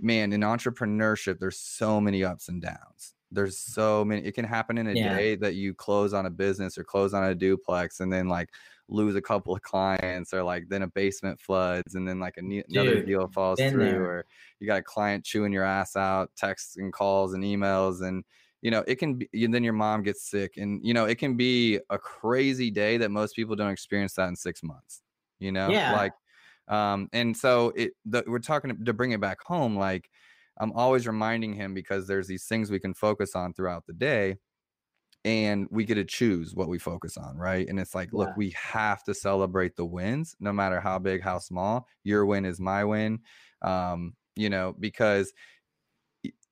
man 0.00 0.32
in 0.32 0.40
entrepreneurship 0.40 1.38
there's 1.38 1.58
so 1.58 2.00
many 2.00 2.24
ups 2.24 2.48
and 2.48 2.62
downs 2.62 3.14
there's 3.30 3.58
so 3.58 4.04
many 4.04 4.24
it 4.26 4.32
can 4.32 4.44
happen 4.44 4.76
in 4.76 4.88
a 4.88 4.92
yeah. 4.92 5.16
day 5.16 5.36
that 5.36 5.54
you 5.54 5.72
close 5.74 6.12
on 6.12 6.26
a 6.26 6.30
business 6.30 6.76
or 6.76 6.84
close 6.84 7.14
on 7.14 7.24
a 7.24 7.34
duplex 7.34 8.00
and 8.00 8.12
then 8.12 8.28
like 8.28 8.50
lose 8.88 9.16
a 9.16 9.22
couple 9.22 9.54
of 9.54 9.62
clients 9.62 10.34
or 10.34 10.42
like 10.42 10.68
then 10.68 10.82
a 10.82 10.86
basement 10.86 11.40
floods 11.40 11.94
and 11.94 12.06
then 12.06 12.20
like 12.20 12.36
a 12.36 12.42
ne- 12.42 12.64
another 12.68 13.02
deal 13.02 13.26
falls 13.28 13.58
through 13.58 13.84
there. 13.84 14.04
or 14.04 14.26
you 14.60 14.66
got 14.66 14.78
a 14.78 14.82
client 14.82 15.24
chewing 15.24 15.52
your 15.52 15.64
ass 15.64 15.96
out 15.96 16.30
texts 16.36 16.76
and 16.76 16.92
calls 16.92 17.32
and 17.32 17.42
emails 17.42 18.02
and 18.02 18.22
you 18.62 18.70
know 18.70 18.82
it 18.86 18.96
can 18.96 19.14
be 19.14 19.28
and 19.44 19.52
then 19.52 19.62
your 19.62 19.72
mom 19.72 20.02
gets 20.02 20.30
sick 20.30 20.56
and 20.56 20.80
you 20.82 20.94
know 20.94 21.04
it 21.04 21.18
can 21.18 21.36
be 21.36 21.78
a 21.90 21.98
crazy 21.98 22.70
day 22.70 22.96
that 22.96 23.10
most 23.10 23.36
people 23.36 23.54
don't 23.54 23.70
experience 23.70 24.14
that 24.14 24.28
in 24.28 24.36
six 24.36 24.62
months 24.62 25.02
you 25.38 25.52
know 25.52 25.68
yeah. 25.68 25.92
like 25.92 26.12
um 26.68 27.08
and 27.12 27.36
so 27.36 27.72
it 27.76 27.92
the, 28.06 28.24
we're 28.26 28.38
talking 28.38 28.84
to 28.84 28.92
bring 28.92 29.10
it 29.10 29.20
back 29.20 29.42
home 29.42 29.76
like 29.76 30.08
i'm 30.58 30.72
always 30.72 31.06
reminding 31.06 31.52
him 31.52 31.74
because 31.74 32.06
there's 32.06 32.28
these 32.28 32.44
things 32.44 32.70
we 32.70 32.78
can 32.78 32.94
focus 32.94 33.34
on 33.34 33.52
throughout 33.52 33.84
the 33.86 33.92
day 33.92 34.36
and 35.24 35.68
we 35.70 35.84
get 35.84 35.94
to 35.94 36.04
choose 36.04 36.54
what 36.54 36.68
we 36.68 36.78
focus 36.78 37.16
on 37.16 37.36
right 37.36 37.68
and 37.68 37.78
it's 37.78 37.94
like 37.94 38.10
yeah. 38.12 38.20
look 38.20 38.36
we 38.36 38.50
have 38.50 39.02
to 39.02 39.12
celebrate 39.12 39.74
the 39.76 39.84
wins 39.84 40.36
no 40.40 40.52
matter 40.52 40.80
how 40.80 40.98
big 40.98 41.20
how 41.20 41.38
small 41.38 41.86
your 42.04 42.24
win 42.26 42.44
is 42.44 42.60
my 42.60 42.84
win 42.84 43.18
um 43.62 44.14
you 44.36 44.48
know 44.48 44.74
because 44.78 45.32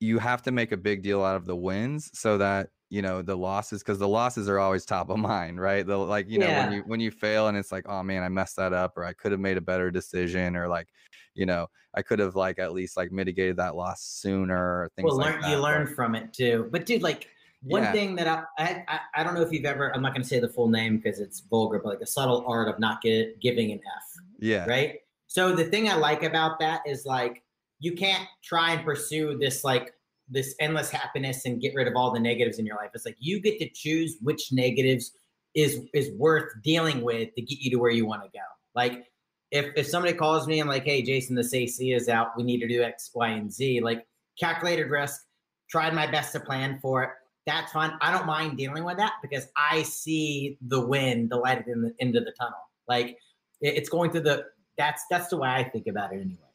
you 0.00 0.18
have 0.18 0.42
to 0.42 0.50
make 0.50 0.72
a 0.72 0.76
big 0.76 1.02
deal 1.02 1.22
out 1.22 1.36
of 1.36 1.46
the 1.46 1.56
wins 1.56 2.10
so 2.18 2.38
that 2.38 2.68
you 2.88 3.02
know 3.02 3.22
the 3.22 3.36
losses 3.36 3.82
because 3.82 3.98
the 3.98 4.08
losses 4.08 4.48
are 4.48 4.58
always 4.58 4.84
top 4.84 5.08
of 5.08 5.18
mind 5.34 5.60
right 5.60 5.86
the 5.86 5.96
like 5.96 6.28
you 6.28 6.38
know 6.38 6.46
yeah. 6.46 6.64
when 6.64 6.72
you 6.72 6.82
when 6.86 7.00
you 7.00 7.10
fail 7.10 7.48
and 7.48 7.56
it's 7.56 7.72
like 7.72 7.86
oh 7.88 8.02
man 8.02 8.22
i 8.22 8.28
messed 8.28 8.56
that 8.56 8.72
up 8.72 8.96
or 8.96 9.04
i 9.04 9.12
could 9.12 9.30
have 9.32 9.40
made 9.40 9.56
a 9.56 9.60
better 9.60 9.90
decision 9.90 10.56
or 10.56 10.68
like 10.68 10.88
you 11.34 11.46
know 11.46 11.66
i 11.94 12.02
could 12.02 12.18
have 12.18 12.34
like 12.34 12.58
at 12.58 12.72
least 12.72 12.96
like 12.96 13.12
mitigated 13.12 13.56
that 13.56 13.76
loss 13.76 14.02
sooner 14.02 14.56
or 14.56 14.90
things 14.96 15.06
well, 15.06 15.16
like 15.16 15.34
learn, 15.34 15.40
that. 15.42 15.50
you 15.50 15.56
learn 15.56 15.86
from 15.86 16.14
it 16.14 16.32
too 16.32 16.68
but 16.72 16.84
dude 16.84 17.02
like 17.02 17.28
one 17.62 17.82
yeah. 17.82 17.92
thing 17.92 18.14
that 18.16 18.26
I, 18.26 18.84
I 18.88 19.00
i 19.14 19.24
don't 19.24 19.34
know 19.34 19.42
if 19.42 19.52
you've 19.52 19.66
ever 19.66 19.94
i'm 19.94 20.02
not 20.02 20.12
going 20.12 20.22
to 20.22 20.28
say 20.28 20.40
the 20.40 20.48
full 20.48 20.68
name 20.68 20.96
because 20.96 21.20
it's 21.20 21.40
vulgar 21.40 21.78
but 21.78 21.90
like 21.90 22.00
the 22.00 22.06
subtle 22.06 22.44
art 22.46 22.68
of 22.68 22.78
not 22.78 23.02
get, 23.02 23.38
giving 23.40 23.70
an 23.70 23.80
f 23.84 24.24
yeah 24.40 24.64
right 24.64 24.96
so 25.26 25.54
the 25.54 25.64
thing 25.64 25.88
i 25.88 25.94
like 25.94 26.22
about 26.22 26.58
that 26.58 26.80
is 26.86 27.04
like 27.04 27.42
you 27.80 27.94
can't 27.94 28.28
try 28.44 28.72
and 28.72 28.84
pursue 28.84 29.36
this 29.38 29.64
like 29.64 29.92
this 30.28 30.54
endless 30.60 30.90
happiness 30.90 31.44
and 31.44 31.60
get 31.60 31.74
rid 31.74 31.88
of 31.88 31.96
all 31.96 32.12
the 32.12 32.20
negatives 32.20 32.58
in 32.58 32.66
your 32.66 32.76
life. 32.76 32.90
It's 32.94 33.04
like 33.04 33.16
you 33.18 33.40
get 33.40 33.58
to 33.58 33.68
choose 33.70 34.16
which 34.22 34.52
negatives 34.52 35.12
is 35.54 35.80
is 35.92 36.12
worth 36.16 36.52
dealing 36.62 37.02
with 37.02 37.34
to 37.34 37.42
get 37.42 37.58
you 37.58 37.70
to 37.72 37.76
where 37.76 37.90
you 37.90 38.06
want 38.06 38.22
to 38.22 38.28
go. 38.28 38.44
Like 38.74 39.04
if 39.50 39.66
if 39.76 39.86
somebody 39.86 40.14
calls 40.14 40.46
me 40.46 40.60
and 40.60 40.68
like, 40.68 40.84
hey, 40.84 41.02
Jason, 41.02 41.34
this 41.34 41.52
AC 41.52 41.92
is 41.92 42.08
out, 42.08 42.28
we 42.36 42.44
need 42.44 42.60
to 42.60 42.68
do 42.68 42.82
X, 42.82 43.10
Y, 43.14 43.28
and 43.28 43.52
Z. 43.52 43.80
Like 43.80 44.06
calculated 44.38 44.90
risk, 44.90 45.22
tried 45.68 45.94
my 45.94 46.06
best 46.06 46.32
to 46.32 46.40
plan 46.40 46.78
for 46.80 47.02
it. 47.02 47.10
That's 47.46 47.72
fine. 47.72 47.92
I 48.00 48.12
don't 48.12 48.26
mind 48.26 48.58
dealing 48.58 48.84
with 48.84 48.98
that 48.98 49.14
because 49.22 49.48
I 49.56 49.82
see 49.82 50.58
the 50.68 50.86
win, 50.86 51.28
the 51.28 51.36
light 51.36 51.58
at 51.58 51.66
the 51.66 51.92
end 51.98 52.14
of 52.14 52.24
the 52.24 52.32
tunnel. 52.38 52.60
Like 52.86 53.18
it's 53.60 53.88
going 53.88 54.10
to 54.12 54.20
the 54.20 54.44
that's 54.78 55.04
that's 55.10 55.28
the 55.28 55.38
way 55.38 55.48
I 55.48 55.64
think 55.64 55.86
about 55.88 56.12
it 56.12 56.20
anyway. 56.20 56.49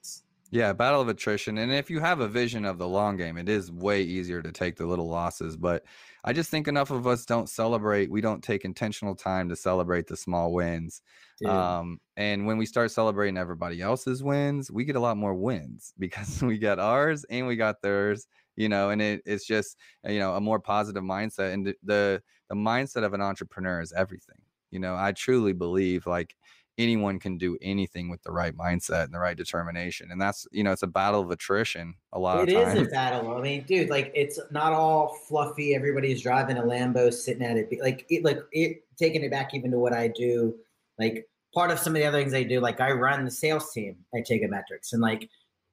Yeah, 0.51 0.73
battle 0.73 1.01
of 1.01 1.07
attrition. 1.09 1.57
And 1.57 1.71
if 1.71 1.89
you 1.89 1.99
have 1.99 2.19
a 2.19 2.27
vision 2.27 2.65
of 2.65 2.77
the 2.77 2.87
long 2.87 3.17
game, 3.17 3.37
it 3.37 3.49
is 3.49 3.71
way 3.71 4.03
easier 4.03 4.41
to 4.41 4.51
take 4.51 4.75
the 4.77 4.85
little 4.85 5.07
losses. 5.07 5.57
But 5.57 5.85
I 6.23 6.33
just 6.33 6.49
think 6.51 6.67
enough 6.67 6.91
of 6.91 7.07
us 7.07 7.25
don't 7.25 7.49
celebrate. 7.49 8.11
We 8.11 8.21
don't 8.21 8.43
take 8.43 8.63
intentional 8.63 9.15
time 9.15 9.49
to 9.49 9.55
celebrate 9.55 10.07
the 10.07 10.15
small 10.15 10.53
wins. 10.53 11.01
Um, 11.43 11.99
and 12.15 12.45
when 12.45 12.57
we 12.57 12.65
start 12.65 12.91
celebrating 12.91 13.37
everybody 13.37 13.81
else's 13.81 14.23
wins, 14.23 14.71
we 14.71 14.85
get 14.85 14.95
a 14.95 14.99
lot 14.99 15.17
more 15.17 15.33
wins 15.35 15.93
because 15.99 16.41
we 16.41 16.57
get 16.57 16.79
ours 16.79 17.25
and 17.29 17.47
we 17.47 17.55
got 17.55 17.81
theirs. 17.81 18.27
You 18.55 18.69
know, 18.69 18.89
and 18.89 19.01
it, 19.01 19.21
it's 19.25 19.45
just 19.45 19.77
you 20.05 20.19
know 20.19 20.35
a 20.35 20.41
more 20.41 20.59
positive 20.61 21.03
mindset. 21.03 21.53
And 21.53 21.65
the, 21.67 21.75
the 21.83 22.23
the 22.49 22.55
mindset 22.55 23.03
of 23.03 23.13
an 23.13 23.21
entrepreneur 23.21 23.81
is 23.81 23.91
everything. 23.91 24.37
You 24.71 24.79
know, 24.79 24.95
I 24.95 25.11
truly 25.11 25.53
believe 25.53 26.05
like 26.05 26.35
anyone 26.77 27.19
can 27.19 27.37
do 27.37 27.57
anything 27.61 28.09
with 28.09 28.21
the 28.23 28.31
right 28.31 28.55
mindset 28.55 29.05
and 29.05 29.13
the 29.13 29.19
right 29.19 29.37
determination. 29.37 30.11
And 30.11 30.19
that's, 30.19 30.45
you 30.51 30.63
know, 30.63 30.71
it's 30.71 30.83
a 30.83 30.87
battle 30.87 31.21
of 31.21 31.31
attrition 31.31 31.95
a 32.11 32.19
lot 32.19 32.37
it 32.39 32.49
of 32.49 32.63
times. 32.63 32.77
It 32.77 32.81
is 32.81 32.87
a 32.87 32.91
battle. 32.91 33.35
I 33.35 33.41
mean, 33.41 33.63
dude, 33.63 33.89
like 33.89 34.11
it's 34.13 34.39
not 34.51 34.73
all 34.73 35.15
fluffy. 35.27 35.75
Everybody's 35.75 36.21
driving 36.21 36.57
a 36.57 36.63
Lambo, 36.63 37.13
sitting 37.13 37.43
at 37.43 37.57
it. 37.57 37.69
Like 37.81 38.05
it, 38.09 38.23
like 38.23 38.39
it, 38.51 38.83
taking 38.97 39.23
it 39.23 39.31
back 39.31 39.53
even 39.53 39.71
to 39.71 39.79
what 39.79 39.93
I 39.93 40.09
do, 40.09 40.55
like 40.99 41.27
part 41.53 41.71
of 41.71 41.79
some 41.79 41.95
of 41.95 42.01
the 42.01 42.05
other 42.05 42.19
things 42.19 42.33
I 42.33 42.43
do, 42.43 42.59
like 42.59 42.81
I 42.81 42.91
run 42.91 43.23
the 43.23 43.31
sales 43.31 43.71
team 43.71 43.95
at 44.13 44.27
Metrics, 44.29 44.93
and 44.93 45.01
like 45.01 45.29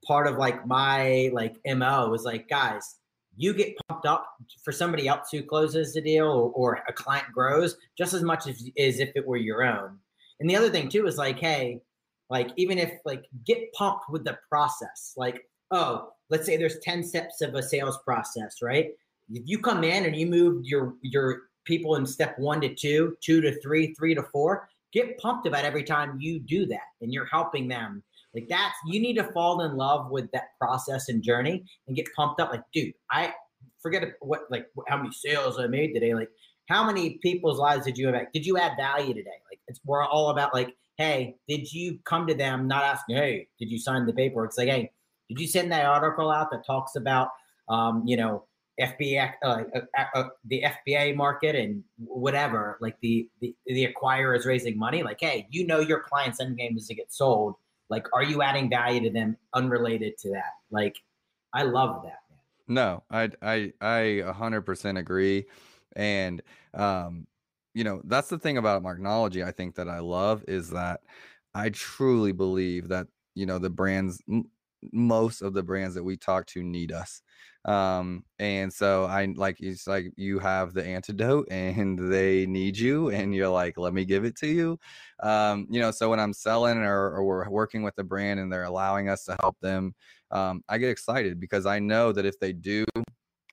part 0.06 0.26
of 0.26 0.36
like 0.36 0.66
my 0.66 1.30
like 1.32 1.56
MO 1.66 2.08
was 2.08 2.24
like, 2.24 2.48
guys, 2.48 2.96
you 3.36 3.54
get 3.54 3.76
pumped 3.88 4.06
up 4.06 4.26
for 4.62 4.72
somebody 4.72 5.08
else 5.08 5.28
who 5.32 5.42
closes 5.42 5.94
the 5.94 6.00
deal 6.00 6.26
or, 6.26 6.52
or 6.52 6.84
a 6.88 6.92
client 6.92 7.26
grows 7.32 7.76
just 7.96 8.14
as 8.14 8.22
much 8.22 8.46
as, 8.46 8.70
as 8.78 9.00
if 9.00 9.10
it 9.16 9.26
were 9.26 9.36
your 9.36 9.64
own. 9.64 9.98
And 10.42 10.50
the 10.50 10.56
other 10.56 10.70
thing 10.70 10.88
too 10.88 11.06
is 11.06 11.18
like, 11.18 11.38
hey, 11.38 11.80
like 12.28 12.50
even 12.56 12.76
if 12.76 12.94
like 13.04 13.26
get 13.46 13.72
pumped 13.74 14.10
with 14.10 14.24
the 14.24 14.36
process, 14.48 15.14
like, 15.16 15.40
oh, 15.70 16.08
let's 16.30 16.46
say 16.46 16.56
there's 16.56 16.80
10 16.80 17.04
steps 17.04 17.42
of 17.42 17.54
a 17.54 17.62
sales 17.62 17.96
process, 18.04 18.56
right? 18.60 18.88
If 19.30 19.44
you 19.46 19.60
come 19.60 19.84
in 19.84 20.04
and 20.04 20.16
you 20.16 20.26
move 20.26 20.64
your 20.64 20.94
your 21.00 21.42
people 21.64 21.94
in 21.94 22.04
step 22.04 22.36
one 22.40 22.60
to 22.62 22.74
two, 22.74 23.16
two 23.20 23.40
to 23.40 23.60
three, 23.60 23.94
three 23.94 24.16
to 24.16 24.22
four, 24.32 24.68
get 24.92 25.16
pumped 25.18 25.46
about 25.46 25.64
every 25.64 25.84
time 25.84 26.18
you 26.18 26.40
do 26.40 26.66
that 26.66 26.88
and 27.02 27.12
you're 27.12 27.26
helping 27.26 27.68
them. 27.68 28.02
Like 28.34 28.48
that's 28.48 28.74
you 28.84 29.00
need 29.00 29.14
to 29.18 29.32
fall 29.32 29.60
in 29.60 29.76
love 29.76 30.10
with 30.10 30.28
that 30.32 30.58
process 30.60 31.08
and 31.08 31.22
journey 31.22 31.64
and 31.86 31.94
get 31.94 32.06
pumped 32.16 32.40
up. 32.40 32.50
Like, 32.50 32.64
dude, 32.74 32.94
I 33.12 33.32
forget 33.80 34.02
what 34.20 34.40
like 34.50 34.66
how 34.88 34.96
many 34.96 35.12
sales 35.12 35.60
I 35.60 35.68
made 35.68 35.94
today. 35.94 36.14
Like, 36.14 36.30
how 36.72 36.84
many 36.84 37.18
people's 37.22 37.58
lives 37.58 37.84
did 37.84 37.98
you 37.98 38.08
impact? 38.08 38.32
Did 38.32 38.46
you 38.46 38.58
add 38.58 38.72
value 38.76 39.14
today? 39.14 39.38
Like 39.50 39.60
it's 39.68 39.80
we're 39.84 40.04
all 40.04 40.30
about 40.30 40.54
like, 40.54 40.74
hey, 40.96 41.36
did 41.48 41.72
you 41.72 41.98
come 42.04 42.26
to 42.26 42.34
them 42.34 42.66
not 42.66 42.82
asking, 42.82 43.16
hey, 43.16 43.48
did 43.58 43.70
you 43.70 43.78
sign 43.78 44.06
the 44.06 44.12
paperwork? 44.12 44.50
It's 44.50 44.58
like, 44.58 44.68
hey, 44.68 44.90
did 45.28 45.40
you 45.40 45.46
send 45.46 45.70
that 45.72 45.84
article 45.84 46.30
out 46.30 46.50
that 46.50 46.64
talks 46.66 46.96
about 46.96 47.28
um, 47.68 48.02
you 48.06 48.16
know, 48.16 48.44
FBA, 48.80 49.32
uh, 49.44 49.62
uh, 49.74 50.04
uh, 50.14 50.24
the 50.46 50.64
FBA 50.86 51.14
market 51.14 51.54
and 51.54 51.82
whatever, 51.98 52.78
like 52.80 52.96
the, 53.00 53.28
the, 53.40 53.54
the 53.66 53.86
acquirer 53.86 54.36
is 54.36 54.46
raising 54.46 54.78
money. 54.78 55.02
Like, 55.02 55.18
hey, 55.20 55.46
you 55.50 55.66
know, 55.66 55.80
your 55.80 56.00
client's 56.00 56.40
end 56.40 56.56
game 56.56 56.76
is 56.76 56.86
to 56.88 56.94
get 56.94 57.12
sold. 57.12 57.54
Like, 57.90 58.06
are 58.14 58.22
you 58.22 58.42
adding 58.42 58.70
value 58.70 59.00
to 59.02 59.10
them 59.10 59.36
unrelated 59.54 60.16
to 60.18 60.30
that? 60.30 60.52
Like, 60.70 60.96
I 61.52 61.64
love 61.64 62.02
that. 62.04 62.20
Man. 62.30 62.38
No, 62.68 63.02
I, 63.10 63.30
I, 63.42 63.72
I 63.80 64.22
100% 64.24 64.98
agree. 64.98 65.44
And, 65.96 66.42
um, 66.74 67.26
you 67.74 67.84
know, 67.84 68.02
that's 68.04 68.28
the 68.28 68.38
thing 68.38 68.58
about 68.58 68.82
Marknology. 68.82 69.44
I 69.44 69.50
think 69.52 69.74
that 69.76 69.88
I 69.88 70.00
love 70.00 70.44
is 70.48 70.70
that 70.70 71.00
I 71.54 71.70
truly 71.70 72.32
believe 72.32 72.88
that, 72.88 73.06
you 73.34 73.46
know, 73.46 73.58
the 73.58 73.70
brands, 73.70 74.20
m- 74.30 74.44
most 74.92 75.42
of 75.42 75.54
the 75.54 75.62
brands 75.62 75.94
that 75.94 76.02
we 76.02 76.16
talk 76.16 76.46
to 76.46 76.62
need 76.62 76.90
us 76.92 77.22
um 77.66 78.24
and 78.40 78.72
so 78.72 79.04
i 79.04 79.26
like 79.36 79.60
it's 79.60 79.86
like 79.86 80.12
you 80.16 80.40
have 80.40 80.74
the 80.74 80.84
antidote 80.84 81.46
and 81.52 81.96
they 82.12 82.44
need 82.46 82.76
you 82.76 83.10
and 83.10 83.32
you're 83.34 83.48
like 83.48 83.78
let 83.78 83.94
me 83.94 84.04
give 84.04 84.24
it 84.24 84.34
to 84.34 84.48
you 84.48 84.76
um 85.22 85.66
you 85.70 85.78
know 85.80 85.92
so 85.92 86.10
when 86.10 86.18
i'm 86.18 86.32
selling 86.32 86.78
or, 86.78 87.10
or 87.14 87.22
we're 87.24 87.48
working 87.48 87.82
with 87.84 87.94
the 87.94 88.02
brand 88.02 88.40
and 88.40 88.52
they're 88.52 88.64
allowing 88.64 89.08
us 89.08 89.24
to 89.24 89.36
help 89.40 89.56
them 89.60 89.94
um 90.32 90.64
i 90.68 90.76
get 90.76 90.90
excited 90.90 91.38
because 91.38 91.64
i 91.66 91.78
know 91.78 92.10
that 92.10 92.26
if 92.26 92.38
they 92.40 92.52
do 92.52 92.84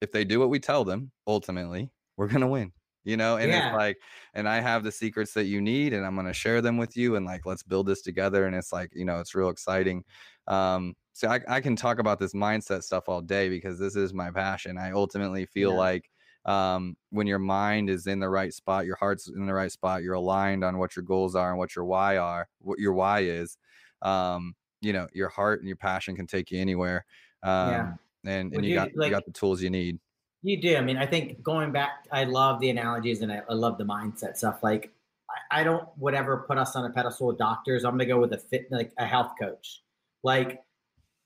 if 0.01 0.11
they 0.11 0.25
do 0.25 0.39
what 0.39 0.49
we 0.49 0.59
tell 0.59 0.83
them 0.83 1.11
ultimately 1.27 1.89
we're 2.19 2.27
gonna 2.27 2.47
win 2.47 2.71
you 3.05 3.17
know 3.17 3.37
and 3.37 3.49
yeah. 3.49 3.67
it's 3.67 3.75
like 3.75 3.97
and 4.33 4.47
i 4.47 4.59
have 4.59 4.83
the 4.83 4.91
secrets 4.91 5.33
that 5.33 5.45
you 5.45 5.61
need 5.61 5.93
and 5.93 6.05
i'm 6.05 6.15
going 6.15 6.27
to 6.27 6.33
share 6.33 6.61
them 6.61 6.77
with 6.77 6.97
you 6.97 7.15
and 7.15 7.25
like 7.25 7.45
let's 7.45 7.63
build 7.63 7.87
this 7.87 8.01
together 8.01 8.45
and 8.45 8.55
it's 8.55 8.73
like 8.73 8.91
you 8.93 9.05
know 9.05 9.19
it's 9.19 9.33
real 9.33 9.49
exciting 9.49 10.03
um 10.47 10.93
so 11.19 11.27
I, 11.27 11.41
I 11.49 11.59
can 11.59 11.75
talk 11.75 11.99
about 11.99 12.17
this 12.17 12.33
mindset 12.33 12.81
stuff 12.81 13.09
all 13.09 13.19
day 13.19 13.49
because 13.49 13.77
this 13.77 13.97
is 13.97 14.13
my 14.13 14.31
passion. 14.31 14.77
I 14.77 14.91
ultimately 14.91 15.45
feel 15.45 15.71
yeah. 15.71 15.77
like 15.77 16.09
um, 16.45 16.95
when 17.09 17.27
your 17.27 17.39
mind 17.39 17.89
is 17.89 18.07
in 18.07 18.21
the 18.21 18.29
right 18.29 18.53
spot, 18.53 18.85
your 18.85 18.95
heart's 18.95 19.27
in 19.27 19.45
the 19.45 19.53
right 19.53 19.71
spot, 19.71 20.01
you're 20.01 20.13
aligned 20.13 20.63
on 20.63 20.77
what 20.77 20.95
your 20.95 21.03
goals 21.03 21.35
are 21.35 21.49
and 21.49 21.57
what 21.57 21.75
your 21.75 21.83
why 21.83 22.15
are, 22.15 22.47
what 22.61 22.79
your 22.79 22.93
why 22.93 23.19
is. 23.19 23.57
Um, 24.01 24.55
you 24.79 24.93
know, 24.93 25.07
your 25.11 25.27
heart 25.27 25.59
and 25.59 25.67
your 25.67 25.75
passion 25.75 26.15
can 26.15 26.25
take 26.25 26.51
you 26.51 26.61
anywhere. 26.61 27.03
Um, 27.43 27.69
yeah. 27.69 27.93
and, 28.25 28.53
and 28.53 28.63
you, 28.63 28.71
you 28.71 28.75
got 28.75 28.95
like, 28.95 29.07
you 29.07 29.11
got 29.11 29.25
the 29.25 29.33
tools 29.33 29.61
you 29.61 29.69
need. 29.69 29.99
You 30.41 30.61
do. 30.61 30.77
I 30.77 30.81
mean, 30.81 30.97
I 30.97 31.05
think 31.05 31.43
going 31.43 31.71
back, 31.71 32.05
I 32.11 32.23
love 32.23 32.59
the 32.61 32.69
analogies 32.69 33.21
and 33.21 33.31
I, 33.31 33.41
I 33.49 33.53
love 33.53 33.77
the 33.77 33.83
mindset 33.83 34.37
stuff. 34.37 34.63
Like, 34.63 34.91
I, 35.29 35.61
I 35.61 35.63
don't 35.63 35.87
whatever 35.97 36.45
put 36.47 36.57
us 36.57 36.75
on 36.75 36.85
a 36.85 36.89
pedestal 36.89 37.27
with 37.27 37.37
doctors. 37.37 37.83
I'm 37.83 37.93
gonna 37.93 38.05
go 38.05 38.19
with 38.19 38.33
a 38.33 38.37
fit 38.37 38.71
like 38.71 38.91
a 38.97 39.05
health 39.05 39.33
coach. 39.39 39.81
Like 40.23 40.63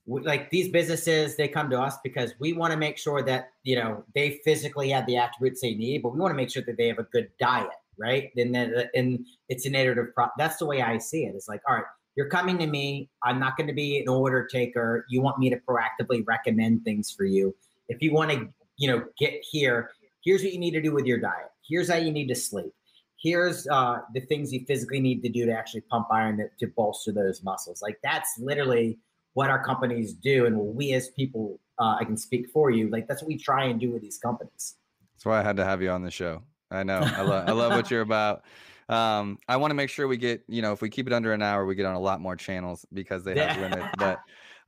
like 0.05 0.49
these 0.49 0.69
businesses 0.69 1.35
they 1.37 1.47
come 1.47 1.69
to 1.69 1.79
us 1.79 1.97
because 2.03 2.33
we 2.39 2.53
want 2.53 2.71
to 2.71 2.77
make 2.77 2.97
sure 2.97 3.21
that 3.23 3.51
you 3.63 3.75
know 3.75 4.03
they 4.13 4.41
physically 4.43 4.89
have 4.89 5.05
the 5.05 5.15
attributes 5.15 5.61
they 5.61 5.75
need 5.75 6.01
but 6.01 6.13
we 6.13 6.19
want 6.19 6.31
to 6.31 6.35
make 6.35 6.51
sure 6.51 6.63
that 6.63 6.75
they 6.77 6.87
have 6.87 6.99
a 6.99 7.03
good 7.03 7.29
diet 7.39 7.69
right 7.97 8.31
and 8.35 8.53
then 8.53 8.83
and 8.95 9.25
it's 9.47 9.65
an 9.65 9.75
iterative 9.75 10.13
pro- 10.13 10.27
that's 10.37 10.57
the 10.57 10.65
way 10.65 10.81
i 10.81 10.97
see 10.97 11.23
it 11.23 11.33
it's 11.35 11.47
like 11.47 11.61
all 11.69 11.75
right 11.75 11.85
you're 12.15 12.27
coming 12.27 12.57
to 12.57 12.67
me 12.67 13.09
i'm 13.23 13.39
not 13.39 13.55
going 13.55 13.67
to 13.67 13.73
be 13.73 13.99
an 13.99 14.09
order 14.09 14.45
taker 14.45 15.05
you 15.07 15.21
want 15.21 15.39
me 15.39 15.49
to 15.49 15.57
proactively 15.57 16.21
recommend 16.27 16.83
things 16.83 17.09
for 17.09 17.23
you 17.23 17.55
if 17.87 18.01
you 18.01 18.11
want 18.11 18.29
to 18.29 18.49
you 18.77 18.87
know 18.87 19.03
get 19.17 19.33
here. 19.49 19.91
Here's 20.23 20.41
what 20.41 20.53
you 20.53 20.59
need 20.59 20.71
to 20.71 20.81
do 20.81 20.93
with 20.93 21.05
your 21.05 21.19
diet. 21.19 21.51
Here's 21.67 21.89
how 21.89 21.97
you 21.97 22.11
need 22.11 22.27
to 22.27 22.35
sleep. 22.35 22.73
Here's 23.21 23.67
uh, 23.67 23.99
the 24.13 24.21
things 24.21 24.51
you 24.51 24.65
physically 24.67 24.99
need 24.99 25.21
to 25.23 25.29
do 25.29 25.45
to 25.45 25.53
actually 25.53 25.81
pump 25.81 26.07
iron 26.11 26.37
to, 26.37 26.47
to 26.59 26.71
bolster 26.75 27.11
those 27.13 27.41
muscles. 27.43 27.81
Like 27.81 27.97
that's 28.03 28.29
literally 28.37 28.99
what 29.33 29.49
our 29.49 29.63
companies 29.63 30.13
do 30.13 30.45
and 30.45 30.57
we 30.57 30.93
as 30.93 31.09
people 31.09 31.59
uh, 31.79 31.95
i 31.99 32.03
can 32.03 32.17
speak 32.17 32.49
for 32.49 32.69
you. 32.69 32.89
Like 32.89 33.07
that's 33.07 33.21
what 33.21 33.27
we 33.27 33.37
try 33.37 33.65
and 33.65 33.79
do 33.79 33.91
with 33.91 34.01
these 34.01 34.17
companies. 34.17 34.75
That's 35.15 35.25
why 35.25 35.39
i 35.39 35.43
had 35.43 35.57
to 35.57 35.65
have 35.65 35.81
you 35.81 35.89
on 35.89 36.03
the 36.03 36.11
show. 36.11 36.43
I 36.69 36.83
know. 36.83 36.99
I 37.01 37.21
love 37.21 37.49
i 37.49 37.51
love 37.51 37.71
what 37.73 37.89
you're 37.89 38.01
about. 38.01 38.43
Um 38.89 39.39
i 39.47 39.57
want 39.57 39.71
to 39.71 39.75
make 39.75 39.89
sure 39.89 40.07
we 40.07 40.17
get 40.17 40.43
you 40.47 40.61
know 40.61 40.73
if 40.73 40.81
we 40.81 40.89
keep 40.89 41.07
it 41.07 41.13
under 41.13 41.33
an 41.33 41.41
hour 41.41 41.65
we 41.65 41.75
get 41.75 41.85
on 41.85 41.95
a 41.95 41.99
lot 41.99 42.21
more 42.21 42.35
channels 42.35 42.85
because 42.93 43.23
they 43.23 43.39
have 43.39 43.57
limits 43.71 43.87
but 43.97 44.19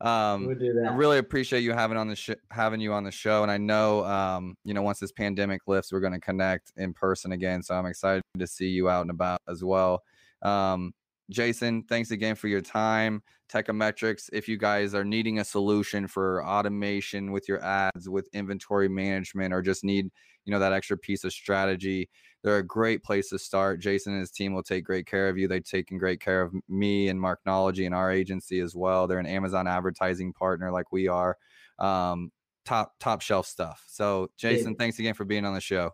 um 0.02 0.46
we'll 0.46 0.56
i 0.86 0.94
really 0.94 1.18
appreciate 1.18 1.60
you 1.60 1.72
having 1.72 1.96
on 1.96 2.08
the 2.08 2.16
sh- 2.16 2.30
having 2.50 2.80
you 2.80 2.92
on 2.92 3.02
the 3.02 3.10
show 3.10 3.42
and 3.42 3.50
i 3.50 3.56
know 3.56 4.04
um 4.04 4.54
you 4.64 4.74
know 4.74 4.82
once 4.82 4.98
this 4.98 5.12
pandemic 5.12 5.62
lifts 5.66 5.92
we're 5.92 6.00
going 6.00 6.12
to 6.12 6.20
connect 6.20 6.72
in 6.76 6.92
person 6.92 7.32
again 7.32 7.62
so 7.62 7.74
i'm 7.74 7.86
excited 7.86 8.22
to 8.38 8.46
see 8.46 8.68
you 8.68 8.88
out 8.88 9.02
and 9.02 9.10
about 9.10 9.40
as 9.48 9.64
well 9.64 10.02
um 10.42 10.92
Jason, 11.30 11.82
thanks 11.82 12.10
again 12.10 12.34
for 12.36 12.48
your 12.48 12.60
time. 12.60 13.22
Teikametrics, 13.52 14.28
if 14.32 14.48
you 14.48 14.56
guys 14.56 14.94
are 14.94 15.04
needing 15.04 15.38
a 15.38 15.44
solution 15.44 16.06
for 16.06 16.44
automation 16.46 17.32
with 17.32 17.48
your 17.48 17.62
ads, 17.64 18.08
with 18.08 18.28
inventory 18.32 18.88
management, 18.88 19.52
or 19.52 19.62
just 19.62 19.84
need, 19.84 20.10
you 20.44 20.52
know, 20.52 20.58
that 20.58 20.72
extra 20.72 20.96
piece 20.96 21.24
of 21.24 21.32
strategy, 21.32 22.08
they're 22.42 22.58
a 22.58 22.66
great 22.66 23.02
place 23.02 23.28
to 23.30 23.38
start. 23.38 23.80
Jason 23.80 24.12
and 24.12 24.20
his 24.20 24.30
team 24.30 24.54
will 24.54 24.62
take 24.62 24.84
great 24.84 25.06
care 25.06 25.28
of 25.28 25.36
you. 25.36 25.48
They've 25.48 25.64
taken 25.64 25.98
great 25.98 26.20
care 26.20 26.42
of 26.42 26.52
me 26.68 27.08
and 27.08 27.20
Marknology 27.20 27.86
and 27.86 27.94
our 27.94 28.12
agency 28.12 28.60
as 28.60 28.74
well. 28.74 29.06
They're 29.06 29.18
an 29.18 29.26
Amazon 29.26 29.66
advertising 29.66 30.32
partner 30.32 30.70
like 30.70 30.92
we 30.92 31.08
are. 31.08 31.36
Um, 31.78 32.30
top 32.64 32.94
top 33.00 33.20
shelf 33.20 33.46
stuff. 33.46 33.84
So, 33.86 34.30
Jason, 34.36 34.74
thanks 34.76 34.98
again 34.98 35.14
for 35.14 35.24
being 35.24 35.44
on 35.44 35.54
the 35.54 35.60
show. 35.60 35.92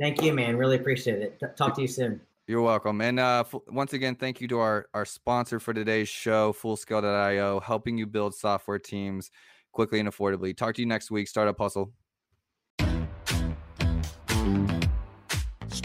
Thank 0.00 0.22
you, 0.22 0.32
man. 0.32 0.56
Really 0.56 0.76
appreciate 0.76 1.20
it. 1.20 1.42
Talk 1.56 1.74
to 1.74 1.82
you 1.82 1.88
soon. 1.88 2.20
You're 2.46 2.62
welcome. 2.62 3.00
And 3.00 3.20
uh, 3.20 3.44
f- 3.46 3.60
once 3.68 3.92
again, 3.92 4.14
thank 4.14 4.40
you 4.40 4.48
to 4.48 4.58
our, 4.58 4.86
our 4.94 5.04
sponsor 5.04 5.60
for 5.60 5.74
today's 5.74 6.08
show, 6.08 6.54
Fullscale.io, 6.54 7.60
helping 7.60 7.98
you 7.98 8.06
build 8.06 8.34
software 8.34 8.78
teams 8.78 9.30
quickly 9.72 10.00
and 10.00 10.08
affordably. 10.08 10.56
Talk 10.56 10.74
to 10.76 10.82
you 10.82 10.86
next 10.86 11.10
week. 11.10 11.28
Startup 11.28 11.58
Hustle. 11.58 11.92